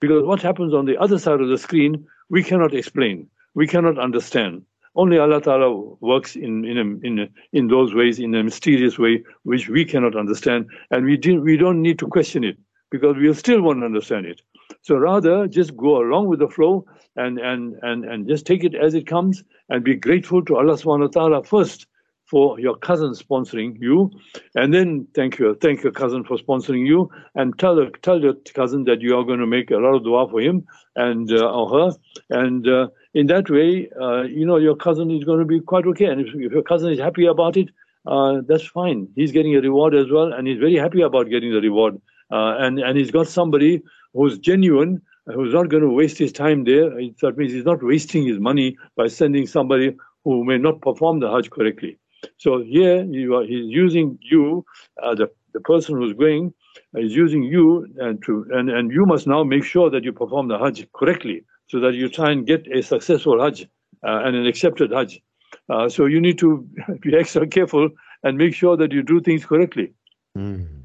because 0.00 0.24
what 0.24 0.42
happens 0.42 0.74
on 0.74 0.86
the 0.86 0.96
other 0.98 1.18
side 1.18 1.40
of 1.40 1.48
the 1.48 1.58
screen 1.58 2.06
we 2.30 2.42
cannot 2.42 2.74
explain, 2.74 3.28
we 3.54 3.66
cannot 3.66 3.98
understand. 3.98 4.62
Only 4.94 5.18
Allah 5.18 5.40
Taala 5.40 5.96
works 6.00 6.34
in 6.36 6.64
in 6.64 6.76
a, 6.78 7.06
in 7.06 7.18
a, 7.20 7.28
in 7.52 7.68
those 7.68 7.94
ways 7.94 8.18
in 8.18 8.34
a 8.34 8.42
mysterious 8.42 8.98
way 8.98 9.22
which 9.44 9.68
we 9.68 9.84
cannot 9.84 10.16
understand, 10.16 10.66
and 10.90 11.04
we 11.04 11.16
did, 11.16 11.40
we 11.40 11.56
don't 11.56 11.80
need 11.80 11.98
to 12.00 12.06
question 12.06 12.44
it 12.44 12.58
because 12.90 13.16
we 13.16 13.32
still 13.34 13.62
won't 13.62 13.84
understand 13.84 14.26
it. 14.26 14.40
So 14.82 14.96
rather, 14.96 15.46
just 15.46 15.76
go 15.76 15.98
along 15.98 16.28
with 16.28 16.40
the 16.40 16.48
flow 16.48 16.84
and 17.16 17.38
and 17.38 17.76
and 17.82 18.04
and 18.04 18.28
just 18.28 18.46
take 18.46 18.64
it 18.64 18.74
as 18.74 18.94
it 18.94 19.06
comes 19.06 19.44
and 19.68 19.84
be 19.84 19.94
grateful 19.94 20.44
to 20.44 20.56
Allah 20.56 20.74
Subhanahu 20.74 21.14
wa 21.14 21.22
Taala 21.22 21.46
first 21.46 21.86
for 22.30 22.60
your 22.60 22.76
cousin 22.76 23.12
sponsoring 23.12 23.80
you, 23.80 24.10
and 24.54 24.74
then 24.74 25.06
thank 25.14 25.38
you, 25.38 25.56
thank 25.62 25.82
your 25.82 25.92
cousin 25.92 26.24
for 26.24 26.36
sponsoring 26.36 26.86
you, 26.86 27.10
and 27.34 27.58
tell 27.58 27.88
tell 28.02 28.20
your 28.20 28.34
cousin 28.54 28.84
that 28.84 29.00
you 29.00 29.16
are 29.16 29.24
going 29.24 29.38
to 29.38 29.46
make 29.46 29.70
a 29.70 29.76
lot 29.76 29.94
of 29.94 30.04
dua 30.04 30.28
for 30.28 30.40
him 30.40 30.66
and 30.96 31.32
uh, 31.32 31.50
or 31.50 31.68
her, 31.70 31.96
and 32.30 32.68
uh, 32.68 32.88
in 33.14 33.26
that 33.28 33.48
way, 33.48 33.88
uh, 34.00 34.22
you 34.22 34.44
know 34.44 34.56
your 34.56 34.76
cousin 34.76 35.10
is 35.10 35.24
going 35.24 35.38
to 35.38 35.44
be 35.44 35.60
quite 35.60 35.86
okay, 35.86 36.04
and 36.04 36.20
if, 36.20 36.28
if 36.34 36.52
your 36.52 36.62
cousin 36.62 36.92
is 36.92 36.98
happy 36.98 37.26
about 37.26 37.56
it, 37.56 37.68
uh, 38.06 38.40
that's 38.46 38.66
fine. 38.66 39.08
He's 39.14 39.32
getting 39.32 39.56
a 39.56 39.60
reward 39.60 39.94
as 39.94 40.10
well, 40.10 40.32
and 40.32 40.46
he's 40.46 40.58
very 40.58 40.76
happy 40.76 41.00
about 41.02 41.30
getting 41.30 41.52
the 41.52 41.60
reward, 41.60 42.00
uh, 42.30 42.56
and 42.58 42.78
and 42.78 42.98
he's 42.98 43.10
got 43.10 43.28
somebody 43.28 43.82
who's 44.12 44.38
genuine. 44.38 45.00
Who's 45.34 45.52
not 45.52 45.68
going 45.68 45.82
to 45.82 45.90
waste 45.90 46.16
his 46.16 46.32
time 46.32 46.64
there? 46.64 46.88
That 47.20 47.36
means 47.36 47.52
he's 47.52 47.66
not 47.66 47.82
wasting 47.82 48.26
his 48.26 48.38
money 48.38 48.78
by 48.96 49.08
sending 49.08 49.46
somebody 49.46 49.94
who 50.24 50.42
may 50.42 50.56
not 50.56 50.80
perform 50.80 51.20
the 51.20 51.30
Hajj 51.30 51.50
correctly. 51.50 51.98
So 52.36 52.62
here 52.62 53.04
you 53.04 53.36
are, 53.36 53.44
he's 53.44 53.66
using 53.66 54.18
you, 54.22 54.64
uh, 55.02 55.14
the, 55.14 55.30
the 55.52 55.60
person 55.60 55.96
who's 55.96 56.14
going 56.14 56.52
uh, 56.94 57.00
is 57.00 57.14
using 57.14 57.42
you 57.42 57.86
and 57.98 58.22
to 58.24 58.46
and, 58.52 58.70
and 58.70 58.92
you 58.92 59.06
must 59.06 59.26
now 59.26 59.44
make 59.44 59.64
sure 59.64 59.90
that 59.90 60.04
you 60.04 60.12
perform 60.12 60.48
the 60.48 60.58
Hajj 60.58 60.86
correctly 60.92 61.44
so 61.66 61.80
that 61.80 61.94
you 61.94 62.08
try 62.08 62.30
and 62.30 62.46
get 62.46 62.66
a 62.72 62.82
successful 62.82 63.40
Hajj 63.42 63.62
uh, 64.06 64.22
and 64.24 64.36
an 64.36 64.46
accepted 64.46 64.90
Hajj. 64.92 65.20
Uh, 65.68 65.88
so 65.88 66.06
you 66.06 66.20
need 66.20 66.38
to 66.38 66.68
be 67.00 67.16
extra 67.16 67.46
careful 67.46 67.90
and 68.22 68.36
make 68.36 68.54
sure 68.54 68.76
that 68.76 68.92
you 68.92 69.02
do 69.02 69.20
things 69.20 69.44
correctly. 69.44 69.92
Mm. 70.36 70.77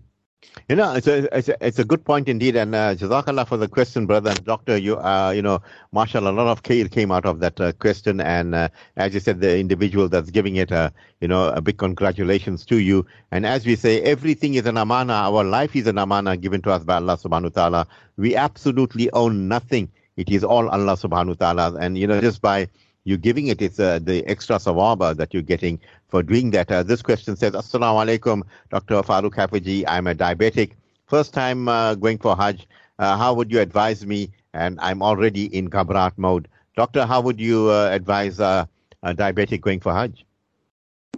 You 0.70 0.78
know, 0.78 0.94
it's 0.94 1.08
a, 1.08 1.38
it's 1.38 1.50
a, 1.50 1.58
it's 1.66 1.80
a 1.80 1.84
good 1.84 2.06
point 2.06 2.30
indeed. 2.30 2.56
And 2.56 2.74
uh, 2.74 2.96
Jazakallah 2.96 3.48
for 3.48 3.58
the 3.58 3.68
question, 3.68 4.06
brother. 4.06 4.30
And 4.30 4.46
doctor, 4.46 4.78
you, 4.78 4.98
uh, 4.98 5.32
you 5.36 5.42
know, 5.42 5.62
mashallah, 5.92 6.32
a 6.32 6.34
lot 6.34 6.48
of 6.48 6.64
care 6.64 6.88
came 6.88 7.12
out 7.12 7.26
of 7.26 7.40
that 7.42 7.60
uh, 7.60 7.74
question. 7.74 8.22
And 8.22 8.56
uh, 8.56 8.70
as 8.96 9.14
you 9.14 9.20
said, 9.20 9.42
the 9.42 9.58
individual 9.60 10.08
that's 10.08 10.32
giving 10.32 10.56
it, 10.56 10.72
a, 10.72 10.94
you 11.20 11.28
know, 11.28 11.50
a 11.50 11.60
big 11.60 11.78
congratulations 11.78 12.66
to 12.68 12.78
you. 12.80 13.06
And 13.32 13.46
as 13.46 13.66
we 13.66 13.76
say, 13.76 14.02
everything 14.02 14.54
is 14.54 14.66
an 14.66 14.78
amana. 14.78 15.14
Our 15.14 15.44
life 15.44 15.76
is 15.76 15.88
an 15.88 15.98
amana 15.98 16.38
given 16.38 16.62
to 16.62 16.72
us 16.72 16.84
by 16.84 16.96
Allah 16.96 17.18
subhanahu 17.18 17.56
wa 17.56 17.62
ta'ala. 17.62 17.88
We 18.18 18.36
absolutely 18.36 19.12
own 19.12 19.48
nothing. 19.48 19.92
It 20.16 20.30
is 20.30 20.44
all 20.44 20.70
Allah 20.70 20.94
subhanahu 20.94 21.40
wa 21.40 21.54
ta'ala. 21.54 21.78
And, 21.80 21.98
you 21.98 22.08
know, 22.08 22.22
just 22.22 22.42
by 22.42 22.70
you 23.06 23.18
giving 23.18 23.48
it, 23.48 23.62
it's 23.62 23.80
uh, 23.80 24.00
the 24.02 24.26
extra 24.28 24.58
sawaba 24.58 25.16
that 25.18 25.34
you're 25.34 25.44
getting 25.44 25.80
for 26.08 26.24
doing 26.24 26.52
that. 26.52 26.72
Uh, 26.72 26.84
this 26.84 27.02
question 27.02 27.36
says, 27.36 27.54
Assalamu 27.54 28.06
alaikum, 28.06 28.44
Dr. 28.70 29.02
Farouk 29.02 29.34
Kafejee. 29.34 29.84
I'm 29.88 30.08
a 30.08 30.16
diabetic. 30.16 30.72
First 31.08 31.34
time 31.34 31.68
uh, 31.68 31.96
going 31.96 32.18
for 32.18 32.36
Hajj. 32.36 32.68
Uh, 33.00 33.18
how 33.18 33.34
would 33.34 33.52
you 33.52 33.60
advise 33.60 34.06
me? 34.06 34.32
And 34.54 34.80
I'm 34.82 35.02
already 35.02 35.46
in 35.46 35.66
Ghabrat 35.66 36.18
mode. 36.18 36.48
Doctor, 36.78 37.06
how 37.06 37.22
would 37.22 37.40
you 37.40 37.70
uh, 37.70 37.90
advise 37.92 38.40
a 38.40 38.68
diabetic 39.04 39.62
going 39.62 39.80
for 39.80 39.94
Hajj? 39.94 40.26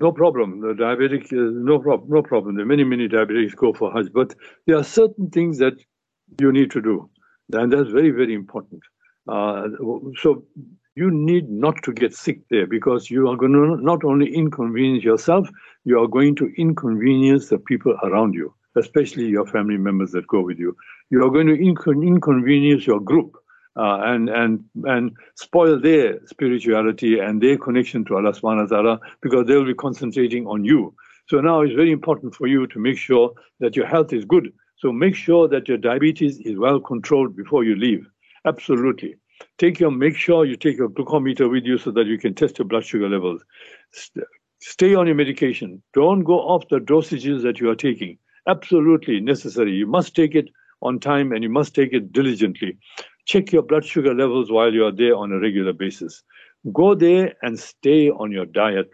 No 0.02 0.12
problem. 0.12 0.62
The 0.62 0.74
diabetic, 0.74 1.32
no, 1.32 1.80
problem. 1.80 2.10
no 2.10 2.22
problem. 2.22 2.56
There 2.56 2.64
are 2.64 2.68
many, 2.68 2.84
many 2.84 3.08
diabetics 3.08 3.56
go 3.56 3.74
for 3.74 3.92
Hajj, 3.94 4.12
but 4.14 4.36
there 4.66 4.78
are 4.78 4.84
certain 4.84 5.30
things 5.30 5.60
that 5.60 5.74
you 6.40 6.52
need 6.52 6.72
to 6.72 6.82
do. 6.82 7.10
And 7.54 7.72
that's 7.72 7.90
very, 7.90 8.10
very 8.10 8.34
important. 8.34 8.82
Uh, 9.28 9.68
so 10.18 10.44
you 10.96 11.12
need 11.12 11.50
not 11.50 11.84
to 11.84 11.92
get 11.92 12.14
sick 12.14 12.40
there 12.50 12.66
because 12.66 13.12
you 13.12 13.28
are 13.30 13.36
going 13.36 13.52
to 13.52 13.76
not 13.84 14.04
only 14.06 14.34
inconvenience 14.34 15.04
yourself, 15.04 15.48
you 15.84 16.00
are 16.02 16.08
going 16.08 16.36
to 16.38 16.54
inconvenience 16.58 17.50
the 17.50 17.58
people 17.58 17.98
around 18.04 18.34
you, 18.34 18.54
especially 18.78 19.26
your 19.26 19.46
family 19.46 19.78
members 19.78 20.12
that 20.12 20.26
go 20.28 20.42
with 20.42 20.58
you. 20.58 20.76
You 21.10 21.24
are 21.26 21.30
going 21.30 21.48
to 21.48 21.58
incon- 21.58 22.06
inconvenience 22.08 22.88
your 22.88 23.02
group 23.02 23.36
uh, 23.78 24.00
and 24.04 24.30
and 24.30 24.64
and 24.86 25.12
spoil 25.36 25.80
their 25.80 26.26
spirituality 26.28 27.20
and 27.20 27.42
their 27.42 27.58
connection 27.58 28.06
to 28.06 28.16
Allah 28.16 28.32
subhanahu 28.32 28.72
wa 28.72 28.78
ta'ala 28.78 29.00
because 29.22 29.48
they'll 29.48 29.66
be 29.66 29.74
concentrating 29.74 30.48
on 30.48 30.64
you. 30.64 30.94
So 31.28 31.42
now 31.42 31.62
it's 31.62 31.76
very 31.76 31.92
important 31.92 32.36
for 32.36 32.48
you 32.48 32.68
to 32.68 32.80
make 32.80 32.98
sure 32.98 33.34
that 33.60 33.76
your 33.76 33.86
health 33.86 34.14
is 34.14 34.24
good. 34.24 34.54
So 34.78 34.94
make 34.94 35.16
sure 35.16 35.50
that 35.50 35.68
your 35.68 35.78
diabetes 35.78 36.40
is 36.40 36.58
well 36.58 36.80
controlled 36.80 37.36
before 37.36 37.66
you 37.66 37.76
leave. 37.76 38.08
Absolutely 38.46 39.16
take 39.58 39.80
your 39.80 39.92
make 39.92 40.16
sure 40.16 40.46
you 40.46 40.56
take 40.56 40.78
your 40.78 40.90
glucometer 40.90 41.50
with 41.50 41.66
you 41.66 41.78
so 41.78 41.92
that 41.92 42.08
you 42.08 42.18
can 42.18 42.34
test 42.34 42.58
your 42.58 42.66
blood 42.66 42.86
sugar 42.86 43.10
levels. 43.10 43.44
Stay 44.60 44.96
on 44.96 45.08
your 45.08 45.16
medication. 45.16 45.82
Don't 45.94 46.24
go 46.24 46.40
off 46.40 46.68
the 46.70 46.80
dosages 46.80 47.44
that 47.44 47.60
you 47.60 47.70
are 47.70 47.76
taking. 47.76 48.18
Absolutely 48.48 49.20
necessary. 49.20 49.74
You 49.74 49.88
must 49.88 50.16
take 50.16 50.36
it 50.36 50.50
on 50.82 51.00
time 51.00 51.32
and 51.32 51.44
you 51.44 51.50
must 51.50 51.74
take 51.74 51.94
it 51.94 52.12
diligently. 52.12 52.78
Check 53.26 53.52
your 53.52 53.64
blood 53.64 53.86
sugar 53.86 54.14
levels 54.14 54.52
while 54.52 54.74
you 54.74 54.86
are 54.86 54.92
there 54.92 55.16
on 55.16 55.32
a 55.32 55.40
regular 55.40 55.74
basis. 55.74 56.24
Go 56.74 56.96
there 56.96 57.34
and 57.42 57.60
stay 57.60 58.10
on 58.10 58.32
your 58.32 58.46
diet. 58.46 58.90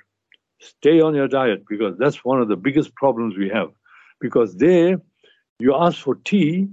Stay 0.59 1.01
on 1.01 1.15
your 1.15 1.27
diet 1.27 1.63
because 1.67 1.97
that's 1.97 2.23
one 2.23 2.41
of 2.41 2.47
the 2.47 2.55
biggest 2.55 2.95
problems 2.95 3.37
we 3.37 3.49
have. 3.49 3.69
Because 4.19 4.55
there 4.55 5.01
you 5.59 5.75
ask 5.75 5.97
for 5.99 6.15
tea 6.15 6.67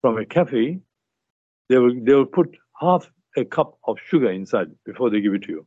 from 0.00 0.18
a 0.18 0.24
cafe 0.24 0.80
they 1.68 1.78
will 1.78 1.94
they 2.04 2.14
will 2.14 2.26
put 2.26 2.56
half 2.80 3.10
a 3.36 3.44
cup 3.44 3.78
of 3.84 3.98
sugar 4.04 4.30
inside 4.30 4.68
before 4.84 5.10
they 5.10 5.20
give 5.20 5.34
it 5.34 5.42
to 5.42 5.52
you. 5.52 5.66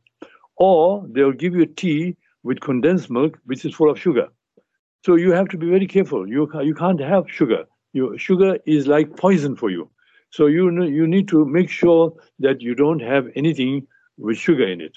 Or 0.56 1.06
they'll 1.08 1.32
give 1.32 1.54
you 1.54 1.66
tea 1.66 2.16
with 2.42 2.60
condensed 2.60 3.10
milk, 3.10 3.38
which 3.46 3.64
is 3.64 3.74
full 3.74 3.90
of 3.90 3.98
sugar. 3.98 4.28
So 5.04 5.16
you 5.16 5.32
have 5.32 5.48
to 5.48 5.58
be 5.58 5.68
very 5.68 5.86
careful. 5.86 6.28
You, 6.28 6.48
you 6.62 6.74
can't 6.74 7.00
have 7.00 7.24
sugar. 7.28 7.64
You, 7.92 8.16
sugar 8.18 8.58
is 8.66 8.86
like 8.86 9.16
poison 9.16 9.56
for 9.56 9.70
you. 9.70 9.90
So 10.30 10.46
you, 10.46 10.82
you 10.84 11.06
need 11.06 11.28
to 11.28 11.44
make 11.44 11.70
sure 11.70 12.12
that 12.40 12.60
you 12.60 12.74
don't 12.74 13.00
have 13.00 13.28
anything 13.36 13.86
with 14.18 14.36
sugar 14.36 14.66
in 14.66 14.80
it. 14.80 14.96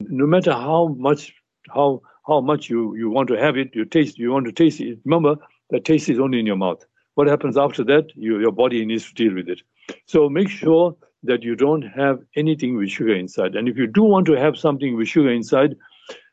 No 0.00 0.26
matter 0.26 0.52
how 0.52 0.94
much 0.98 1.34
how 1.74 2.02
how 2.26 2.40
much 2.40 2.70
you, 2.70 2.94
you 2.96 3.10
want 3.10 3.28
to 3.28 3.34
have 3.34 3.56
it, 3.56 3.70
you 3.74 3.84
taste 3.84 4.18
you 4.18 4.30
want 4.32 4.46
to 4.46 4.52
taste 4.52 4.80
it. 4.80 4.98
Remember, 5.04 5.36
the 5.70 5.80
taste 5.80 6.08
is 6.08 6.18
only 6.18 6.38
in 6.40 6.46
your 6.46 6.56
mouth. 6.56 6.84
what 7.14 7.26
happens 7.26 7.56
after 7.56 7.84
that? 7.84 8.06
You, 8.14 8.40
your 8.40 8.52
body 8.52 8.84
needs 8.84 9.06
to 9.08 9.14
deal 9.14 9.34
with 9.34 9.48
it. 9.48 9.60
So 10.06 10.28
make 10.28 10.48
sure 10.48 10.96
that 11.22 11.42
you 11.42 11.54
don't 11.54 11.82
have 11.82 12.20
anything 12.36 12.76
with 12.76 12.90
sugar 12.90 13.14
inside. 13.14 13.54
And 13.54 13.68
if 13.68 13.76
you 13.76 13.86
do 13.86 14.02
want 14.02 14.26
to 14.26 14.32
have 14.32 14.56
something 14.56 14.96
with 14.96 15.08
sugar 15.08 15.30
inside, 15.30 15.76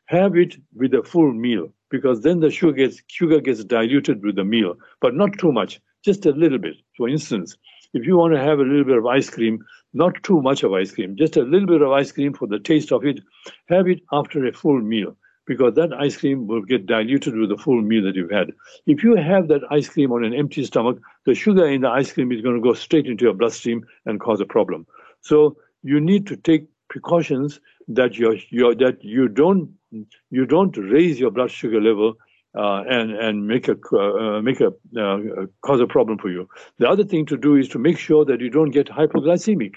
have 0.06 0.36
it 0.36 0.56
with 0.74 0.94
a 0.94 1.02
full 1.02 1.32
meal 1.32 1.72
because 1.90 2.22
then 2.22 2.40
the 2.40 2.50
sugar 2.50 2.72
gets 2.72 3.02
sugar 3.08 3.40
gets 3.40 3.64
diluted 3.64 4.22
with 4.22 4.36
the 4.36 4.44
meal, 4.44 4.74
but 5.00 5.14
not 5.14 5.38
too 5.38 5.52
much, 5.52 5.80
just 6.04 6.26
a 6.26 6.32
little 6.32 6.58
bit. 6.58 6.76
For 6.96 7.08
instance, 7.08 7.56
if 7.94 8.06
you 8.06 8.16
want 8.16 8.34
to 8.34 8.40
have 8.40 8.58
a 8.58 8.62
little 8.62 8.84
bit 8.84 8.98
of 8.98 9.06
ice 9.06 9.30
cream, 9.30 9.64
not 9.92 10.22
too 10.22 10.40
much 10.40 10.62
of 10.62 10.72
ice 10.72 10.92
cream, 10.92 11.16
just 11.16 11.36
a 11.36 11.42
little 11.42 11.66
bit 11.66 11.82
of 11.82 11.90
ice 11.90 12.12
cream 12.12 12.32
for 12.32 12.46
the 12.46 12.58
taste 12.58 12.92
of 12.92 13.04
it, 13.04 13.20
have 13.68 13.88
it 13.88 14.00
after 14.12 14.46
a 14.46 14.52
full 14.52 14.80
meal 14.80 15.16
because 15.50 15.74
that 15.74 15.92
ice 15.92 16.16
cream 16.16 16.46
will 16.46 16.62
get 16.62 16.86
diluted 16.86 17.34
with 17.36 17.48
the 17.48 17.56
full 17.56 17.82
meal 17.82 18.04
that 18.04 18.14
you've 18.14 18.30
had. 18.30 18.52
If 18.86 19.02
you 19.02 19.16
have 19.16 19.48
that 19.48 19.62
ice 19.68 19.88
cream 19.88 20.12
on 20.12 20.22
an 20.22 20.32
empty 20.32 20.64
stomach, 20.64 20.98
the 21.26 21.34
sugar 21.34 21.66
in 21.66 21.80
the 21.80 21.88
ice 21.88 22.12
cream 22.12 22.30
is 22.30 22.40
going 22.40 22.54
to 22.54 22.62
go 22.62 22.72
straight 22.72 23.06
into 23.06 23.24
your 23.24 23.34
bloodstream 23.34 23.84
and 24.06 24.20
cause 24.20 24.40
a 24.40 24.44
problem. 24.44 24.86
So 25.22 25.56
you 25.82 25.98
need 26.00 26.28
to 26.28 26.36
take 26.36 26.68
precautions 26.88 27.58
that 27.88 28.16
you 28.16 28.28
that 28.84 28.98
you 29.02 29.26
don't 29.26 29.68
you 30.38 30.46
don't 30.46 30.76
raise 30.76 31.18
your 31.18 31.32
blood 31.32 31.50
sugar 31.50 31.80
level 31.80 32.14
uh, 32.56 32.84
and 32.96 33.10
and 33.26 33.48
make 33.48 33.66
a 33.66 33.76
uh, 34.02 34.40
make 34.40 34.60
a 34.60 34.68
uh, 35.04 35.46
cause 35.62 35.80
a 35.80 35.88
problem 35.88 36.16
for 36.18 36.30
you. 36.30 36.48
The 36.78 36.88
other 36.88 37.02
thing 37.02 37.26
to 37.26 37.36
do 37.36 37.56
is 37.56 37.68
to 37.70 37.80
make 37.80 37.98
sure 37.98 38.24
that 38.24 38.40
you 38.40 38.50
don't 38.50 38.70
get 38.70 38.86
hypoglycemic, 38.86 39.74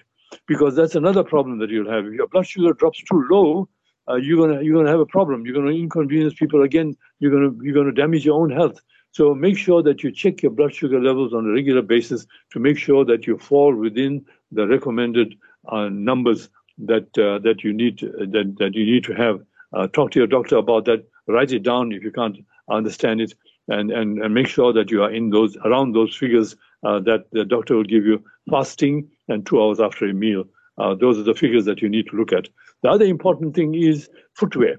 because 0.47 0.75
that's 0.75 0.93
another 0.93 1.23
problem 1.23 1.57
that 1.61 1.71
you'll 1.71 1.93
have. 1.95 2.05
If 2.05 2.13
your 2.13 2.27
blood 2.27 2.45
sugar 2.45 2.73
drops 2.73 3.01
too 3.11 3.25
low, 3.31 3.69
uh, 4.09 4.15
you're 4.15 4.45
gonna 4.45 4.61
you're 4.61 4.77
gonna 4.77 4.89
have 4.89 4.99
a 4.99 5.05
problem. 5.05 5.45
You're 5.45 5.55
gonna 5.55 5.71
inconvenience 5.71 6.33
people 6.33 6.63
again. 6.63 6.95
You're 7.19 7.31
gonna 7.31 7.51
you're 7.63 7.75
gonna 7.75 7.91
damage 7.91 8.25
your 8.25 8.39
own 8.39 8.51
health. 8.51 8.79
So 9.11 9.35
make 9.35 9.57
sure 9.57 9.83
that 9.83 10.03
you 10.03 10.11
check 10.11 10.41
your 10.41 10.51
blood 10.51 10.73
sugar 10.73 10.99
levels 10.99 11.33
on 11.33 11.45
a 11.45 11.51
regular 11.51 11.83
basis 11.83 12.25
to 12.51 12.59
make 12.59 12.77
sure 12.77 13.05
that 13.05 13.27
you 13.27 13.37
fall 13.37 13.75
within 13.75 14.25
the 14.51 14.67
recommended 14.67 15.35
uh, 15.67 15.89
numbers 15.89 16.49
that 16.79 17.15
uh, 17.17 17.39
that 17.39 17.63
you 17.63 17.73
need 17.73 17.99
that 17.99 18.55
that 18.59 18.73
you 18.73 18.85
need 18.85 19.03
to 19.05 19.13
have. 19.13 19.41
talk 19.93 20.11
to 20.11 20.19
your 20.19 20.27
doctor 20.27 20.57
about 20.57 20.85
that. 20.85 21.05
Write 21.27 21.53
it 21.53 21.63
down 21.63 21.91
if 21.93 22.03
you 22.03 22.11
can't 22.11 22.37
understand 22.69 23.21
it, 23.21 23.33
and, 23.67 23.91
and, 23.91 24.21
and 24.21 24.33
make 24.33 24.47
sure 24.47 24.73
that 24.73 24.91
you 24.91 25.03
are 25.03 25.11
in 25.11 25.29
those 25.29 25.55
around 25.63 25.93
those 25.93 26.15
figures 26.15 26.55
uh, 26.83 26.99
that 26.99 27.25
the 27.31 27.45
doctor 27.45 27.75
will 27.75 27.83
give 27.83 28.05
you 28.05 28.23
fasting 28.49 29.09
and 29.29 29.45
two 29.45 29.61
hours 29.61 29.79
after 29.79 30.05
a 30.05 30.13
meal. 30.13 30.43
Uh, 30.77 30.95
those 30.95 31.19
are 31.19 31.23
the 31.23 31.35
figures 31.35 31.65
that 31.65 31.81
you 31.81 31.89
need 31.89 32.07
to 32.07 32.15
look 32.15 32.33
at. 32.33 32.47
The 32.81 32.89
other 32.89 33.05
important 33.05 33.55
thing 33.55 33.75
is 33.75 34.09
footwear. 34.33 34.77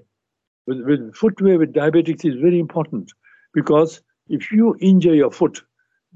With, 0.67 0.81
with 0.81 1.15
footwear 1.15 1.57
with 1.59 1.73
diabetics 1.73 2.25
is 2.25 2.35
very 2.35 2.59
important 2.59 3.13
because 3.53 4.01
if 4.27 4.51
you 4.51 4.75
injure 4.79 5.15
your 5.15 5.31
foot, 5.31 5.61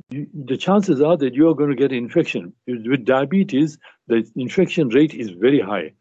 you, 0.10 0.28
the 0.34 0.58
chances 0.58 1.02
are 1.02 1.18
that 1.18 1.34
you 1.34 1.48
are 1.50 1.56
going 1.56 1.70
to 1.70 1.76
get 1.76 1.92
infection. 1.92 2.54
With 2.68 3.06
diabetes, 3.06 3.78
the 4.08 4.30
infection 4.36 4.90
rate 4.90 5.14
is 5.14 5.30
very 5.32 5.60
high 5.60 5.94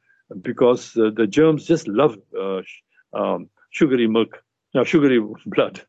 because 0.42 0.96
uh, 0.96 1.10
the 1.14 1.26
germs 1.26 1.66
just 1.66 1.88
love 1.88 2.16
uh, 2.38 2.62
um, 3.12 3.48
sugary 3.70 4.06
milk 4.06 4.42
now 4.74 4.84
sugary 4.84 5.20
blood, 5.46 5.82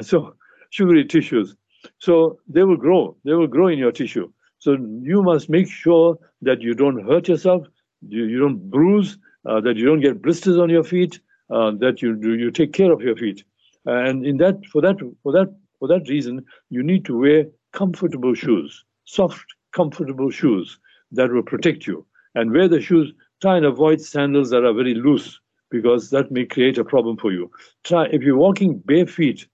so 0.00 0.34
sugary 0.70 1.04
tissues. 1.04 1.54
So 1.98 2.38
they 2.48 2.64
will 2.64 2.76
grow. 2.76 3.16
They 3.24 3.34
will 3.34 3.46
grow 3.46 3.68
in 3.68 3.78
your 3.78 3.92
tissue. 3.92 4.30
So 4.66 4.76
you 5.00 5.22
must 5.22 5.48
make 5.48 5.70
sure 5.70 6.18
that 6.42 6.60
you 6.60 6.74
don't 6.74 7.06
hurt 7.06 7.28
yourself, 7.28 7.68
you, 8.08 8.40
don't 8.40 8.68
bruise, 8.68 9.16
uh, 9.48 9.60
that 9.60 9.76
you 9.76 9.86
don't 9.86 10.00
get 10.00 10.20
blisters 10.20 10.58
on 10.58 10.70
your 10.70 10.82
feet, 10.82 11.20
uh, 11.50 11.70
that 11.78 12.02
you 12.02 12.18
you 12.34 12.50
take 12.50 12.72
care 12.72 12.90
of 12.90 13.00
your 13.00 13.14
feet. 13.14 13.44
And 13.84 14.26
in 14.26 14.38
that, 14.38 14.66
for 14.66 14.82
that, 14.82 14.96
for 15.22 15.30
that, 15.30 15.54
for 15.78 15.86
that 15.86 16.08
reason, 16.08 16.44
you 16.68 16.82
need 16.82 17.04
to 17.04 17.16
wear 17.16 17.46
comfortable 17.74 18.34
shoes, 18.34 18.84
soft, 19.04 19.46
comfortable 19.70 20.32
shoes 20.32 20.80
that 21.12 21.30
will 21.30 21.44
protect 21.44 21.86
you. 21.86 22.04
And 22.34 22.50
wear 22.50 22.66
the 22.66 22.80
shoes. 22.80 23.12
Try 23.40 23.58
and 23.58 23.66
avoid 23.66 24.00
sandals 24.00 24.50
that 24.50 24.64
are 24.64 24.74
very 24.74 24.94
loose 24.94 25.38
because 25.70 26.10
that 26.10 26.32
may 26.32 26.44
create 26.44 26.76
a 26.76 26.84
problem 26.84 27.18
for 27.18 27.30
you. 27.30 27.52
Try 27.84 28.06
if 28.06 28.20
you're 28.22 28.44
walking 28.46 28.78
bare 28.78 29.06
feet, 29.06 29.46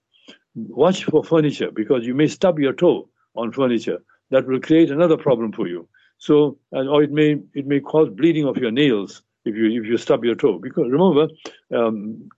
watch 0.55 1.03
for 1.03 1.23
furniture 1.23 1.69
because 1.69 2.03
you 2.03 2.15
may 2.15 2.27
stub 2.27 2.57
your 2.57 2.73
toe 2.73 3.09
on 3.35 3.51
furniture. 3.51 3.99
That 4.31 4.47
will 4.47 4.59
create 4.59 4.91
another 4.91 5.17
problem 5.17 5.51
for 5.51 5.67
you. 5.67 5.87
So, 6.17 6.57
or 6.71 7.03
it 7.03 7.11
may 7.11 7.37
it 7.53 7.67
may 7.67 7.79
cause 7.79 8.09
bleeding 8.09 8.45
of 8.45 8.57
your 8.57 8.71
nails 8.71 9.23
if 9.45 9.55
you 9.55 9.65
if 9.79 9.85
you 9.85 9.97
stub 9.97 10.23
your 10.23 10.35
toe. 10.35 10.59
Because 10.59 10.89
remember, 10.89 11.27
um, 11.75 12.29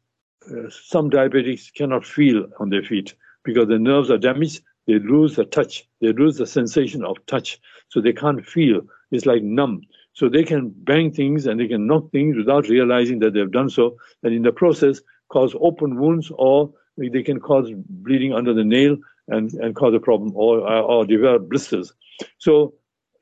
uh, 0.50 0.70
some 0.70 1.10
diabetics 1.10 1.74
cannot 1.74 2.06
feel 2.06 2.48
on 2.60 2.70
their 2.70 2.84
feet 2.84 3.14
because 3.44 3.68
the 3.68 3.80
nerves 3.80 4.10
are 4.10 4.18
damaged. 4.18 4.62
They 4.88 5.00
lose 5.00 5.36
the 5.36 5.46
touch. 5.46 5.88
They 6.02 6.14
lose 6.14 6.38
the 6.38 6.46
sensation 6.46 7.04
of 7.04 7.18
touch, 7.26 7.60
so 7.90 8.02
they 8.02 8.14
can't 8.14 8.46
feel. 8.46 8.82
It's 9.12 9.26
like 9.26 9.44
numb. 9.44 9.82
So 10.14 10.30
they 10.30 10.44
can 10.44 10.70
bang 10.70 11.12
things 11.12 11.46
and 11.46 11.60
they 11.60 11.68
can 11.68 11.88
knock 11.88 12.12
things 12.12 12.38
without 12.38 12.70
realizing 12.70 13.20
that 13.20 13.34
they've 13.34 13.52
done 13.52 13.70
so, 13.70 13.98
and 14.24 14.34
in 14.34 14.44
the 14.44 14.52
process 14.52 15.02
cause 15.30 15.56
open 15.60 16.00
wounds 16.00 16.32
or 16.36 16.72
they 16.98 17.24
can 17.24 17.40
cause 17.40 17.70
bleeding 17.90 18.34
under 18.34 18.54
the 18.54 18.64
nail 18.64 18.98
and, 19.28 19.54
and 19.54 19.76
cause 19.76 19.94
a 19.94 20.00
problem 20.00 20.32
or, 20.36 20.60
or 20.60 21.06
develop 21.06 21.50
blisters. 21.50 21.94
So 22.38 22.74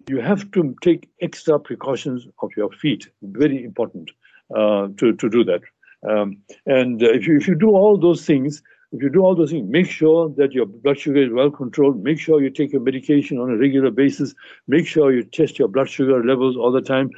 you 0.10 0.20
have 0.20 0.52
to 0.52 0.76
take 0.82 1.10
extra 1.22 1.60
precautions 1.60 2.28
of 2.42 2.52
your 2.58 2.72
feet. 2.72 3.10
Very 3.22 3.64
important 3.64 4.12
uh, 4.56 4.90
to, 4.98 5.14
to 5.14 5.30
do 5.30 5.44
that. 5.46 5.62
Um, 6.10 6.38
and 6.66 7.02
if, 7.02 7.26
you, 7.28 7.38
if 7.38 7.48
you 7.48 7.56
do 7.56 7.70
all 7.70 7.98
those 7.98 8.26
things, 8.26 8.62
if 8.92 9.02
you 9.02 9.10
do 9.10 9.22
all 9.22 9.36
those 9.36 9.52
things, 9.52 9.68
make 9.68 9.88
sure 9.88 10.30
that 10.38 10.52
your 10.52 10.66
blood 10.66 11.00
sugar 11.00 11.24
is 11.24 11.32
well 11.32 11.50
controlled. 11.50 12.04
Make 12.04 12.20
sure 12.20 12.44
you 12.44 12.50
take 12.50 12.74
your 12.74 12.82
medication 12.82 13.40
on 13.40 13.50
a 13.50 13.58
regular 13.58 13.90
basis. 13.90 14.36
Make 14.68 14.86
sure 14.86 15.12
you 15.12 15.24
test 15.24 15.58
your 15.58 15.68
blood 15.68 15.90
sugar 15.90 16.24
levels 16.24 16.58
all 16.58 16.72
the 16.72 16.82
time. 16.82 17.10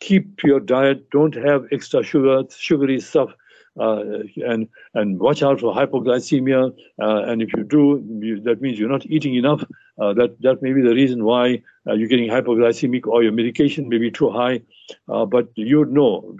Keep 0.00 0.42
your 0.44 0.60
diet. 0.60 1.08
Don't 1.10 1.34
have 1.34 1.64
extra 1.72 2.02
sugar, 2.02 2.42
sugary 2.50 3.00
stuff 3.00 3.30
uh, 3.78 4.02
and 4.36 4.68
and 4.94 5.18
watch 5.18 5.42
out 5.42 5.60
for 5.60 5.74
hypoglycemia. 5.74 6.72
Uh, 7.00 7.22
and 7.24 7.42
if 7.42 7.50
you 7.56 7.64
do, 7.64 8.04
you, 8.20 8.40
that 8.40 8.60
means 8.60 8.78
you're 8.78 8.88
not 8.88 9.06
eating 9.06 9.34
enough. 9.34 9.64
Uh, 10.00 10.12
that 10.14 10.40
that 10.40 10.62
may 10.62 10.72
be 10.72 10.80
the 10.80 10.94
reason 10.94 11.24
why 11.24 11.60
uh, 11.88 11.92
you're 11.92 12.08
getting 12.08 12.28
hypoglycemic 12.30 13.06
or 13.06 13.22
your 13.22 13.32
medication 13.32 13.88
may 13.88 13.98
be 13.98 14.10
too 14.10 14.30
high. 14.30 14.60
Uh, 15.08 15.24
but 15.24 15.48
you 15.54 15.84
know. 15.86 16.36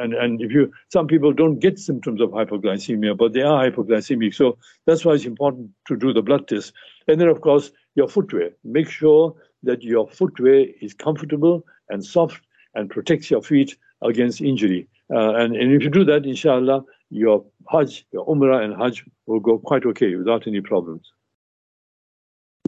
And 0.00 0.14
and 0.14 0.40
if 0.40 0.52
you, 0.52 0.72
some 0.88 1.06
people 1.06 1.32
don't 1.32 1.58
get 1.58 1.78
symptoms 1.78 2.20
of 2.20 2.30
hypoglycemia, 2.30 3.16
but 3.16 3.32
they 3.32 3.42
are 3.42 3.70
hypoglycemic. 3.70 4.34
So 4.34 4.58
that's 4.86 5.04
why 5.04 5.14
it's 5.14 5.24
important 5.24 5.70
to 5.88 5.96
do 5.96 6.12
the 6.12 6.22
blood 6.22 6.48
test. 6.48 6.72
And 7.08 7.20
then 7.20 7.28
of 7.28 7.40
course 7.40 7.70
your 7.94 8.08
footwear. 8.08 8.50
Make 8.64 8.88
sure 8.88 9.34
that 9.62 9.82
your 9.82 10.08
footwear 10.08 10.66
is 10.80 10.94
comfortable 10.94 11.64
and 11.88 12.04
soft 12.04 12.42
and 12.74 12.90
protects 12.90 13.30
your 13.30 13.42
feet 13.42 13.76
against 14.02 14.40
injury. 14.40 14.88
Uh, 15.12 15.34
and, 15.34 15.54
and 15.54 15.72
if 15.72 15.82
you 15.82 15.90
do 15.90 16.04
that, 16.04 16.24
inshallah, 16.24 16.82
your 17.10 17.44
Hajj, 17.70 18.06
your 18.12 18.26
Umrah 18.26 18.64
and 18.64 18.74
Hajj 18.74 19.04
will 19.26 19.40
go 19.40 19.58
quite 19.58 19.84
okay 19.84 20.16
without 20.16 20.46
any 20.46 20.60
problems. 20.60 21.12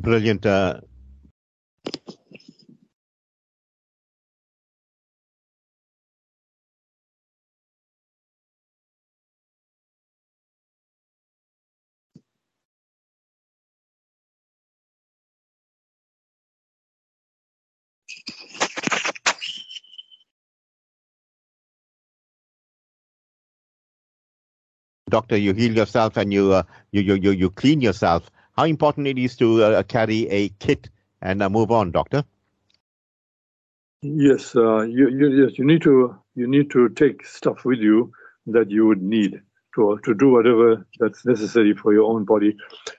Brilliant. 0.03 0.45
Uh, 0.45 0.81
doctor, 25.15 25.37
you 25.37 25.53
heal 25.55 25.77
yourself 25.77 26.17
and 26.17 26.33
you, 26.33 26.53
uh, 26.53 26.65
you, 26.91 27.03
you, 27.03 27.15
you, 27.15 27.31
you 27.31 27.49
clean 27.49 27.81
yourself. 27.81 28.31
How 28.57 28.65
important 28.65 29.07
it 29.07 29.17
is 29.17 29.37
to 29.37 29.63
uh, 29.63 29.83
carry 29.85 30.29
a 30.29 30.49
kit 30.65 30.89
and 31.23 31.41
uh, 31.41 31.49
move 31.49 31.71
on, 31.71 31.93
doctor? 31.93 32.25
Yes, 34.03 34.57
uh, 34.57 34.81
you, 34.83 35.09
you, 35.09 35.27
yes, 35.41 35.57
you 35.57 35.65
need 35.65 35.83
to 35.83 36.15
you 36.35 36.49
need 36.49 36.69
to 36.73 36.89
take 36.89 37.25
stuff 37.25 37.65
with 37.65 37.79
you 37.79 38.13
that 38.47 38.71
you 38.71 38.87
would 38.89 39.03
need 39.03 39.41
to 39.77 39.99
to 40.05 40.15
do 40.15 40.31
whatever 40.31 40.85
that's 40.99 41.25
necessary 41.25 41.75
for 41.75 41.95
your 41.95 42.11
own 42.13 42.25
body. 42.25 42.57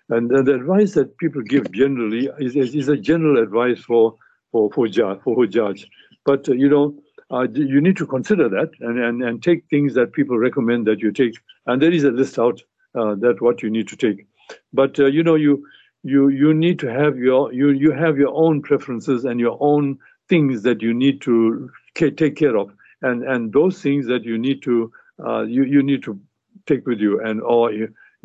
And, 0.10 0.30
the 0.30 0.56
advice 0.56 0.94
that 0.94 1.18
people 1.18 1.42
give 1.42 1.72
generally 1.72 2.30
is, 2.40 2.56
is, 2.56 2.74
is 2.74 2.88
a 2.88 2.98
general 2.98 3.44
advice 3.44 3.80
for 3.80 4.16
for 4.52 4.72
for 4.72 4.88
for 4.88 5.36
Hujjaj. 5.38 5.86
But 6.26 6.50
uh, 6.50 6.54
you 6.54 6.70
know, 6.70 6.96
uh, 7.36 7.48
you 7.54 7.82
need 7.82 7.98
to 7.98 8.06
consider 8.06 8.48
that 8.48 8.72
and, 8.80 8.98
and, 8.98 9.22
and 9.22 9.44
take 9.44 9.66
things 9.70 9.94
that 9.96 10.14
people 10.14 10.38
recommend 10.38 10.88
that 10.88 11.00
you 11.00 11.12
take. 11.12 11.36
And 11.66 11.82
there 11.82 11.92
is 11.92 12.04
a 12.04 12.12
list 12.12 12.40
out 12.40 12.62
uh, 12.96 13.16
that 13.16 13.42
what 13.42 13.62
you 13.62 13.70
need 13.70 13.88
to 13.90 13.98
take. 13.98 14.28
But 14.72 15.00
uh, 15.00 15.08
you 15.08 15.24
know, 15.24 15.36
you 15.36 15.66
you 16.04 16.30
you 16.30 16.54
need 16.54 16.80
to 16.80 16.88
have 16.88 17.18
your 17.18 17.52
you 17.52 17.70
you 17.70 17.92
have 17.92 18.18
your 18.18 18.34
own 18.34 18.62
preferences 18.62 19.26
and 19.26 19.40
your 19.40 19.58
own 19.60 19.98
things 20.30 20.64
that 20.64 20.82
you 20.82 20.94
need 20.94 21.22
to 21.22 21.70
take 21.96 22.36
care 22.36 22.56
of, 22.56 22.72
and 23.02 23.24
and 23.24 23.52
those 23.52 23.82
things 23.82 24.06
that 24.08 24.24
you 24.24 24.38
need 24.38 24.62
to 24.64 24.92
uh, 25.26 25.42
you 25.42 25.64
you 25.64 25.82
need 25.84 26.04
to 26.04 26.20
take 26.68 26.86
with 26.86 27.00
you, 27.00 27.22
and 27.22 27.42
or 27.42 27.72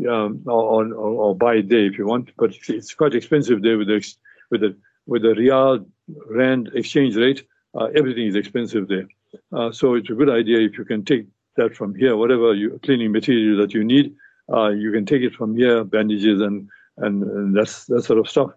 um, 0.08 0.42
or, 0.46 0.84
or, 0.84 0.94
or, 0.94 1.36
buy 1.36 1.60
there 1.62 1.84
if 1.84 1.98
you 1.98 2.06
want. 2.06 2.30
But 2.36 2.54
it's 2.68 2.94
quite 2.94 3.14
expensive 3.14 3.62
there 3.62 3.78
with 3.78 3.88
the 3.88 4.14
with 4.50 4.60
the 4.60 4.76
with 5.06 5.22
the 5.22 5.34
riyal 5.34 5.86
rand 6.28 6.70
exchange 6.74 7.16
rate. 7.16 7.44
Uh, 7.78 7.88
everything 7.96 8.26
is 8.26 8.34
expensive 8.34 8.88
there. 8.88 9.06
Uh, 9.52 9.70
so 9.70 9.94
it's 9.94 10.10
a 10.10 10.14
good 10.14 10.30
idea 10.30 10.58
if 10.58 10.76
you 10.76 10.84
can 10.84 11.04
take 11.04 11.26
that 11.56 11.74
from 11.74 11.94
here, 11.94 12.16
whatever 12.16 12.54
you, 12.54 12.78
cleaning 12.82 13.12
material 13.12 13.56
that 13.58 13.72
you 13.72 13.84
need, 13.84 14.14
uh, 14.52 14.68
you 14.68 14.90
can 14.92 15.06
take 15.06 15.22
it 15.22 15.34
from 15.34 15.56
here, 15.56 15.84
bandages 15.84 16.40
and 16.40 16.68
and, 16.96 17.22
and 17.22 17.56
that's 17.56 17.86
that 17.86 18.04
sort 18.04 18.18
of 18.18 18.28
stuff. 18.28 18.50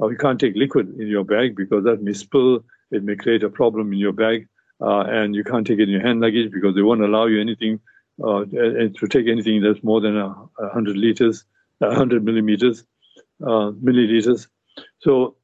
Uh, 0.00 0.08
you 0.08 0.16
can't 0.16 0.38
take 0.38 0.54
liquid 0.54 0.88
in 1.00 1.08
your 1.08 1.24
bag 1.24 1.56
because 1.56 1.84
that 1.84 2.02
may 2.02 2.12
spill. 2.12 2.64
It 2.90 3.02
may 3.02 3.16
create 3.16 3.42
a 3.42 3.50
problem 3.50 3.92
in 3.92 3.98
your 3.98 4.12
bag, 4.12 4.46
uh, 4.80 5.00
and 5.00 5.34
you 5.34 5.44
can't 5.44 5.66
take 5.66 5.78
it 5.78 5.84
in 5.84 5.90
your 5.90 6.02
hand 6.02 6.20
luggage 6.20 6.50
because 6.52 6.74
they 6.74 6.82
won't 6.82 7.02
allow 7.02 7.26
you 7.26 7.40
anything 7.40 7.80
uh, 8.24 8.44
to 8.44 9.08
take 9.08 9.26
anything 9.28 9.62
that's 9.62 9.82
more 9.82 10.00
than 10.00 10.16
a, 10.16 10.28
a 10.58 10.68
hundred 10.70 10.96
liters, 10.96 11.44
a 11.80 11.94
hundred 11.94 12.24
millimeters, 12.24 12.84
uh, 13.42 13.72
milliliters. 13.82 14.48
So, 15.00 15.36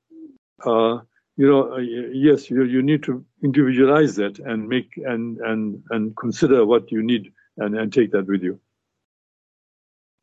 uh, 0.65 1.01
you 1.37 1.49
know, 1.49 1.75
uh, 1.75 1.79
yes, 1.79 2.49
you 2.49 2.65
you 2.65 2.83
need 2.83 3.03
to 3.05 3.25
individualize 3.43 4.17
that 4.17 4.39
and 4.39 4.69
make 4.69 4.97
and 4.97 5.39
and 5.39 5.83
and 5.91 6.17
consider 6.17 6.65
what 6.65 6.93
you 6.93 7.03
need 7.03 7.33
and 7.57 7.77
and 7.77 7.93
take 7.93 8.13
that 8.13 8.27
with 8.27 8.43
you. 8.43 8.61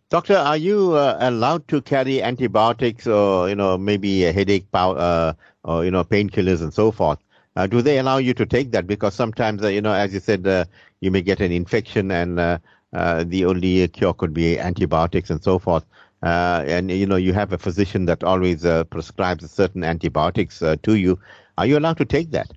Doctor, 0.10 0.36
are 0.36 0.58
you 0.58 0.94
uh, 0.94 1.18
allowed 1.20 1.68
to 1.70 1.82
carry 1.82 2.22
antibiotics 2.22 3.08
or 3.08 3.50
you 3.50 3.56
know 3.56 3.78
maybe 3.78 4.26
a 4.26 4.32
headache 4.32 4.70
powder 4.72 5.00
uh, 5.00 5.34
or 5.64 5.86
you 5.86 5.92
know 5.92 6.04
painkillers 6.04 6.62
and 6.62 6.74
so 6.74 6.92
forth? 6.92 7.20
Uh, 7.56 7.68
do 7.68 7.82
they 7.82 7.98
allow 7.98 8.18
you 8.18 8.34
to 8.34 8.46
take 8.46 8.72
that? 8.72 8.88
Because 8.88 9.14
sometimes, 9.14 9.62
uh, 9.64 9.68
you 9.68 9.82
know, 9.82 9.94
as 9.94 10.14
you 10.14 10.22
said, 10.22 10.70
you 11.02 11.12
may 11.12 11.22
get 11.22 11.42
an 11.42 11.52
infection, 11.52 12.10
and 12.12 12.38
the 12.38 13.46
only 13.46 13.88
cure 13.90 14.14
could 14.14 14.34
be 14.34 14.58
antibiotics 14.58 15.30
and 15.30 15.44
so 15.44 15.60
forth. 15.60 15.84
Uh, 16.24 16.64
and 16.68 16.92
you 16.92 17.06
know, 17.06 17.16
you 17.16 17.34
have 17.34 17.52
a 17.52 17.58
physician 17.58 18.06
that 18.06 18.24
always 18.24 18.64
uh, 18.66 18.84
prescribes 18.86 19.50
certain 19.52 19.84
antibiotics 19.84 20.62
uh, 20.62 20.76
to 20.84 20.96
you. 20.96 21.20
Are 21.58 21.66
you 21.66 21.78
allowed 21.78 21.98
to 21.98 22.06
take 22.06 22.32
that? 22.32 22.52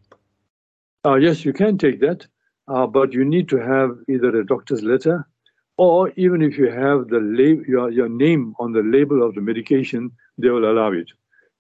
yes, 1.21 1.45
you 1.45 1.53
can 1.53 1.77
take 1.77 2.01
that, 2.01 2.27
but 2.67 3.13
you 3.13 3.25
need 3.25 3.49
to 3.51 3.59
have 3.59 3.91
either 4.09 4.29
a 4.39 4.47
doctor's 4.47 4.83
letter 4.83 5.27
or 5.77 6.11
even 6.17 6.43
if 6.43 6.57
you 6.57 6.71
have 6.71 7.09
the 7.09 7.21
lab- 7.21 7.67
your, 7.67 7.91
your 7.91 8.09
name 8.09 8.55
on 8.59 8.73
the 8.73 8.83
label 8.83 9.23
of 9.23 9.35
the 9.35 9.41
medication, 9.41 10.11
they 10.39 10.49
will 10.49 10.71
allow 10.71 10.93
it. 10.93 11.11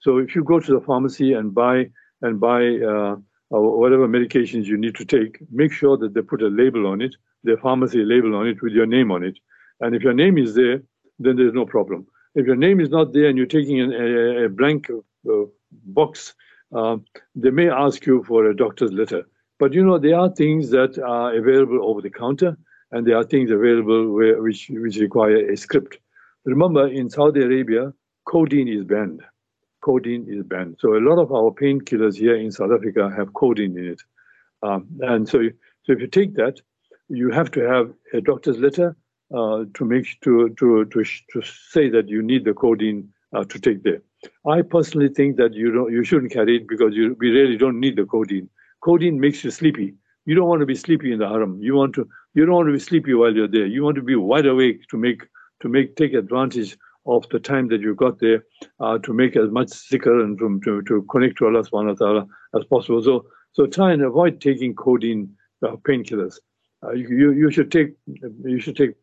So 0.00 0.18
if 0.18 0.34
you 0.34 0.44
go 0.44 0.60
to 0.60 0.72
the 0.72 0.80
pharmacy 0.80 1.32
and 1.32 1.54
buy 1.54 1.90
and 2.22 2.38
buy 2.38 2.76
uh, 2.78 3.16
whatever 3.50 4.06
medications 4.06 4.66
you 4.66 4.76
need 4.76 4.94
to 4.96 5.04
take, 5.04 5.38
make 5.50 5.72
sure 5.72 5.96
that 5.98 6.14
they 6.14 6.22
put 6.22 6.42
a 6.42 6.48
label 6.48 6.86
on 6.86 7.00
it, 7.00 7.14
the 7.42 7.56
pharmacy 7.56 8.04
label 8.04 8.34
on 8.36 8.46
it 8.46 8.62
with 8.62 8.72
your 8.72 8.86
name 8.86 9.10
on 9.10 9.24
it. 9.24 9.38
And 9.80 9.94
if 9.94 10.02
your 10.02 10.14
name 10.14 10.38
is 10.38 10.54
there, 10.54 10.82
then 11.18 11.36
there's 11.36 11.52
no 11.52 11.66
problem. 11.66 12.06
If 12.34 12.46
your 12.46 12.56
name 12.56 12.80
is 12.80 12.90
not 12.90 13.12
there 13.12 13.28
and 13.28 13.36
you're 13.36 13.46
taking 13.46 13.80
an, 13.80 13.92
a, 13.92 14.46
a, 14.46 14.48
blank 14.48 14.90
uh, 14.90 15.32
box, 15.86 16.34
uh, 16.74 16.96
they 17.36 17.50
may 17.50 17.70
ask 17.70 18.04
you 18.06 18.24
for 18.24 18.46
a 18.46 18.56
doctor's 18.56 18.92
letter. 18.92 19.22
But 19.58 19.72
you 19.72 19.84
know, 19.84 19.98
there 19.98 20.18
are 20.18 20.28
things 20.28 20.70
that 20.70 20.98
are 20.98 21.34
available 21.34 21.88
over 21.88 22.00
the 22.00 22.10
counter 22.10 22.56
and 22.90 23.06
there 23.06 23.16
are 23.16 23.24
things 23.24 23.50
available 23.50 24.12
where, 24.12 24.42
which, 24.42 24.70
which 24.70 24.96
require 24.96 25.50
a 25.50 25.56
script. 25.56 25.98
Remember, 26.44 26.88
in 26.88 27.08
Saudi 27.08 27.42
Arabia, 27.42 27.92
codeine 28.26 28.68
is 28.68 28.84
banned. 28.84 29.22
Codeine 29.84 30.26
is 30.28 30.42
banned. 30.44 30.76
So 30.80 30.96
a 30.96 31.00
lot 31.00 31.18
of 31.18 31.32
our 31.32 31.50
painkillers 31.52 32.16
here 32.16 32.36
in 32.36 32.50
South 32.50 32.72
Africa 32.72 33.12
have 33.16 33.32
codeine 33.32 33.78
in 33.78 33.86
it. 33.92 34.02
Um, 34.62 34.86
and 35.00 35.28
so, 35.28 35.42
so 35.84 35.92
if 35.92 36.00
you 36.00 36.06
take 36.06 36.34
that, 36.34 36.60
you 37.08 37.30
have 37.30 37.50
to 37.52 37.60
have 37.60 37.92
a 38.12 38.20
doctor's 38.20 38.58
letter 38.58 38.96
uh, 39.34 39.64
to 39.74 39.84
make 39.84 40.06
to, 40.22 40.50
to 40.58 40.84
to 40.86 41.04
to 41.32 41.42
say 41.42 41.88
that 41.88 42.08
you 42.08 42.22
need 42.22 42.44
the 42.44 42.54
codeine 42.54 43.08
uh, 43.34 43.44
to 43.44 43.58
take 43.58 43.82
there. 43.82 44.00
I 44.46 44.62
personally 44.62 45.08
think 45.08 45.36
that 45.36 45.54
you 45.54 45.72
don't 45.72 45.92
you 45.92 46.04
shouldn't 46.04 46.32
carry 46.32 46.56
it 46.56 46.68
because 46.68 46.94
you 46.94 47.16
we 47.18 47.30
really 47.30 47.56
don't 47.56 47.80
need 47.80 47.96
the 47.96 48.04
codeine. 48.04 48.48
Codeine 48.82 49.18
makes 49.20 49.44
you 49.44 49.50
sleepy. 49.50 49.94
You 50.26 50.34
don't 50.34 50.48
want 50.48 50.60
to 50.60 50.66
be 50.66 50.74
sleepy 50.74 51.12
in 51.12 51.18
the 51.18 51.28
haram. 51.28 51.58
You 51.60 51.74
want 51.74 51.94
to 51.96 52.08
you 52.34 52.46
don't 52.46 52.54
want 52.54 52.68
to 52.68 52.72
be 52.72 52.78
sleepy 52.78 53.14
while 53.14 53.34
you're 53.34 53.48
there. 53.48 53.66
You 53.66 53.82
want 53.82 53.96
to 53.96 54.02
be 54.02 54.16
wide 54.16 54.46
awake 54.46 54.86
to 54.90 54.96
make 54.96 55.22
to 55.62 55.68
make 55.68 55.96
take 55.96 56.14
advantage 56.14 56.76
of 57.06 57.28
the 57.28 57.38
time 57.38 57.68
that 57.68 57.80
you 57.80 57.94
got 57.94 58.18
there 58.20 58.44
uh, 58.80 58.98
to 58.98 59.12
make 59.12 59.36
as 59.36 59.50
much 59.50 59.68
zikr 59.68 60.24
and 60.24 60.38
to, 60.38 60.58
to, 60.64 60.82
to 60.82 61.02
connect 61.10 61.36
to 61.38 61.46
Allah 61.46 61.62
subhanahu 61.62 62.00
wa 62.00 62.06
ta'ala 62.06 62.26
as 62.56 62.64
possible. 62.64 63.02
So 63.02 63.26
so 63.52 63.66
try 63.66 63.92
and 63.92 64.02
avoid 64.02 64.40
taking 64.40 64.74
codeine 64.74 65.28
uh, 65.62 65.76
painkillers. 65.88 66.38
Uh, 66.82 66.92
you, 66.92 67.32
you 67.32 67.50
should 67.50 67.70
take 67.70 67.94
you 68.44 68.60
should 68.60 68.76
take 68.76 68.94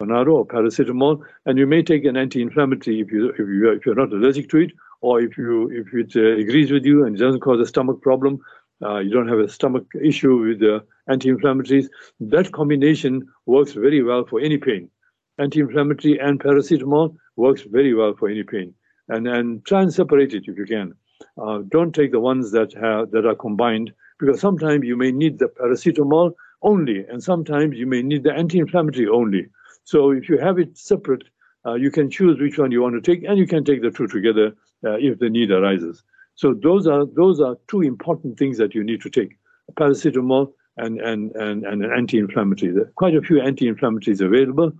Panado 0.00 0.32
or 0.34 0.46
paracetamol, 0.46 1.20
and 1.46 1.58
you 1.58 1.66
may 1.66 1.82
take 1.82 2.04
an 2.04 2.16
anti-inflammatory 2.16 3.00
if 3.00 3.12
you 3.12 3.30
if 3.30 3.38
you 3.38 3.70
if 3.70 3.86
you're 3.86 3.94
not 3.94 4.12
allergic 4.12 4.48
to 4.50 4.58
it, 4.58 4.72
or 5.00 5.20
if 5.20 5.38
you 5.38 5.70
if 5.70 5.94
it 5.94 6.16
uh, 6.16 6.40
agrees 6.40 6.72
with 6.72 6.84
you 6.84 7.04
and 7.04 7.16
it 7.16 7.20
doesn't 7.20 7.40
cause 7.40 7.60
a 7.60 7.66
stomach 7.66 8.02
problem, 8.02 8.38
uh, 8.82 8.98
you 8.98 9.10
don't 9.10 9.28
have 9.28 9.38
a 9.38 9.48
stomach 9.48 9.84
issue 10.02 10.36
with 10.36 10.58
the 10.58 10.84
anti-inflammatories. 11.08 11.86
That 12.20 12.52
combination 12.52 13.26
works 13.46 13.72
very 13.72 14.02
well 14.02 14.24
for 14.24 14.40
any 14.40 14.58
pain. 14.58 14.90
Anti-inflammatory 15.38 16.18
and 16.18 16.40
paracetamol 16.40 17.14
works 17.36 17.62
very 17.62 17.94
well 17.94 18.14
for 18.18 18.28
any 18.28 18.42
pain. 18.42 18.74
And 19.08 19.28
and 19.28 19.64
try 19.64 19.82
and 19.82 19.92
separate 19.92 20.34
it 20.34 20.44
if 20.48 20.56
you 20.58 20.66
can. 20.66 20.94
Uh, 21.40 21.58
don't 21.68 21.94
take 21.94 22.10
the 22.10 22.20
ones 22.20 22.50
that 22.50 22.72
have 22.74 23.10
that 23.12 23.26
are 23.26 23.34
combined 23.36 23.92
because 24.18 24.40
sometimes 24.40 24.84
you 24.84 24.96
may 24.96 25.12
need 25.12 25.38
the 25.38 25.46
paracetamol 25.46 26.32
only, 26.62 27.04
and 27.08 27.22
sometimes 27.22 27.76
you 27.76 27.86
may 27.86 28.02
need 28.02 28.24
the 28.24 28.32
anti-inflammatory 28.32 29.06
only. 29.06 29.46
So 29.84 30.10
if 30.10 30.28
you 30.28 30.38
have 30.38 30.58
it 30.58 30.76
separate, 30.76 31.24
uh, 31.66 31.74
you 31.74 31.90
can 31.90 32.10
choose 32.10 32.38
which 32.40 32.58
one 32.58 32.72
you 32.72 32.82
want 32.82 32.94
to 32.94 33.00
take, 33.00 33.24
and 33.28 33.38
you 33.38 33.46
can 33.46 33.64
take 33.64 33.82
the 33.82 33.90
two 33.90 34.06
together 34.06 34.54
uh, 34.84 34.96
if 34.98 35.18
the 35.18 35.30
need 35.30 35.50
arises. 35.50 36.02
So 36.34 36.54
those 36.54 36.86
are 36.86 37.06
those 37.06 37.40
are 37.40 37.56
two 37.68 37.82
important 37.82 38.38
things 38.38 38.58
that 38.58 38.74
you 38.74 38.82
need 38.84 39.00
to 39.02 39.10
take: 39.10 39.38
paracetamol 39.74 40.52
and 40.76 41.00
and 41.00 41.34
and, 41.36 41.64
and 41.64 41.84
an 41.84 41.92
anti-inflammatory. 41.92 42.72
There 42.72 42.82
are 42.82 42.92
quite 42.96 43.14
a 43.14 43.22
few 43.22 43.40
anti-inflammatories 43.40 44.20
available, 44.20 44.72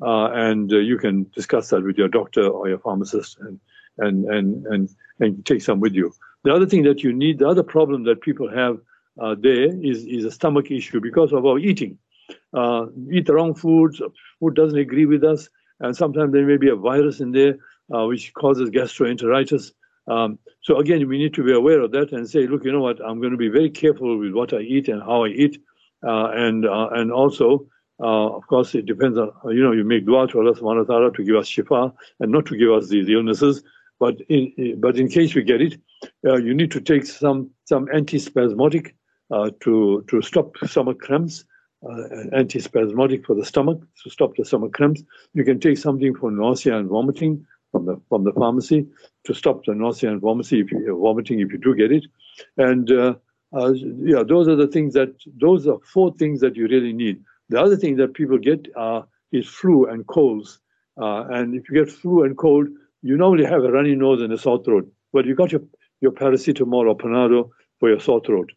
uh, 0.00 0.30
and 0.32 0.72
uh, 0.72 0.78
you 0.78 0.98
can 0.98 1.26
discuss 1.34 1.68
that 1.70 1.84
with 1.84 1.98
your 1.98 2.08
doctor 2.08 2.46
or 2.46 2.68
your 2.68 2.78
pharmacist, 2.78 3.38
and 3.40 3.60
and 3.98 4.24
and 4.26 4.66
and 4.66 4.88
and 5.20 5.44
take 5.44 5.62
some 5.62 5.80
with 5.80 5.94
you. 5.94 6.12
The 6.44 6.52
other 6.52 6.66
thing 6.66 6.82
that 6.84 7.02
you 7.02 7.12
need, 7.12 7.38
the 7.38 7.48
other 7.48 7.62
problem 7.62 8.04
that 8.04 8.20
people 8.22 8.50
have 8.50 8.80
uh, 9.20 9.36
there 9.38 9.68
is 9.84 10.04
is 10.04 10.24
a 10.24 10.30
stomach 10.30 10.70
issue 10.70 11.00
because 11.00 11.32
of 11.32 11.44
our 11.44 11.58
eating. 11.58 11.98
Uh, 12.54 12.86
eat 13.10 13.26
the 13.26 13.34
wrong 13.34 13.54
foods, 13.54 14.00
food 14.40 14.54
doesn't 14.54 14.78
agree 14.78 15.06
with 15.06 15.24
us, 15.24 15.48
and 15.80 15.96
sometimes 15.96 16.32
there 16.32 16.46
may 16.46 16.56
be 16.56 16.68
a 16.68 16.76
virus 16.76 17.20
in 17.20 17.32
there 17.32 17.56
uh, 17.94 18.06
which 18.06 18.32
causes 18.34 18.70
gastroenteritis. 18.70 19.72
Um, 20.08 20.38
so 20.62 20.78
again, 20.78 21.06
we 21.08 21.18
need 21.18 21.34
to 21.34 21.44
be 21.44 21.52
aware 21.52 21.80
of 21.80 21.92
that 21.92 22.12
and 22.12 22.28
say, 22.28 22.46
look, 22.46 22.64
you 22.64 22.72
know 22.72 22.80
what? 22.80 23.00
I'm 23.04 23.20
going 23.20 23.32
to 23.32 23.36
be 23.38 23.48
very 23.48 23.70
careful 23.70 24.18
with 24.18 24.32
what 24.32 24.52
I 24.52 24.60
eat 24.60 24.88
and 24.88 25.00
how 25.02 25.24
I 25.24 25.28
eat, 25.28 25.58
uh, 26.06 26.30
and 26.34 26.66
uh, 26.66 26.88
and 26.92 27.12
also, 27.12 27.66
uh, 28.00 28.36
of 28.36 28.46
course, 28.48 28.74
it 28.74 28.86
depends 28.86 29.16
on 29.18 29.30
you 29.46 29.62
know 29.62 29.72
you 29.72 29.84
make 29.84 30.04
dua 30.06 30.26
to 30.28 30.40
Allah 30.40 30.54
Subhanahu 30.54 30.88
wa 30.88 30.94
Taala 30.94 31.14
to 31.14 31.24
give 31.24 31.36
us 31.36 31.48
shifa 31.48 31.92
and 32.20 32.32
not 32.32 32.46
to 32.46 32.56
give 32.56 32.70
us 32.70 32.88
these 32.88 33.08
illnesses. 33.08 33.62
But 34.00 34.20
in 34.28 34.80
but 34.80 34.96
in 34.96 35.08
case 35.08 35.34
we 35.34 35.44
get 35.44 35.60
it, 35.60 35.80
uh, 36.26 36.36
you 36.36 36.54
need 36.54 36.72
to 36.72 36.80
take 36.80 37.06
some 37.06 37.50
some 37.64 37.86
antispasmodic 37.86 38.94
uh, 39.30 39.50
to 39.60 40.04
to 40.08 40.22
stop 40.22 40.56
stomach 40.64 40.98
cramps. 40.98 41.44
Uh, 41.84 42.06
antispasmodic 42.32 43.26
for 43.26 43.34
the 43.34 43.44
stomach 43.44 43.80
to 44.00 44.08
stop 44.08 44.36
the 44.36 44.44
stomach 44.44 44.72
cramps. 44.72 45.02
You 45.34 45.44
can 45.44 45.58
take 45.58 45.78
something 45.78 46.14
for 46.14 46.30
nausea 46.30 46.78
and 46.78 46.88
vomiting 46.88 47.44
from 47.72 47.86
the 47.86 48.00
from 48.08 48.22
the 48.22 48.32
pharmacy 48.32 48.86
to 49.24 49.34
stop 49.34 49.64
the 49.64 49.74
nausea 49.74 50.12
and 50.12 50.20
vomiting 50.20 50.60
if 50.60 50.70
you 50.70 50.96
vomiting 50.96 51.40
if 51.40 51.50
you 51.50 51.58
do 51.58 51.74
get 51.74 51.90
it, 51.90 52.04
and 52.56 52.92
uh, 52.92 53.14
uh, 53.52 53.72
yeah, 53.72 54.22
those 54.22 54.46
are 54.46 54.54
the 54.54 54.68
things 54.68 54.94
that 54.94 55.12
those 55.40 55.66
are 55.66 55.78
four 55.92 56.14
things 56.14 56.40
that 56.40 56.54
you 56.54 56.68
really 56.68 56.92
need. 56.92 57.20
The 57.48 57.60
other 57.60 57.76
thing 57.76 57.96
that 57.96 58.14
people 58.14 58.38
get 58.38 58.68
uh, 58.76 59.02
is 59.32 59.48
flu 59.48 59.86
and 59.86 60.06
colds, 60.06 60.60
uh, 61.00 61.24
and 61.30 61.54
if 61.56 61.68
you 61.68 61.84
get 61.84 61.92
flu 61.92 62.22
and 62.22 62.38
cold, 62.38 62.68
you 63.02 63.16
normally 63.16 63.44
have 63.44 63.64
a 63.64 63.72
runny 63.72 63.96
nose 63.96 64.22
and 64.22 64.32
a 64.32 64.38
sore 64.38 64.62
throat. 64.62 64.88
But 65.12 65.26
you 65.26 65.34
got 65.34 65.50
your 65.50 65.62
your 66.00 66.12
paracetamol 66.12 66.86
or 66.88 66.96
Panado 66.96 67.50
for 67.80 67.88
your 67.88 67.98
sore 67.98 68.20
throat. 68.24 68.52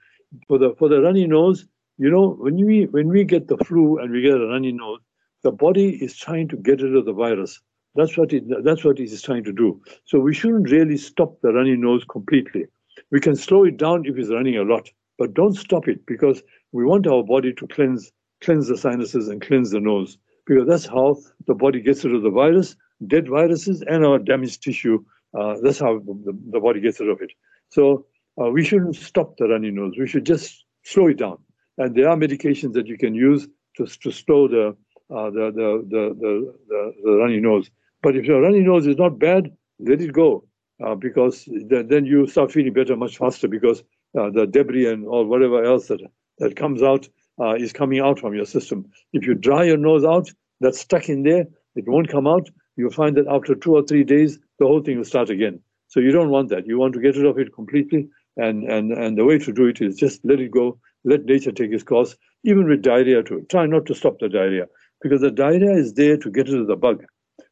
For 0.48 0.60
the 0.60 0.76
for 0.78 0.90
the 0.90 1.02
runny 1.02 1.26
nose, 1.26 1.66
you 1.98 2.10
know 2.10 2.36
when 2.40 2.56
we 2.66 2.86
when 2.86 3.10
we 3.10 3.24
get 3.24 3.48
the 3.48 3.58
flu 3.58 4.00
and 4.00 4.12
we 4.12 4.22
get 4.22 4.36
a 4.36 4.48
runny 4.48 4.72
nose, 4.72 5.00
the 5.44 5.52
body 5.52 5.90
is 6.04 6.16
trying 6.16 6.48
to 6.50 6.58
get 6.58 6.82
rid 6.82 6.96
of 6.96 7.06
the 7.06 7.14
virus. 7.14 7.62
That's 7.96 8.18
what 8.18 8.34
it, 8.34 8.44
that's 8.64 8.84
what 8.84 9.00
it 9.00 9.04
is 9.04 9.22
trying 9.22 9.46
to 9.46 9.54
do. 9.54 9.82
So 10.04 10.20
we 10.20 10.34
shouldn't 10.34 10.70
really 10.70 10.98
stop 10.98 11.40
the 11.42 11.54
runny 11.54 11.78
nose 11.78 12.04
completely. 12.10 12.66
We 13.12 13.22
can 13.22 13.36
slow 13.36 13.64
it 13.64 13.78
down 13.78 14.06
if 14.06 14.18
it's 14.18 14.30
running 14.30 14.58
a 14.58 14.64
lot, 14.64 14.90
but 15.18 15.34
don't 15.34 15.56
stop 15.56 15.88
it 15.88 16.06
because 16.06 16.44
we 16.72 16.84
want 16.84 17.08
our 17.08 17.24
body 17.24 17.54
to 17.54 17.68
cleanse 17.68 18.12
cleanse 18.44 18.68
the 18.68 18.78
sinuses 18.78 19.30
and 19.30 19.42
cleanse 19.42 19.72
the 19.72 19.80
nose 19.80 20.18
because 20.46 20.68
that's 20.68 20.86
how 20.86 21.18
the 21.48 21.54
body 21.54 21.82
gets 21.82 22.04
rid 22.04 22.16
of 22.16 22.22
the 22.22 22.30
virus, 22.30 22.76
dead 23.08 23.28
viruses, 23.28 23.82
and 23.88 24.06
our 24.06 24.20
damaged 24.20 24.62
tissue. 24.62 25.04
Uh, 25.38 25.56
that's 25.64 25.80
how 25.80 26.00
the, 26.00 26.38
the, 26.52 26.60
body 26.60 26.80
gets 26.80 27.00
rid 27.00 27.10
of 27.10 27.22
it. 27.22 27.32
So 27.70 28.06
uh, 28.40 28.50
we 28.50 28.64
shouldn't 28.64 28.96
stop 28.96 29.38
the 29.38 29.48
runny 29.48 29.72
nose. 29.72 29.94
We 29.98 30.08
should 30.08 30.26
just 30.26 30.66
slow 30.84 31.08
it 31.08 31.18
down. 31.18 31.38
And 31.78 31.96
there 31.96 32.10
are 32.10 32.16
medications 32.16 32.74
that 32.74 32.88
you 32.88 32.98
can 32.98 33.14
use 33.14 33.48
to, 33.78 33.86
to 33.86 34.12
slow 34.12 34.48
the 34.48 34.76
uh, 35.12 35.30
the, 35.30 35.52
the, 35.54 35.86
the, 35.88 36.16
the, 36.20 36.94
the, 37.04 37.12
runny 37.12 37.40
nose. 37.40 37.70
But 38.02 38.16
if 38.16 38.26
your 38.26 38.42
runny 38.42 38.62
nose 38.62 38.88
is 38.88 38.98
not 38.98 39.20
bad, 39.20 39.56
let 39.80 40.02
it 40.02 40.14
go 40.14 40.46
uh, 40.84 40.96
because 40.96 41.48
then, 41.68 41.88
then 41.90 42.06
you 42.06 42.26
start 42.26 42.52
feeling 42.52 42.74
better 42.74 42.96
much 42.96 43.18
faster 43.20 43.48
because 43.48 43.84
uh, 44.20 44.32
the 44.32 44.48
debris 44.48 44.92
and 44.92 45.06
or 45.06 45.26
whatever 45.26 45.64
else 45.64 45.90
that, 45.90 46.02
that 46.40 46.56
comes 46.56 46.82
out 46.82 47.08
uh, 47.40 47.54
is 47.54 47.72
coming 47.72 48.00
out 48.00 48.20
from 48.20 48.34
your 48.34 48.46
system. 48.46 48.86
If 49.14 49.28
you 49.28 49.36
dry 49.36 49.66
your 49.66 49.78
nose 49.78 50.04
out, 50.04 50.32
that's 50.60 50.80
stuck 50.80 51.08
in 51.10 51.22
there, 51.22 51.46
it 51.76 51.88
won't 51.88 52.10
come 52.10 52.26
out. 52.26 52.50
You'll 52.78 52.92
find 52.92 53.16
that 53.18 53.28
after 53.28 53.56
two 53.56 53.76
or 53.76 53.84
three 53.84 54.04
days, 54.04 54.40
the 54.60 54.66
whole 54.66 54.82
thing 54.82 54.98
will 54.98 55.06
start 55.06 55.30
again. 55.30 55.60
So 55.88 56.00
you 56.00 56.12
don't 56.12 56.30
want 56.30 56.50
that. 56.50 56.66
You 56.66 56.78
want 56.78 56.94
to 56.94 57.00
get 57.00 57.16
rid 57.16 57.26
of 57.26 57.38
it 57.38 57.54
completely. 57.54 58.08
And, 58.38 58.64
and, 58.64 58.92
and 58.92 59.18
the 59.18 59.26
way 59.26 59.38
to 59.40 59.54
do 59.54 59.68
it 59.68 59.82
is 59.82 59.96
just 59.96 60.20
let 60.26 60.40
it 60.40 60.52
go, 60.52 60.78
let 61.06 61.26
nature 61.26 61.52
take 61.52 61.72
its 61.72 61.84
course, 61.84 62.16
even 62.44 62.68
with 62.68 62.82
diarrhea 62.82 63.24
too. 63.24 63.46
Try 63.50 63.66
not 63.68 63.86
to 63.86 63.96
stop 63.96 64.20
the 64.20 64.28
diarrhea 64.28 64.66
because 65.02 65.22
the 65.22 65.32
diarrhea 65.32 65.72
is 65.74 65.94
there 65.94 66.18
to 66.18 66.30
get 66.30 66.50
rid 66.50 66.60
of 66.60 66.68
the 66.68 66.76
bug. 66.76 67.06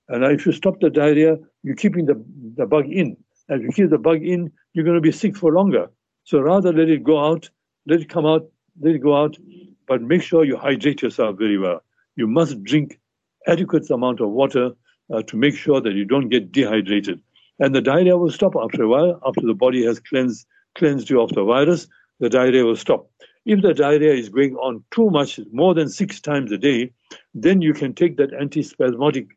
And 0.10 0.24
if 0.26 0.46
you 0.46 0.52
stop 0.52 0.80
the 0.82 0.90
diarrhea, 0.90 1.38
you're 1.64 1.76
keeping 1.76 2.06
the, 2.06 2.24
the 2.58 2.66
bug 2.66 2.88
in. 2.88 3.16
And 3.48 3.62
if 3.62 3.64
you 3.64 3.84
keep 3.84 3.90
the 3.90 3.98
bug 3.98 4.24
in, 4.24 4.52
you're 4.74 4.86
going 4.86 4.98
to 4.98 5.02
be 5.02 5.12
sick 5.12 5.38
for 5.38 5.54
longer. 5.54 5.88
So 6.24 6.40
rather 6.40 6.74
let 6.74 6.90
it 6.90 7.04
go 7.04 7.24
out, 7.24 7.50
let 7.86 8.02
it 8.02 8.10
come 8.10 8.26
out, 8.26 8.50
let 8.82 8.96
it 8.96 9.00
go 9.00 9.16
out, 9.16 9.38
but 9.88 10.02
make 10.02 10.24
sure 10.24 10.44
you 10.44 10.58
hydrate 10.58 11.02
yourself 11.02 11.38
very 11.38 11.58
well. 11.58 11.84
You 12.16 12.28
must 12.28 12.64
drink 12.64 13.00
adequate 13.48 13.90
amount 13.92 14.22
of 14.22 14.30
water 14.30 14.72
uh, 15.14 15.22
to 15.24 15.38
make 15.38 15.56
sure 15.56 15.82
that 15.82 15.94
you 15.94 16.06
don't 16.06 16.30
get 16.30 16.52
dehydrated. 16.52 17.22
And 17.60 17.76
the 17.76 17.82
diarrhea 17.82 18.18
will 18.18 18.32
stop 18.32 18.54
after 18.56 18.84
a 18.84 18.88
while. 18.88 19.20
After 19.26 19.42
the 19.42 19.54
body 19.54 19.86
has 19.86 20.00
cleansed, 20.00 20.48
cleansed 20.76 21.10
you 21.10 21.22
of 21.22 21.32
the 21.32 21.44
virus, 21.44 21.88
the 22.20 22.30
diarrhea 22.30 22.66
will 22.66 22.76
stop. 22.76 23.10
If 23.46 23.62
the 23.62 23.74
diarrhea 23.74 24.14
is 24.14 24.30
going 24.30 24.56
on 24.56 24.84
too 24.92 25.10
much, 25.10 25.40
more 25.52 25.74
than 25.74 25.90
six 25.90 26.22
times 26.22 26.52
a 26.52 26.58
day, 26.58 26.94
then 27.34 27.62
you 27.62 27.74
can 27.74 27.94
take 27.94 28.18
that 28.18 28.32
antispasmodic 28.32 29.28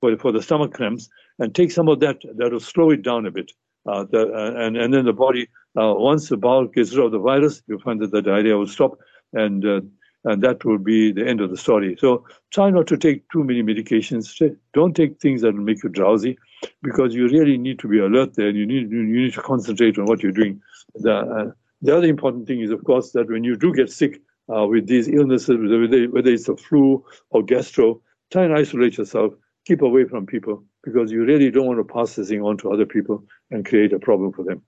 for, 0.00 0.16
for 0.18 0.32
the 0.32 0.42
stomach 0.42 0.72
cramps 0.74 1.08
and 1.38 1.54
take 1.54 1.70
some 1.70 1.88
of 1.88 2.00
that. 2.00 2.20
That 2.36 2.52
will 2.52 2.60
slow 2.60 2.90
it 2.90 3.02
down 3.02 3.26
a 3.26 3.30
bit. 3.30 3.52
Uh, 3.86 4.04
the, 4.10 4.32
uh, 4.34 4.66
and, 4.66 4.76
and 4.76 4.92
then 4.92 5.04
the 5.04 5.12
body, 5.12 5.48
uh, 5.80 5.94
once 5.94 6.28
the 6.28 6.36
bowel 6.36 6.66
gets 6.66 6.94
rid 6.94 7.06
of 7.06 7.12
the 7.12 7.18
virus, 7.18 7.62
you'll 7.66 7.80
find 7.80 8.00
that 8.00 8.10
the 8.10 8.22
diarrhea 8.22 8.56
will 8.56 8.66
stop. 8.66 8.98
And 9.32 9.64
uh, 9.64 9.80
and 10.24 10.42
that 10.42 10.64
will 10.64 10.78
be 10.78 11.12
the 11.12 11.26
end 11.26 11.40
of 11.40 11.50
the 11.50 11.56
story. 11.56 11.96
So 11.98 12.24
try 12.50 12.70
not 12.70 12.88
to 12.88 12.96
take 12.96 13.28
too 13.30 13.44
many 13.44 13.62
medications. 13.62 14.56
Don't 14.74 14.94
take 14.94 15.20
things 15.20 15.42
that 15.42 15.54
will 15.54 15.62
make 15.62 15.82
you 15.84 15.88
drowsy, 15.88 16.36
because 16.82 17.14
you 17.14 17.28
really 17.28 17.56
need 17.56 17.78
to 17.78 17.88
be 17.88 18.00
alert 18.00 18.34
there. 18.34 18.48
And 18.48 18.58
you 18.58 18.66
need 18.66 18.90
you 18.90 19.04
need 19.04 19.34
to 19.34 19.42
concentrate 19.42 19.96
on 19.96 20.06
what 20.06 20.22
you're 20.22 20.32
doing. 20.32 20.60
The 20.96 21.14
uh, 21.14 21.50
the 21.82 21.96
other 21.96 22.06
important 22.06 22.46
thing 22.46 22.60
is, 22.60 22.70
of 22.70 22.84
course, 22.84 23.12
that 23.12 23.28
when 23.28 23.44
you 23.44 23.56
do 23.56 23.72
get 23.72 23.90
sick 23.90 24.20
uh, 24.54 24.66
with 24.66 24.86
these 24.86 25.08
illnesses, 25.08 25.56
whether, 25.58 26.30
it's 26.30 26.46
the 26.46 26.56
flu 26.56 27.04
or 27.30 27.42
gastro, 27.42 28.00
try 28.30 28.44
and 28.44 28.54
isolate 28.54 28.98
yourself. 28.98 29.34
Keep 29.66 29.82
away 29.82 30.04
from 30.04 30.26
people 30.26 30.64
because 30.82 31.12
you 31.12 31.24
really 31.24 31.50
don't 31.50 31.66
want 31.66 31.78
to 31.78 31.92
pass 31.92 32.16
this 32.16 32.28
thing 32.28 32.40
on 32.42 32.56
to 32.58 32.72
other 32.72 32.86
people 32.86 33.22
and 33.50 33.66
create 33.66 33.92
a 33.92 33.98
problem 33.98 34.32
for 34.32 34.42
them. 34.42 34.62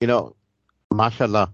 You 0.00 0.06
know, 0.06 0.36
mashallah, 0.92 1.52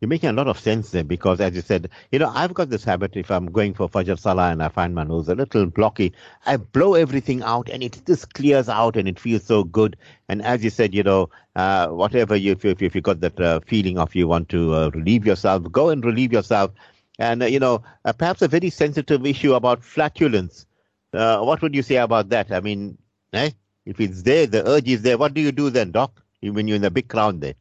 you're 0.00 0.08
making 0.08 0.28
a 0.28 0.32
lot 0.34 0.46
of 0.46 0.58
sense 0.58 0.90
there 0.90 1.04
because, 1.04 1.40
as 1.40 1.54
you 1.54 1.62
said, 1.62 1.88
you 2.12 2.18
know, 2.18 2.30
I've 2.34 2.52
got 2.52 2.68
this 2.68 2.84
habit 2.84 3.16
if 3.16 3.30
I'm 3.30 3.46
going 3.46 3.72
for 3.72 3.88
Fajr 3.88 4.18
Salah 4.18 4.50
and 4.50 4.62
I 4.62 4.68
find 4.68 4.94
my 4.94 5.04
nose 5.04 5.28
a 5.28 5.34
little 5.34 5.66
blocky, 5.66 6.12
I 6.44 6.58
blow 6.58 6.94
everything 6.94 7.42
out 7.42 7.70
and 7.70 7.82
it 7.82 8.02
just 8.06 8.34
clears 8.34 8.68
out 8.68 8.96
and 8.96 9.08
it 9.08 9.18
feels 9.18 9.44
so 9.44 9.64
good. 9.64 9.96
And 10.28 10.42
as 10.42 10.62
you 10.62 10.68
said, 10.70 10.94
you 10.94 11.02
know, 11.02 11.30
uh, 11.54 11.88
whatever 11.88 12.36
you, 12.36 12.52
if 12.52 12.64
you, 12.64 12.76
if 12.78 12.94
you 12.94 13.00
got 13.00 13.20
that 13.20 13.40
uh, 13.40 13.60
feeling 13.66 13.98
of 13.98 14.14
you 14.14 14.28
want 14.28 14.50
to 14.50 14.74
uh, 14.74 14.90
relieve 14.90 15.26
yourself, 15.26 15.62
go 15.72 15.88
and 15.88 16.04
relieve 16.04 16.32
yourself. 16.32 16.72
And, 17.18 17.42
uh, 17.42 17.46
you 17.46 17.58
know, 17.58 17.82
uh, 18.04 18.12
perhaps 18.12 18.42
a 18.42 18.48
very 18.48 18.68
sensitive 18.68 19.24
issue 19.24 19.54
about 19.54 19.82
flatulence. 19.82 20.66
Uh, 21.14 21.40
what 21.40 21.62
would 21.62 21.74
you 21.74 21.82
say 21.82 21.96
about 21.96 22.28
that? 22.28 22.52
I 22.52 22.60
mean, 22.60 22.98
eh? 23.32 23.50
if 23.86 23.98
it's 23.98 24.22
there, 24.22 24.46
the 24.46 24.68
urge 24.68 24.88
is 24.88 25.02
there, 25.02 25.16
what 25.16 25.32
do 25.32 25.40
you 25.40 25.52
do 25.52 25.70
then, 25.70 25.92
Doc, 25.92 26.22
when 26.42 26.68
you're 26.68 26.76
in 26.76 26.84
a 26.84 26.90
big 26.90 27.08
crowd 27.08 27.40
there? 27.40 27.54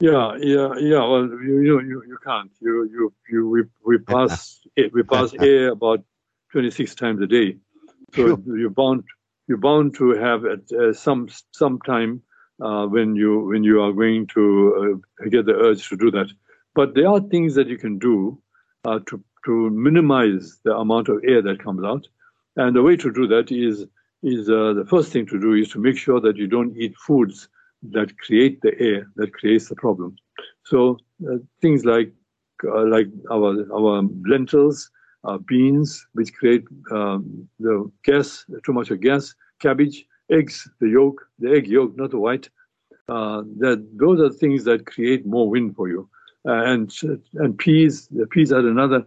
Yeah, 0.00 0.34
yeah, 0.40 0.74
yeah. 0.78 1.04
Well, 1.04 1.28
you 1.28 1.60
you 1.60 1.80
you, 1.80 2.02
you 2.08 2.18
can't. 2.24 2.50
You 2.60 2.88
you 2.90 3.12
you 3.30 3.48
we 3.48 3.62
we 3.84 3.98
pass 4.12 4.58
we 4.76 5.02
pass 5.02 5.34
air 5.38 5.72
about 5.72 6.02
twenty 6.50 6.70
six 6.70 6.94
times 6.94 7.20
a 7.20 7.26
day, 7.26 7.58
so 8.14 8.26
sure. 8.26 8.58
you're 8.58 8.70
bound 8.70 9.04
you're 9.46 9.58
bound 9.58 9.94
to 9.96 10.12
have 10.12 10.46
at 10.46 10.72
uh, 10.72 10.94
some 10.94 11.28
some 11.52 11.80
time 11.80 12.22
uh, 12.62 12.86
when 12.86 13.14
you 13.14 13.40
when 13.40 13.62
you 13.62 13.82
are 13.82 13.92
going 13.92 14.26
to 14.28 15.00
uh, 15.22 15.28
get 15.28 15.44
the 15.44 15.52
urge 15.52 15.86
to 15.90 15.98
do 15.98 16.10
that. 16.12 16.32
But 16.74 16.94
there 16.94 17.08
are 17.08 17.20
things 17.20 17.54
that 17.56 17.68
you 17.68 17.76
can 17.76 17.98
do 17.98 18.40
uh, 18.86 19.00
to 19.08 19.22
to 19.44 19.70
minimize 19.70 20.60
the 20.64 20.76
amount 20.76 21.10
of 21.10 21.22
air 21.28 21.42
that 21.42 21.62
comes 21.62 21.84
out, 21.84 22.08
and 22.56 22.74
the 22.74 22.82
way 22.82 22.96
to 22.96 23.12
do 23.12 23.26
that 23.26 23.52
is 23.52 23.84
is 24.22 24.48
uh, 24.48 24.72
the 24.72 24.86
first 24.88 25.12
thing 25.12 25.26
to 25.26 25.38
do 25.38 25.52
is 25.52 25.68
to 25.72 25.78
make 25.78 25.98
sure 25.98 26.22
that 26.22 26.38
you 26.38 26.46
don't 26.46 26.74
eat 26.78 26.96
foods 26.96 27.48
that 27.82 28.16
create 28.18 28.60
the 28.62 28.78
air 28.80 29.06
that 29.16 29.32
creates 29.32 29.68
the 29.68 29.76
problem. 29.76 30.16
So 30.64 30.98
uh, 31.28 31.36
things 31.60 31.84
like 31.84 32.12
uh, 32.64 32.84
like 32.86 33.08
our 33.30 33.66
our 33.72 34.02
lentils, 34.28 34.90
uh, 35.24 35.38
beans, 35.38 36.06
which 36.12 36.32
create 36.34 36.64
um, 36.90 37.48
the 37.58 37.90
gas, 38.04 38.44
too 38.64 38.72
much 38.72 38.90
of 38.90 39.00
gas, 39.00 39.34
cabbage, 39.60 40.06
eggs, 40.30 40.68
the 40.80 40.88
yolk, 40.88 41.20
the 41.38 41.52
egg 41.52 41.66
yolk, 41.66 41.96
not 41.96 42.10
the 42.10 42.18
white. 42.18 42.48
Uh, 43.08 43.42
that 43.58 43.84
those 43.94 44.20
are 44.20 44.32
things 44.32 44.64
that 44.64 44.86
create 44.86 45.26
more 45.26 45.48
wind 45.48 45.74
for 45.74 45.88
you. 45.88 46.08
Uh, 46.46 46.64
and 46.64 46.92
and 47.34 47.58
peas, 47.58 48.08
the 48.08 48.26
peas 48.26 48.52
are 48.52 48.66
another 48.66 49.04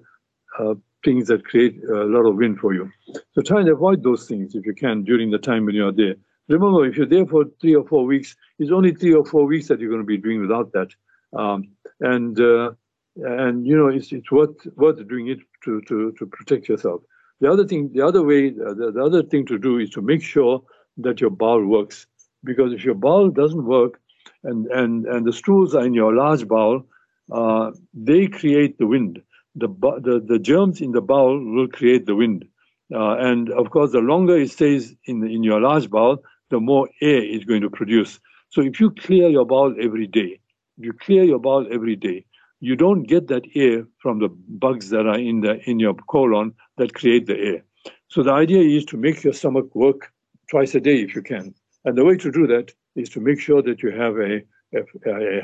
uh, 0.60 0.74
things 1.04 1.28
that 1.28 1.46
create 1.46 1.82
a 1.90 2.04
lot 2.06 2.26
of 2.26 2.36
wind 2.36 2.60
for 2.60 2.74
you. 2.74 2.90
So 3.34 3.42
try 3.42 3.62
and 3.62 3.70
avoid 3.70 4.04
those 4.04 4.28
things 4.28 4.56
if 4.56 4.66
you 4.66 4.74
can 4.74 5.04
during 5.04 5.32
the 5.32 5.38
time 5.38 5.66
when 5.66 5.76
you 5.76 5.88
are 5.88 5.92
there. 5.92 6.16
Remember, 6.50 6.86
if 6.86 6.98
you're 6.98 7.06
there 7.06 7.26
for 7.26 7.46
three 7.62 7.76
or 7.76 7.86
four 7.88 8.06
weeks, 8.06 8.36
it's 8.60 8.72
only 8.72 8.94
three 8.94 9.14
or 9.14 9.26
four 9.26 9.46
weeks 9.46 9.68
that 9.68 9.80
you're 9.80 9.90
going 9.90 10.02
to 10.02 10.06
be 10.06 10.18
doing 10.18 10.42
without 10.42 10.72
that. 10.74 10.90
Um, 11.38 11.70
and 12.00 12.40
uh, 12.40 12.72
and 13.16 13.66
you 13.66 13.78
know 13.78 13.88
it's 13.88 14.12
it's 14.12 14.32
worth 14.32 14.66
worth 14.76 15.08
doing 15.08 15.28
it 15.28 15.40
to 15.64 15.82
to 15.82 16.12
to 16.18 16.26
protect 16.26 16.68
yourself. 16.68 17.02
The 17.40 17.52
other 17.52 17.66
thing, 17.66 17.92
the 17.94 18.06
other 18.06 18.24
way, 18.24 18.50
the, 18.50 18.92
the 18.94 19.04
other 19.04 19.24
thing 19.24 19.46
to 19.48 19.58
do 19.58 19.78
is 19.78 19.90
to 19.92 20.02
make 20.02 20.24
sure 20.24 20.64
that 20.98 21.20
your 21.20 21.30
bowel 21.30 21.66
works. 21.66 22.08
Because 22.44 22.74
if 22.74 22.84
your 22.84 22.96
bowel 22.96 23.30
doesn't 23.30 23.66
work, 23.66 24.00
and 24.44 24.68
and 24.68 25.06
and 25.06 25.26
the 25.26 25.34
stools 25.34 25.76
are 25.76 25.86
in 25.86 25.94
your 25.94 26.14
large 26.14 26.48
bowel, 26.48 26.86
uh, 27.32 27.72
they 27.94 28.28
create 28.28 28.78
the 28.78 28.88
wind. 28.88 29.22
The, 29.56 29.68
the 29.68 30.24
the 30.26 30.40
germs 30.40 30.82
in 30.82 30.92
the 30.92 31.02
bowel 31.02 31.40
will 31.40 31.68
create 31.68 32.06
the 32.06 32.16
wind. 32.16 32.46
Uh, 32.94 33.16
and 33.18 33.50
of 33.52 33.70
course, 33.70 33.92
the 33.92 34.00
longer 34.00 34.38
it 34.38 34.52
stays 34.52 34.96
in 35.06 35.26
in 35.28 35.44
your 35.44 35.62
large 35.62 35.90
bowel, 35.90 36.24
the 36.54 36.60
more 36.60 36.88
air 37.02 37.22
it's 37.24 37.46
going 37.46 37.62
to 37.62 37.70
produce. 37.70 38.20
So 38.50 38.62
if 38.62 38.80
you 38.80 38.92
clear 38.92 39.28
your 39.28 39.46
bowel 39.46 39.74
every 39.82 40.06
day, 40.06 40.40
you 40.78 40.94
clear 40.94 41.24
your 41.24 41.40
bowel 41.40 41.66
every 41.72 41.96
day, 41.96 42.26
you 42.60 42.76
don't 42.76 43.04
get 43.04 43.28
that 43.28 43.46
air 43.56 43.88
from 43.98 44.20
the 44.20 44.30
bugs 44.64 44.90
that 44.90 45.08
are 45.08 45.20
in 45.20 45.42
the 45.42 45.54
in 45.70 45.80
your 45.80 45.96
colon 46.14 46.54
that 46.78 46.94
create 46.94 47.26
the 47.26 47.38
air. 47.50 47.60
So 48.08 48.22
the 48.22 48.34
idea 48.34 48.62
is 48.78 48.86
to 48.86 48.98
make 48.98 49.24
your 49.24 49.34
stomach 49.34 49.74
work 49.74 50.12
twice 50.52 50.76
a 50.76 50.80
day 50.80 50.98
if 51.02 51.16
you 51.16 51.24
can. 51.24 51.56
And 51.86 51.98
the 51.98 52.06
way 52.06 52.16
to 52.18 52.32
do 52.32 52.46
that 52.54 52.72
is 52.96 53.10
to 53.10 53.20
make 53.20 53.40
sure 53.40 53.62
that 53.64 53.82
you 53.84 53.92
have 54.04 54.16
a, 54.30 54.34
a, 54.78 55.42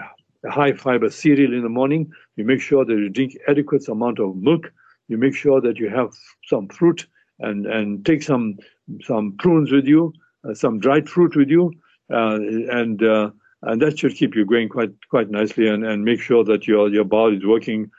a 0.48 0.52
high 0.60 0.74
fiber 0.74 1.10
cereal 1.10 1.54
in 1.54 1.64
the 1.64 1.76
morning. 1.80 2.12
You 2.38 2.46
make 2.46 2.62
sure 2.62 2.86
that 2.86 2.98
you 3.04 3.10
drink 3.10 3.32
adequate 3.48 3.90
amount 3.90 4.20
of 4.20 4.36
milk. 4.36 4.72
You 5.08 5.18
make 5.18 5.36
sure 5.36 5.60
that 5.60 5.78
you 5.80 5.90
have 5.90 6.12
some 6.46 6.68
fruit 6.68 7.08
and, 7.40 7.66
and 7.66 8.06
take 8.06 8.22
some 8.22 8.60
some 9.02 9.36
prunes 9.40 9.72
with 9.72 9.86
you 9.86 10.14
some 10.54 10.80
dried 10.80 11.10
fruit 11.10 11.36
with 11.36 11.50
you, 11.50 11.74
uh, 12.12 12.40
and 12.72 13.04
uh, 13.04 13.32
and 13.64 13.82
that 13.82 14.00
should 14.00 14.16
keep 14.16 14.36
you 14.36 14.46
going 14.46 14.70
quite 14.70 14.92
quite 15.10 15.30
nicely 15.30 15.68
and, 15.68 15.86
and 15.86 16.04
make 16.04 16.22
sure 16.22 16.44
that 16.44 16.68
your 16.68 16.90
your 16.90 17.06
bowel 17.06 17.36
is 17.36 17.46
working 17.46 17.92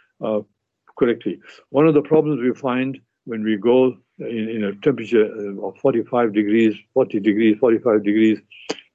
correctly. 0.98 1.40
One 1.70 1.86
of 1.86 1.94
the 1.94 2.02
problems 2.02 2.40
we 2.42 2.52
find 2.52 2.98
when 3.24 3.42
we 3.42 3.56
go 3.56 3.96
in, 4.18 4.48
in 4.48 4.64
a 4.64 4.74
temperature 4.76 5.26
of 5.62 5.76
45 5.78 6.32
degrees, 6.32 6.76
40 6.94 7.20
degrees, 7.20 7.56
45 7.58 8.04
degrees, 8.04 8.38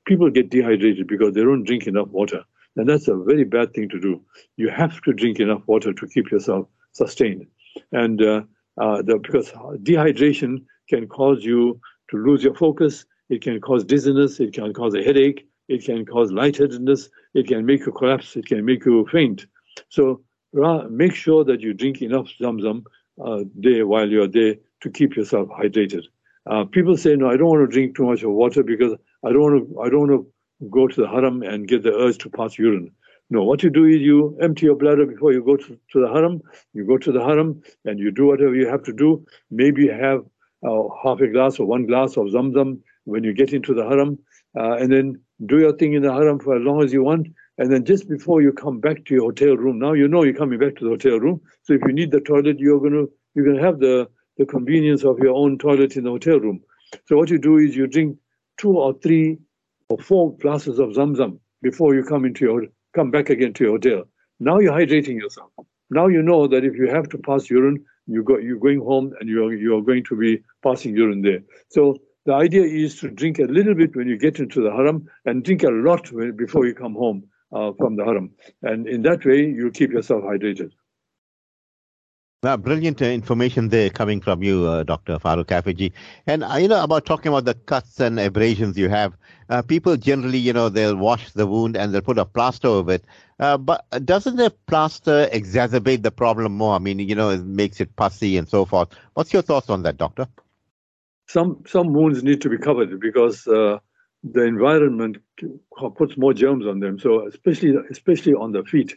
people 0.05 0.29
get 0.29 0.49
dehydrated 0.49 1.07
because 1.07 1.33
they 1.33 1.41
don't 1.41 1.63
drink 1.63 1.87
enough 1.87 2.07
water. 2.09 2.43
And 2.75 2.89
that's 2.89 3.07
a 3.07 3.15
very 3.15 3.45
bad 3.45 3.73
thing 3.73 3.89
to 3.89 3.99
do. 3.99 4.21
You 4.57 4.69
have 4.69 5.01
to 5.01 5.13
drink 5.13 5.39
enough 5.39 5.61
water 5.65 5.93
to 5.93 6.07
keep 6.07 6.31
yourself 6.31 6.67
sustained. 6.91 7.47
And 7.91 8.21
uh, 8.21 8.41
uh, 8.79 9.01
the, 9.01 9.19
because 9.19 9.51
dehydration 9.51 10.65
can 10.89 11.07
cause 11.07 11.43
you 11.43 11.79
to 12.09 12.17
lose 12.17 12.43
your 12.43 12.55
focus, 12.55 13.05
it 13.29 13.41
can 13.41 13.59
cause 13.61 13.83
dizziness, 13.83 14.39
it 14.39 14.53
can 14.53 14.73
cause 14.73 14.93
a 14.95 15.03
headache, 15.03 15.47
it 15.67 15.83
can 15.83 16.05
cause 16.05 16.31
lightheadedness, 16.31 17.09
it 17.33 17.47
can 17.47 17.65
make 17.65 17.85
you 17.85 17.91
collapse, 17.91 18.35
it 18.35 18.45
can 18.45 18.63
make 18.65 18.85
you 18.85 19.07
faint. 19.11 19.45
So 19.89 20.21
make 20.89 21.13
sure 21.13 21.43
that 21.43 21.61
you 21.61 21.73
drink 21.73 22.01
enough 22.01 22.27
zamzam 22.39 22.83
uh, 23.23 23.43
there 23.55 23.87
while 23.87 24.09
you're 24.09 24.27
there 24.27 24.55
to 24.81 24.89
keep 24.89 25.15
yourself 25.15 25.49
hydrated. 25.49 26.03
Uh, 26.49 26.63
people 26.65 26.95
say, 26.95 27.15
no, 27.15 27.29
I 27.29 27.37
don't 27.37 27.47
want 27.47 27.67
to 27.69 27.73
drink 27.73 27.95
too 27.95 28.05
much 28.05 28.21
of 28.23 28.31
water 28.31 28.61
because 28.63 28.93
I 29.23 29.31
don't 29.31 29.41
want 29.41 29.69
to, 29.69 29.81
I 29.81 29.89
don't 29.89 30.07
want 30.07 30.11
to 30.11 30.67
go 30.69 30.87
to 30.87 31.01
the 31.01 31.07
haram 31.07 31.41
and 31.41 31.67
get 31.67 31.83
the 31.83 31.93
urge 31.93 32.19
to 32.19 32.29
pass 32.29 32.57
urine. 32.57 32.91
No, 33.31 33.43
what 33.43 33.63
you 33.63 33.71
do 33.71 33.85
is 33.85 34.01
you 34.01 34.37
empty 34.39 34.67
your 34.67 34.75
bladder 34.75 35.05
before 35.07 35.33
you 35.33 35.43
go 35.43 35.57
to, 35.57 35.79
to 35.91 35.99
the 35.99 36.07
haram. 36.07 36.41
You 36.73 36.85
go 36.85 36.99
to 36.99 37.11
the 37.11 37.23
haram 37.23 37.63
and 37.83 37.99
you 37.99 38.11
do 38.11 38.27
whatever 38.27 38.53
you 38.53 38.67
have 38.67 38.83
to 38.83 38.93
do. 38.93 39.25
Maybe 39.49 39.87
have 39.87 40.23
uh, 40.63 40.83
half 41.03 41.19
a 41.21 41.27
glass 41.27 41.59
or 41.59 41.65
one 41.65 41.87
glass 41.87 42.17
of 42.17 42.27
zamzam 42.27 42.81
when 43.05 43.23
you 43.23 43.33
get 43.33 43.53
into 43.53 43.73
the 43.73 43.83
haram, 43.83 44.19
uh, 44.57 44.73
and 44.73 44.91
then 44.91 45.19
do 45.45 45.59
your 45.59 45.75
thing 45.75 45.93
in 45.93 46.01
the 46.01 46.13
haram 46.13 46.39
for 46.39 46.55
as 46.55 46.61
long 46.61 46.83
as 46.83 46.93
you 46.93 47.03
want. 47.03 47.27
And 47.57 47.71
then 47.71 47.85
just 47.85 48.09
before 48.09 48.41
you 48.41 48.51
come 48.51 48.79
back 48.79 49.05
to 49.05 49.13
your 49.13 49.23
hotel 49.23 49.55
room, 49.55 49.79
now 49.79 49.93
you 49.93 50.07
know 50.07 50.23
you're 50.23 50.33
coming 50.33 50.59
back 50.59 50.75
to 50.75 50.83
the 50.83 50.91
hotel 50.91 51.19
room. 51.19 51.41
So 51.63 51.73
if 51.73 51.81
you 51.87 51.93
need 51.93 52.11
the 52.11 52.19
toilet, 52.19 52.59
you're 52.59 52.79
gonna 52.79 53.05
you're 53.33 53.45
gonna 53.45 53.65
have 53.65 53.79
the 53.79 54.09
the 54.37 54.45
convenience 54.45 55.03
of 55.03 55.19
your 55.19 55.33
own 55.33 55.57
toilet 55.57 55.95
in 55.95 56.03
the 56.03 56.11
hotel 56.11 56.39
room. 56.39 56.61
So 57.07 57.15
what 57.15 57.29
you 57.29 57.37
do 57.37 57.57
is 57.57 57.75
you 57.75 57.87
drink 57.87 58.17
two 58.57 58.77
or 58.77 58.93
three 58.93 59.37
or 59.89 59.97
four 59.97 60.35
glasses 60.37 60.79
of 60.79 60.89
zamzam 60.89 61.39
before 61.61 61.95
you 61.95 62.03
come 62.03 62.25
into 62.25 62.45
your 62.45 62.63
come 62.93 63.11
back 63.11 63.29
again 63.29 63.53
to 63.53 63.63
your 63.63 63.73
hotel. 63.73 64.03
Now 64.39 64.59
you're 64.59 64.73
hydrating 64.73 65.19
yourself. 65.19 65.51
Now 65.89 66.07
you 66.07 66.21
know 66.21 66.47
that 66.47 66.65
if 66.65 66.75
you 66.75 66.87
have 66.89 67.07
to 67.09 67.17
pass 67.17 67.49
urine, 67.49 67.83
you 68.07 68.23
go 68.23 68.37
you're 68.37 68.59
going 68.59 68.79
home 68.79 69.13
and 69.19 69.29
you're 69.29 69.53
you're 69.53 69.81
going 69.81 70.03
to 70.05 70.15
be 70.15 70.43
passing 70.63 70.95
urine 70.95 71.21
there. 71.21 71.41
So 71.69 71.97
the 72.25 72.33
idea 72.33 72.63
is 72.63 72.99
to 72.99 73.09
drink 73.09 73.39
a 73.39 73.43
little 73.43 73.75
bit 73.75 73.95
when 73.95 74.07
you 74.07 74.17
get 74.17 74.39
into 74.39 74.61
the 74.61 74.71
haram 74.71 75.07
and 75.25 75.43
drink 75.43 75.63
a 75.63 75.69
lot 75.69 76.11
when, 76.11 76.35
before 76.35 76.65
you 76.65 76.73
come 76.73 76.95
home 76.95 77.23
uh, 77.51 77.71
from 77.77 77.95
the 77.95 78.03
haram. 78.03 78.31
And 78.63 78.87
in 78.87 79.03
that 79.03 79.25
way, 79.25 79.45
you 79.45 79.71
keep 79.71 79.91
yourself 79.91 80.23
hydrated. 80.23 80.71
Now, 82.43 82.57
brilliant 82.57 83.01
uh, 83.01 83.05
information 83.05 83.69
there 83.69 83.89
coming 83.89 84.21
from 84.21 84.43
you, 84.43 84.67
uh, 84.67 84.83
Dr. 84.83 85.17
Farouk 85.17 85.45
Kafejee. 85.45 85.91
And, 86.27 86.43
uh, 86.43 86.57
you 86.57 86.67
know, 86.67 86.83
about 86.83 87.05
talking 87.05 87.29
about 87.29 87.45
the 87.45 87.55
cuts 87.55 87.99
and 87.99 88.19
abrasions 88.19 88.77
you 88.77 88.87
have, 88.89 89.13
uh, 89.49 89.63
people 89.63 89.97
generally, 89.97 90.37
you 90.37 90.53
know, 90.53 90.69
they'll 90.69 90.95
wash 90.95 91.31
the 91.31 91.47
wound 91.47 91.75
and 91.75 91.91
they'll 91.91 92.01
put 92.01 92.19
a 92.19 92.25
plaster 92.25 92.67
over 92.67 92.93
it. 92.93 93.05
Uh, 93.39 93.57
but 93.57 93.83
doesn't 94.05 94.35
the 94.35 94.51
plaster 94.67 95.27
exacerbate 95.33 96.03
the 96.03 96.11
problem 96.11 96.53
more? 96.55 96.75
I 96.75 96.79
mean, 96.79 96.99
you 96.99 97.15
know, 97.15 97.29
it 97.31 97.43
makes 97.43 97.79
it 97.79 97.95
pussy 97.95 98.37
and 98.37 98.47
so 98.47 98.65
forth. 98.65 98.89
What's 99.15 99.33
your 99.33 99.41
thoughts 99.41 99.69
on 99.71 99.81
that, 99.83 99.97
doctor? 99.97 100.27
Some 101.27 101.63
some 101.67 101.93
wounds 101.93 102.23
need 102.23 102.41
to 102.41 102.49
be 102.49 102.57
covered 102.57 102.99
because 102.99 103.47
uh, 103.47 103.79
the 104.23 104.43
environment 104.43 105.17
puts 105.95 106.17
more 106.17 106.33
germs 106.33 106.65
on 106.65 106.79
them. 106.79 106.99
So 106.99 107.27
especially 107.27 107.75
especially 107.91 108.33
on 108.33 108.51
the 108.51 108.63
feet, 108.63 108.95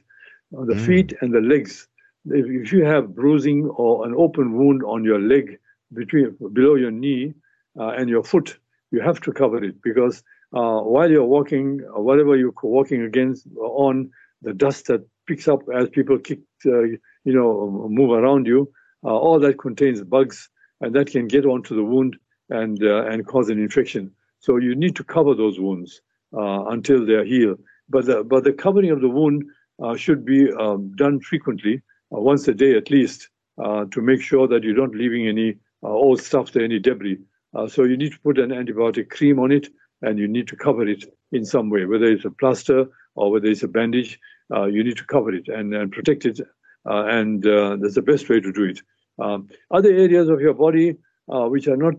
on 0.56 0.66
the 0.66 0.74
mm. 0.74 0.86
feet 0.86 1.14
and 1.20 1.32
the 1.32 1.40
legs. 1.40 1.88
If, 2.26 2.46
if 2.46 2.72
you 2.72 2.84
have 2.84 3.14
bruising 3.14 3.66
or 3.66 4.06
an 4.06 4.14
open 4.16 4.58
wound 4.58 4.82
on 4.82 5.04
your 5.04 5.20
leg 5.20 5.58
between 5.94 6.36
below 6.52 6.74
your 6.74 6.90
knee 6.90 7.32
uh, 7.78 7.90
and 7.90 8.10
your 8.10 8.22
foot, 8.22 8.58
you 8.90 9.00
have 9.00 9.20
to 9.22 9.32
cover 9.32 9.62
it 9.64 9.80
because 9.82 10.22
uh, 10.52 10.80
while 10.80 11.10
you're 11.10 11.24
walking, 11.24 11.80
uh, 11.94 12.00
whatever 12.00 12.36
you're 12.36 12.54
walking 12.62 13.02
against 13.02 13.46
uh, 13.56 13.60
on, 13.60 14.10
the 14.42 14.54
dust 14.54 14.86
that 14.86 15.06
picks 15.26 15.48
up 15.48 15.60
as 15.74 15.88
people 15.88 16.18
kick, 16.18 16.40
uh, 16.66 16.82
you 16.82 16.98
know, 17.24 17.88
move 17.90 18.10
around 18.10 18.46
you, 18.46 18.70
uh, 19.04 19.08
all 19.08 19.38
that 19.40 19.58
contains 19.58 20.02
bugs, 20.02 20.48
and 20.80 20.94
that 20.94 21.10
can 21.10 21.26
get 21.26 21.44
onto 21.44 21.74
the 21.74 21.84
wound 21.84 22.16
and 22.50 22.82
uh, 22.82 23.04
and 23.06 23.26
cause 23.26 23.48
an 23.48 23.58
infection. 23.58 24.10
So 24.40 24.56
you 24.56 24.74
need 24.74 24.96
to 24.96 25.04
cover 25.04 25.34
those 25.34 25.58
wounds 25.58 26.00
until 26.32 27.04
they're 27.04 27.24
healed. 27.24 27.60
But 27.88 28.06
the, 28.06 28.22
but 28.22 28.44
the 28.44 28.52
covering 28.52 28.90
of 28.90 29.00
the 29.00 29.08
wound 29.08 29.44
should 29.96 30.24
be 30.24 30.52
um, 30.52 30.92
done 30.94 31.20
frequently, 31.20 31.82
once 32.10 32.46
a 32.46 32.54
day 32.54 32.76
at 32.76 32.90
least, 32.90 33.28
to 33.58 34.00
make 34.00 34.22
sure 34.22 34.46
that 34.46 34.62
you're 34.62 34.76
not 34.76 34.94
leaving 34.94 35.26
any 35.26 35.56
old 35.82 36.20
stuff 36.20 36.52
there, 36.52 36.62
any 36.62 36.78
debris. 36.78 37.18
so 37.66 37.82
you 37.82 37.96
need 37.96 38.12
to 38.12 38.20
put 38.20 38.38
an 38.38 38.50
antibiotic 38.50 39.10
cream 39.10 39.40
on 39.40 39.50
it 39.50 39.68
and 40.02 40.18
you 40.18 40.28
need 40.28 40.48
to 40.48 40.56
cover 40.56 40.86
it 40.86 41.04
in 41.32 41.44
some 41.44 41.70
way, 41.70 41.84
whether 41.84 42.06
it's 42.06 42.24
a 42.24 42.30
plaster 42.30 42.86
or 43.14 43.30
whether 43.30 43.46
it's 43.46 43.62
a 43.62 43.68
bandage. 43.68 44.18
Uh, 44.54 44.64
you 44.66 44.82
need 44.82 44.96
to 44.96 45.04
cover 45.04 45.32
it 45.34 45.48
and, 45.48 45.74
and 45.74 45.92
protect 45.92 46.24
it, 46.24 46.40
uh, 46.88 47.04
and 47.06 47.46
uh, 47.46 47.76
that's 47.80 47.96
the 47.96 48.02
best 48.02 48.28
way 48.28 48.40
to 48.40 48.52
do 48.52 48.64
it. 48.64 48.80
Um, 49.18 49.48
other 49.70 49.90
areas 49.90 50.28
of 50.28 50.40
your 50.40 50.54
body 50.54 50.96
uh, 51.30 51.46
which 51.46 51.68
are 51.68 51.76
not 51.76 51.94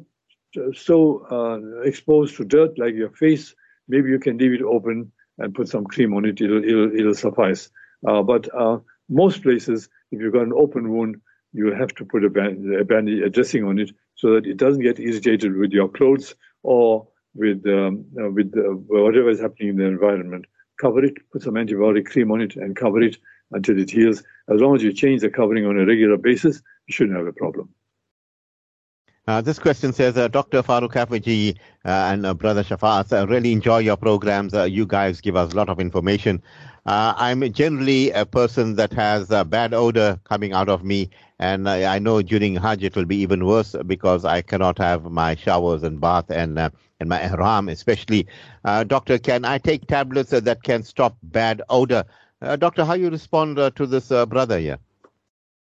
uh, 0.58 0.72
so 0.76 1.26
uh, 1.30 1.82
exposed 1.82 2.36
to 2.38 2.46
dirt, 2.46 2.80
like 2.80 2.96
your 2.96 3.12
face, 3.12 3.54
maybe 3.88 4.10
you 4.10 4.20
can 4.20 4.38
leave 4.38 4.54
it 4.54 4.64
open 4.64 5.12
and 5.38 5.54
put 5.54 5.68
some 5.68 5.86
cream 5.86 6.14
on 6.16 6.26
it. 6.26 6.42
It'll 6.42 6.64
it'll, 6.64 7.00
it'll 7.00 7.14
suffice. 7.14 7.70
but 8.02 8.48
most 9.10 9.44
places, 9.44 9.90
if 10.12 10.20
you've 10.20 10.34
got 10.34 10.44
an 10.44 10.54
open 10.54 10.90
wound, 10.92 11.22
you 11.54 11.74
have 11.74 11.94
to 11.96 12.06
put 12.06 12.24
a, 12.24 12.30
band, 12.30 12.74
a 12.76 12.84
bandage, 12.84 13.24
a 13.24 13.30
dressing 13.30 13.64
on 13.64 13.80
it, 13.80 13.92
so 14.16 14.34
that 14.34 14.46
it 14.46 14.58
doesn't 14.58 14.82
get 14.82 15.00
irritated 15.00 15.56
with 15.56 15.72
your 15.72 15.90
clothes 15.90 16.36
or 16.64 17.08
with 17.36 17.66
um, 17.68 18.06
with 18.34 18.54
uh, 18.58 18.74
whatever 18.88 19.30
is 19.30 19.40
happening 19.40 19.70
in 19.70 19.78
the 19.78 19.86
environment. 19.86 20.46
Cover 20.82 21.04
it, 21.04 21.16
put 21.32 21.42
some 21.44 21.56
antibiotic 21.56 22.06
cream 22.06 22.32
on 22.32 22.42
it, 22.42 22.56
and 22.56 22.76
cover 22.76 23.02
it 23.02 23.18
until 23.52 23.80
it 23.80 23.90
heals. 23.90 24.24
As 24.48 24.60
long 24.62 24.76
as 24.76 24.84
you 24.84 24.94
change 24.94 25.22
the 25.22 25.30
covering 25.30 25.66
on 25.66 25.78
a 25.78 25.86
regular 25.86 26.18
basis, 26.18 26.62
you 26.88 26.94
shouldn't 26.94 27.18
have 27.18 27.28
a 27.28 27.34
problem. 27.34 27.70
Uh, 29.30 29.42
this 29.42 29.60
question 29.60 29.94
says, 29.94 30.18
uh, 30.18 30.28
Dr. 30.28 30.64
Farouk 30.64 30.92
Kafejee 30.92 31.56
uh, 31.86 32.10
and 32.12 32.26
uh, 32.26 32.34
Brother 32.34 32.64
Shafaat, 32.64 33.16
uh, 33.16 33.28
really 33.28 33.52
enjoy 33.52 33.78
your 33.78 33.96
programs. 33.96 34.56
Uh, 34.56 34.64
you 34.64 34.88
guys 34.88 35.22
give 35.22 35.36
us 35.36 35.54
a 35.54 35.56
lot 35.56 35.70
of 35.70 35.80
information. 35.80 36.42
I'm 36.88 37.54
generally 37.54 38.10
a 38.10 38.26
person 38.26 38.76
that 38.78 38.92
has 38.94 39.30
a 39.30 39.46
bad 39.46 39.76
odor 39.76 40.20
coming 40.24 40.54
out 40.54 40.68
of 40.68 40.84
me, 40.84 41.12
and 41.38 41.70
I 41.70 42.00
know 42.00 42.24
during 42.24 42.56
Hajj 42.56 42.84
it 42.84 42.96
will 42.96 43.06
be 43.06 43.18
even 43.18 43.46
worse 43.46 43.76
because 43.86 44.26
I 44.26 44.42
cannot 44.42 44.80
have 44.80 45.04
my 45.04 45.36
showers 45.36 45.84
and 45.84 46.02
bath 46.02 46.32
and 46.32 46.58
and 46.58 47.08
my 47.08 47.22
ihram 47.22 47.70
especially. 47.70 48.26
doctor, 48.64 49.20
can 49.20 49.46
I 49.46 49.60
take 49.60 49.86
tablets 49.86 50.32
that 50.32 50.64
can 50.64 50.82
stop 50.82 51.16
bad 51.22 51.62
odor? 51.70 52.06
Doctor, 52.58 52.86
how 52.86 52.94
you 52.94 53.10
respond 53.10 53.58
to 53.58 53.86
this 53.86 54.10
brother 54.28 54.60
here? 54.60 54.80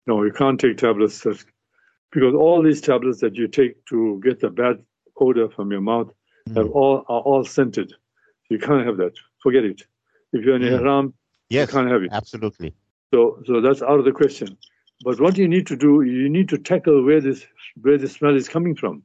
No, 0.07 0.23
you 0.23 0.31
can't 0.31 0.59
take 0.59 0.77
tablets 0.77 1.21
that 1.21 1.43
because 2.11 2.33
all 2.33 2.63
these 2.63 2.81
tablets 2.81 3.21
that 3.21 3.35
you 3.35 3.47
take 3.47 3.85
to 3.85 4.19
get 4.23 4.39
the 4.39 4.49
bad 4.49 4.83
odor 5.17 5.49
from 5.49 5.71
your 5.71 5.81
mouth 5.81 6.11
mm. 6.47 6.57
have 6.57 6.69
all 6.71 7.05
are 7.07 7.21
all 7.21 7.43
scented. 7.43 7.93
You 8.49 8.59
can't 8.59 8.85
have 8.85 8.97
that. 8.97 9.13
Forget 9.43 9.63
it. 9.63 9.83
If 10.33 10.43
you're 10.43 10.55
in 10.55 10.63
mm. 10.63 10.79
Ihram, 10.79 11.13
yes, 11.49 11.67
you 11.67 11.73
can't 11.73 11.91
have 11.91 12.03
it. 12.03 12.09
Absolutely. 12.11 12.73
So 13.13 13.41
so 13.45 13.61
that's 13.61 13.81
out 13.81 13.99
of 13.99 14.05
the 14.05 14.11
question. 14.11 14.57
But 15.03 15.19
what 15.19 15.37
you 15.37 15.47
need 15.47 15.67
to 15.67 15.77
do, 15.77 16.01
you 16.01 16.29
need 16.29 16.49
to 16.49 16.57
tackle 16.57 17.05
where 17.05 17.21
this 17.21 17.45
where 17.81 17.97
the 17.97 18.07
smell 18.07 18.35
is 18.35 18.49
coming 18.49 18.75
from, 18.75 19.03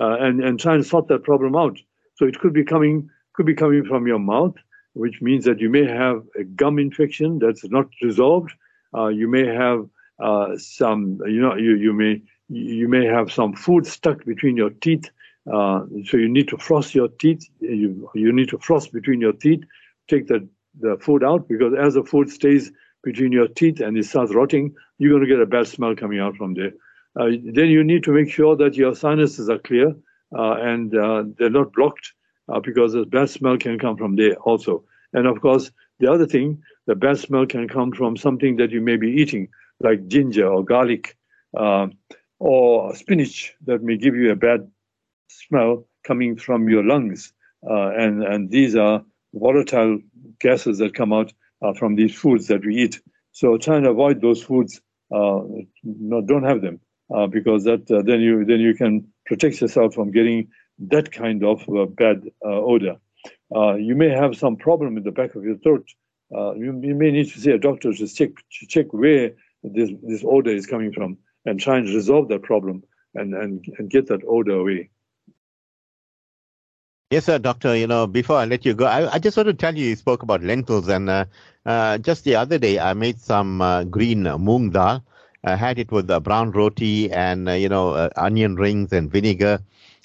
uh, 0.00 0.16
and 0.20 0.42
and 0.42 0.60
try 0.60 0.74
and 0.74 0.84
sort 0.84 1.08
that 1.08 1.24
problem 1.24 1.56
out. 1.56 1.78
So 2.16 2.26
it 2.26 2.38
could 2.38 2.52
be 2.52 2.64
coming 2.64 3.08
could 3.32 3.46
be 3.46 3.54
coming 3.54 3.84
from 3.84 4.06
your 4.06 4.18
mouth, 4.18 4.54
which 4.94 5.22
means 5.22 5.44
that 5.44 5.60
you 5.60 5.68
may 5.68 5.86
have 5.86 6.22
a 6.38 6.44
gum 6.44 6.78
infection 6.78 7.38
that's 7.38 7.64
not 7.68 7.86
resolved. 8.02 8.52
Uh, 8.96 9.08
you 9.08 9.28
may 9.28 9.46
have 9.46 9.86
uh, 10.22 10.56
some, 10.56 11.18
you 11.26 11.40
know, 11.40 11.56
you 11.56 11.76
you 11.76 11.92
may 11.92 12.22
you 12.48 12.88
may 12.88 13.06
have 13.06 13.32
some 13.32 13.54
food 13.54 13.86
stuck 13.86 14.24
between 14.24 14.56
your 14.56 14.70
teeth. 14.70 15.10
Uh, 15.52 15.84
so 16.04 16.16
you 16.16 16.28
need 16.28 16.48
to 16.48 16.58
floss 16.58 16.94
your 16.94 17.08
teeth. 17.08 17.48
You, 17.60 18.10
you 18.14 18.32
need 18.32 18.48
to 18.50 18.58
floss 18.58 18.86
between 18.86 19.20
your 19.20 19.32
teeth, 19.32 19.64
take 20.08 20.28
the, 20.28 20.46
the 20.80 20.96
food 21.00 21.24
out 21.24 21.48
because 21.48 21.72
as 21.78 21.94
the 21.94 22.04
food 22.04 22.30
stays 22.30 22.70
between 23.02 23.32
your 23.32 23.48
teeth 23.48 23.80
and 23.80 23.96
it 23.96 24.04
starts 24.04 24.34
rotting, 24.34 24.74
you're 24.98 25.10
going 25.10 25.22
to 25.22 25.28
get 25.28 25.40
a 25.40 25.46
bad 25.46 25.66
smell 25.66 25.96
coming 25.96 26.20
out 26.20 26.36
from 26.36 26.54
there. 26.54 26.72
Uh, 27.18 27.30
then 27.52 27.68
you 27.68 27.82
need 27.82 28.04
to 28.04 28.12
make 28.12 28.30
sure 28.30 28.54
that 28.56 28.74
your 28.74 28.94
sinuses 28.94 29.48
are 29.48 29.58
clear 29.58 29.94
uh, 30.36 30.56
and 30.60 30.96
uh, 30.96 31.24
they're 31.38 31.50
not 31.50 31.72
blocked 31.72 32.12
uh, 32.48 32.60
because 32.60 32.92
the 32.92 33.04
bad 33.04 33.30
smell 33.30 33.56
can 33.58 33.78
come 33.78 33.96
from 33.96 34.16
there 34.16 34.34
also. 34.36 34.84
And 35.12 35.26
of 35.26 35.40
course, 35.40 35.70
the 36.00 36.10
other 36.10 36.26
thing, 36.26 36.62
the 36.86 36.94
bad 36.94 37.18
smell 37.18 37.46
can 37.46 37.68
come 37.68 37.92
from 37.92 38.16
something 38.16 38.56
that 38.56 38.70
you 38.70 38.80
may 38.80 38.96
be 38.96 39.10
eating, 39.10 39.48
like 39.80 40.06
ginger 40.06 40.46
or 40.46 40.64
garlic. 40.64 41.16
Uh, 41.56 41.88
or 42.42 42.92
spinach 42.96 43.54
that 43.66 43.84
may 43.84 43.96
give 43.96 44.16
you 44.16 44.32
a 44.32 44.36
bad 44.36 44.68
smell 45.28 45.86
coming 46.02 46.36
from 46.36 46.68
your 46.68 46.82
lungs. 46.82 47.32
Uh, 47.64 47.90
and, 47.90 48.24
and 48.24 48.50
these 48.50 48.74
are 48.74 49.04
volatile 49.32 50.00
gases 50.40 50.78
that 50.78 50.92
come 50.92 51.12
out 51.12 51.32
uh, 51.62 51.72
from 51.74 51.94
these 51.94 52.12
foods 52.12 52.48
that 52.48 52.66
we 52.66 52.74
eat. 52.82 53.00
So 53.30 53.56
try 53.58 53.76
and 53.76 53.86
avoid 53.86 54.20
those 54.20 54.42
foods. 54.42 54.80
Uh, 55.14 55.42
no, 55.84 56.20
don't 56.20 56.42
have 56.42 56.62
them 56.62 56.80
uh, 57.14 57.28
because 57.28 57.62
that 57.62 57.86
then 57.86 58.20
you 58.20 58.44
then 58.44 58.58
you 58.58 58.74
can 58.74 59.06
protect 59.24 59.60
yourself 59.60 59.94
from 59.94 60.10
getting 60.10 60.48
that 60.78 61.12
kind 61.12 61.44
of 61.44 61.68
uh, 61.68 61.86
bad 61.86 62.22
odor. 62.44 62.96
you 63.78 63.94
may 63.94 64.08
have 64.08 64.36
some 64.36 64.56
problem 64.56 64.96
in 64.96 65.02
the 65.04 65.12
back 65.12 65.34
of 65.34 65.44
your 65.44 65.56
throat. 65.58 65.86
You, 66.30 66.80
you, 66.82 66.94
may 66.94 67.10
need 67.10 67.28
to 67.30 67.40
see 67.40 67.50
a 67.50 67.58
doctor 67.58 67.92
to 67.92 68.08
check 68.08 68.30
to 68.60 68.66
check 68.66 68.92
where 68.92 69.32
this 69.62 69.90
this 70.02 70.24
odor 70.26 70.50
is 70.50 70.66
coming 70.66 70.92
from 70.92 71.18
and 71.44 71.60
try 71.60 71.78
and 71.78 71.88
resolve 71.88 72.28
that 72.28 72.42
problem 72.42 72.82
and, 73.14 73.34
and, 73.34 73.64
and 73.78 73.90
get 73.90 74.06
that 74.08 74.22
odor 74.26 74.52
away. 74.52 74.90
Yes, 77.10 77.26
sir, 77.26 77.38
doctor. 77.38 77.76
You 77.76 77.86
know, 77.86 78.06
before 78.06 78.38
I 78.38 78.46
let 78.46 78.64
you 78.64 78.72
go, 78.72 78.86
I, 78.86 79.14
I 79.14 79.18
just 79.18 79.36
want 79.36 79.48
to 79.48 79.54
tell 79.54 79.76
you, 79.76 79.88
you 79.88 79.96
spoke 79.96 80.22
about 80.22 80.42
lentils, 80.42 80.88
and 80.88 81.10
uh, 81.10 81.26
uh, 81.66 81.98
just 81.98 82.24
the 82.24 82.36
other 82.36 82.56
day, 82.56 82.78
I 82.78 82.94
made 82.94 83.20
some 83.20 83.60
uh, 83.60 83.84
green 83.84 84.24
moong 84.24 84.72
dal. 84.72 85.04
I 85.44 85.56
had 85.56 85.78
it 85.78 85.92
with 85.92 86.06
brown 86.22 86.52
roti 86.52 87.10
and 87.12 87.48
uh, 87.48 87.52
you 87.52 87.68
know 87.68 87.90
uh, 87.90 88.08
onion 88.16 88.54
rings 88.56 88.92
and 88.92 89.10
vinegar, 89.10 89.60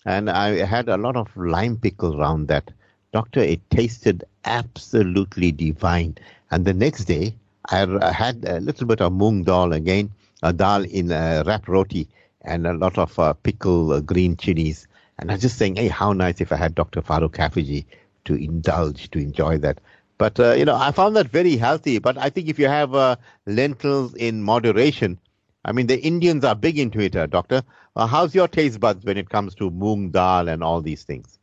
and 0.07 0.29
I 0.29 0.65
had 0.65 0.87
a 0.87 0.95
lot 0.95 1.17
of 1.17 1.35
lime 1.35 1.75
pickle 1.75 2.19
around 2.19 2.47
that. 2.47 2.71
Doctor, 3.11 3.41
it 3.41 3.59
tasted 3.69 4.23
absolutely 4.45 5.51
divine. 5.51 6.17
And 6.49 6.63
the 6.63 6.73
next 6.73 7.05
day, 7.05 7.35
I 7.69 8.13
had 8.13 8.45
a 8.45 8.61
little 8.61 8.87
bit 8.87 9.01
of 9.01 9.11
mung 9.11 9.43
dal 9.43 9.73
again, 9.73 10.09
a 10.43 10.53
dal 10.53 10.85
in 10.85 11.11
a 11.11 11.43
wrap 11.45 11.67
roti, 11.67 12.07
and 12.43 12.65
a 12.65 12.73
lot 12.73 12.97
of 12.97 13.19
uh, 13.19 13.33
pickle 13.33 13.91
uh, 13.91 13.99
green 13.99 14.37
chilies. 14.37 14.87
And 15.19 15.29
I 15.29 15.33
was 15.33 15.41
just 15.41 15.57
saying, 15.57 15.75
hey, 15.75 15.89
how 15.89 16.13
nice 16.13 16.39
if 16.39 16.53
I 16.53 16.55
had 16.55 16.73
Dr. 16.73 17.01
Farouk 17.01 17.33
Kafejee 17.33 17.83
to 18.25 18.35
indulge, 18.35 19.11
to 19.11 19.19
enjoy 19.19 19.57
that. 19.57 19.81
But, 20.17 20.39
uh, 20.39 20.53
you 20.53 20.63
know, 20.63 20.75
I 20.77 20.91
found 20.91 21.17
that 21.17 21.27
very 21.27 21.57
healthy. 21.57 21.99
But 21.99 22.17
I 22.17 22.29
think 22.29 22.47
if 22.47 22.57
you 22.57 22.69
have 22.69 22.95
uh, 22.95 23.17
lentils 23.45 24.13
in 24.15 24.41
moderation, 24.41 25.19
I 25.67 25.73
mean, 25.73 25.87
the 25.87 25.99
Indians 25.99 26.45
are 26.45 26.55
big 26.55 26.79
into 26.79 27.01
it, 27.01 27.15
uh, 27.15 27.25
Doctor. 27.27 27.61
Uh, 27.97 28.07
how's 28.07 28.33
your 28.33 28.47
taste 28.47 28.79
buds 28.79 29.03
when 29.03 29.17
it 29.17 29.29
comes 29.29 29.53
to 29.55 29.69
mung 29.69 30.11
dal 30.11 30.47
and 30.47 30.63
all 30.63 30.81
these 30.81 31.03
things? 31.03 31.39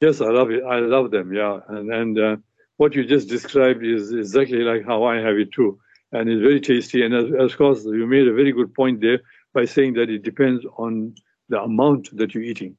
Yes, 0.00 0.22
I 0.22 0.30
love 0.30 0.50
it. 0.50 0.64
I 0.64 0.78
love 0.78 1.10
them, 1.10 1.34
yeah. 1.34 1.60
And, 1.68 1.92
and 1.92 2.18
uh, 2.18 2.36
what 2.78 2.94
you 2.94 3.04
just 3.04 3.28
described 3.28 3.84
is 3.84 4.10
exactly 4.12 4.60
like 4.60 4.86
how 4.86 5.04
I 5.04 5.16
have 5.16 5.36
it 5.36 5.52
too. 5.52 5.78
And 6.12 6.30
it's 6.30 6.40
very 6.40 6.62
tasty. 6.62 7.02
And 7.04 7.12
of 7.14 7.58
course, 7.58 7.84
you 7.84 8.06
made 8.06 8.26
a 8.26 8.32
very 8.32 8.52
good 8.52 8.74
point 8.74 9.02
there 9.02 9.20
by 9.52 9.66
saying 9.66 9.94
that 9.94 10.08
it 10.08 10.22
depends 10.22 10.64
on 10.78 11.14
the 11.50 11.60
amount 11.60 12.16
that 12.16 12.34
you're 12.34 12.44
eating. 12.44 12.74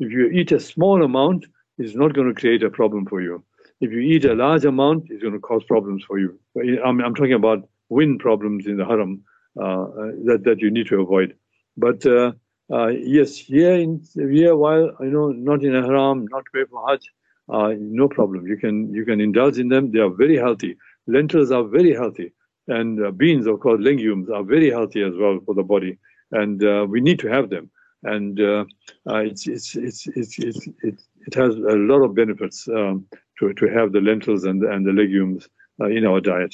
If 0.00 0.10
you 0.10 0.26
eat 0.26 0.50
a 0.50 0.58
small 0.58 1.04
amount, 1.04 1.46
it's 1.78 1.94
not 1.94 2.14
going 2.14 2.34
to 2.34 2.40
create 2.40 2.64
a 2.64 2.70
problem 2.70 3.06
for 3.06 3.20
you. 3.20 3.44
If 3.80 3.92
you 3.92 4.00
eat 4.00 4.24
a 4.24 4.34
large 4.34 4.64
amount, 4.64 5.04
it's 5.08 5.22
going 5.22 5.34
to 5.34 5.40
cause 5.40 5.62
problems 5.64 6.04
for 6.04 6.18
you. 6.18 6.38
I'm, 6.84 7.00
I'm 7.00 7.14
talking 7.14 7.32
about 7.32 7.68
wind 7.88 8.18
problems 8.18 8.66
in 8.66 8.76
the 8.76 8.84
haram 8.84 9.22
that, 9.54 10.42
that 10.44 10.60
you 10.60 10.70
need 10.70 10.88
to 10.88 11.00
avoid. 11.00 11.34
But 11.76 12.04
uh, 12.06 12.32
uh, 12.72 12.88
yes, 12.88 13.36
here 13.36 13.74
in 13.74 14.02
here, 14.14 14.56
while 14.56 14.90
you 15.00 15.10
know 15.10 15.28
not 15.28 15.62
in 15.62 15.74
haram, 15.74 16.26
not 16.30 16.44
pay 16.54 16.64
for 16.64 16.86
Hajj, 16.88 17.00
uh, 17.48 17.74
no 17.78 18.08
problem. 18.08 18.46
You 18.46 18.56
can 18.56 18.92
you 18.92 19.04
can 19.04 19.20
indulge 19.20 19.58
in 19.58 19.68
them. 19.68 19.90
They 19.90 20.00
are 20.00 20.10
very 20.10 20.36
healthy. 20.36 20.76
Lentils 21.06 21.50
are 21.50 21.64
very 21.64 21.92
healthy, 21.92 22.32
and 22.68 23.04
uh, 23.04 23.10
beans, 23.10 23.46
of 23.46 23.60
course, 23.60 23.80
legumes 23.80 24.30
are 24.30 24.44
very 24.44 24.70
healthy 24.70 25.02
as 25.02 25.12
well 25.16 25.38
for 25.44 25.54
the 25.54 25.62
body, 25.62 25.98
and 26.30 26.62
uh, 26.64 26.86
we 26.88 27.00
need 27.00 27.18
to 27.20 27.28
have 27.28 27.50
them. 27.50 27.70
And 28.04 28.40
uh, 28.40 28.64
uh, 29.08 29.18
it's, 29.18 29.46
it's, 29.46 29.76
it's, 29.76 30.08
it's, 30.08 30.36
it's, 30.38 30.68
it, 30.82 31.34
has 31.34 31.54
a 31.54 31.76
lot 31.76 32.02
of 32.02 32.16
benefits 32.16 32.66
um, 32.66 33.06
to, 33.38 33.52
to 33.54 33.66
have 33.66 33.92
the 33.92 34.00
lentils 34.00 34.42
and, 34.42 34.60
and 34.64 34.84
the 34.84 34.90
legumes 34.90 35.48
in 35.78 36.04
our 36.04 36.20
diet. 36.20 36.52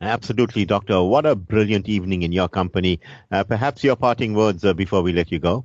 Absolutely, 0.00 0.64
Doctor. 0.64 1.02
What 1.02 1.24
a 1.24 1.34
brilliant 1.34 1.88
evening 1.88 2.22
in 2.22 2.32
your 2.32 2.48
company. 2.48 3.00
Uh, 3.30 3.44
perhaps 3.44 3.82
your 3.82 3.96
parting 3.96 4.34
words 4.34 4.64
uh, 4.64 4.74
before 4.74 5.02
we 5.02 5.12
let 5.12 5.32
you 5.32 5.38
go. 5.38 5.64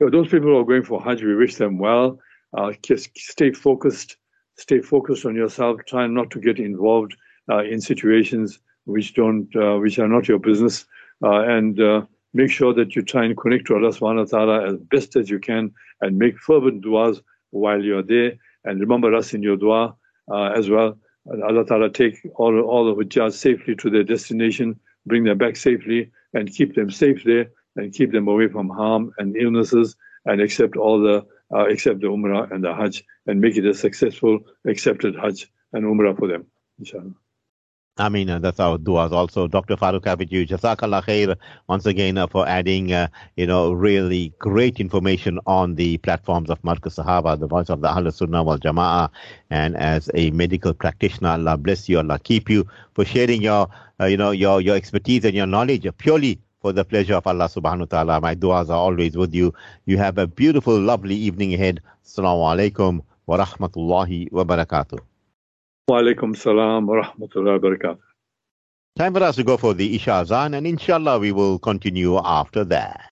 So 0.00 0.10
those 0.10 0.28
people 0.28 0.48
who 0.48 0.58
are 0.58 0.64
going 0.64 0.84
for 0.84 1.00
Hajj, 1.00 1.22
we 1.22 1.36
wish 1.36 1.56
them 1.56 1.78
well. 1.78 2.18
Uh, 2.56 2.72
just 2.82 3.16
stay 3.16 3.52
focused. 3.52 4.16
Stay 4.56 4.80
focused 4.80 5.24
on 5.24 5.34
yourself. 5.36 5.80
Try 5.86 6.06
not 6.06 6.30
to 6.30 6.40
get 6.40 6.58
involved 6.58 7.14
uh, 7.50 7.62
in 7.62 7.80
situations 7.80 8.58
which 8.84 9.14
don't, 9.14 9.54
uh, 9.54 9.78
which 9.78 9.98
are 9.98 10.08
not 10.08 10.28
your 10.28 10.38
business, 10.38 10.84
uh, 11.24 11.42
and 11.42 11.80
make 12.34 12.50
sure 12.50 12.74
that 12.74 12.96
you 12.96 13.02
try 13.02 13.24
and 13.24 13.36
connect 13.36 13.66
to 13.66 13.74
Allah 13.74 13.90
Subhanahu 13.90 14.32
wa 14.32 14.38
Taala 14.38 14.72
as 14.72 14.76
best 14.90 15.14
as 15.14 15.30
you 15.30 15.38
can, 15.38 15.70
and 16.00 16.18
make 16.18 16.38
fervent 16.38 16.84
du'as 16.84 17.22
while 17.50 17.82
you're 17.82 18.02
there. 18.02 18.32
And 18.64 18.80
remember 18.80 19.14
us 19.14 19.34
in 19.34 19.42
your 19.42 19.56
dua 19.56 19.94
as 20.32 20.68
well. 20.68 20.98
Allah 21.30 21.64
Ta'ala 21.64 21.90
take 21.90 22.20
all, 22.34 22.58
all 22.60 22.88
of 22.88 22.98
Hujjaj 22.98 23.32
safely 23.32 23.76
to 23.76 23.90
their 23.90 24.02
destination, 24.02 24.78
bring 25.06 25.24
them 25.24 25.38
back 25.38 25.56
safely, 25.56 26.10
and 26.34 26.50
keep 26.50 26.74
them 26.74 26.90
safe 26.90 27.22
there, 27.24 27.50
and 27.76 27.92
keep 27.92 28.12
them 28.12 28.28
away 28.28 28.48
from 28.48 28.68
harm 28.68 29.12
and 29.18 29.36
illnesses, 29.36 29.96
and 30.24 30.40
accept 30.40 30.76
all 30.76 31.00
the 31.00 31.24
uh, 31.54 31.66
accept 31.68 32.00
the 32.00 32.06
Umrah 32.06 32.50
and 32.50 32.64
the 32.64 32.74
Hajj, 32.74 33.04
and 33.26 33.40
make 33.40 33.56
it 33.56 33.66
a 33.66 33.74
successful, 33.74 34.40
accepted 34.66 35.14
Hajj 35.14 35.50
and 35.72 35.84
Umrah 35.84 36.18
for 36.18 36.26
them, 36.26 36.46
inshallah. 36.78 37.14
I 37.98 38.08
mean, 38.08 38.30
uh, 38.30 38.38
that's 38.38 38.58
our 38.58 38.78
duas 38.78 39.12
also. 39.12 39.46
Dr. 39.46 39.76
Farouk 39.76 40.00
Kafejee, 40.00 40.48
Jazakallah 40.48 41.04
khair 41.04 41.36
once 41.68 41.84
again 41.84 42.16
uh, 42.16 42.26
for 42.26 42.48
adding, 42.48 42.90
uh, 42.90 43.08
you 43.36 43.46
know, 43.46 43.70
really 43.70 44.32
great 44.38 44.80
information 44.80 45.38
on 45.46 45.74
the 45.74 45.98
platforms 45.98 46.48
of 46.48 46.62
Markaz 46.62 46.96
Sahaba, 46.96 47.38
the 47.38 47.46
voice 47.46 47.68
of 47.68 47.82
the 47.82 47.88
Ahl 47.88 48.10
Sunnah 48.10 48.42
wal 48.44 48.58
Jama'ah. 48.58 49.10
And 49.50 49.76
as 49.76 50.10
a 50.14 50.30
medical 50.30 50.72
practitioner, 50.72 51.28
Allah 51.30 51.58
bless 51.58 51.86
you, 51.86 51.98
Allah 51.98 52.18
keep 52.18 52.48
you 52.48 52.66
for 52.94 53.04
sharing 53.04 53.42
your, 53.42 53.68
uh, 54.00 54.06
you 54.06 54.16
know, 54.16 54.30
your, 54.30 54.62
your 54.62 54.74
expertise 54.76 55.26
and 55.26 55.34
your 55.34 55.46
knowledge 55.46 55.86
purely 55.98 56.40
for 56.62 56.72
the 56.72 56.86
pleasure 56.86 57.16
of 57.16 57.26
Allah 57.26 57.44
subhanahu 57.44 57.80
wa 57.80 57.84
ta'ala. 57.84 58.20
My 58.22 58.32
duas 58.32 58.70
are 58.70 58.78
always 58.78 59.18
with 59.18 59.34
you. 59.34 59.52
You 59.84 59.98
have 59.98 60.16
a 60.16 60.26
beautiful, 60.26 60.80
lovely 60.80 61.16
evening 61.16 61.52
ahead. 61.52 61.82
Assalamu 62.06 62.56
alaikum 62.56 63.02
wa 63.26 63.44
rahmatullahi 63.44 64.32
wa 64.32 64.44
barakatuh. 64.44 65.11
Wa 65.88 65.98
alaikum 65.98 66.36
salam 66.36 66.86
wa 66.86 67.02
rahmatullahi 67.02 67.60
wa 67.60 67.68
barakatuh. 67.70 67.98
Time 68.96 69.14
for 69.14 69.22
us 69.24 69.36
to 69.36 69.42
go 69.42 69.56
for 69.56 69.74
the 69.74 69.96
Isha 69.96 70.12
Azan, 70.12 70.54
and 70.54 70.64
inshallah 70.66 71.18
we 71.18 71.32
will 71.32 71.58
continue 71.58 72.18
after 72.18 72.62
that. 72.66 73.10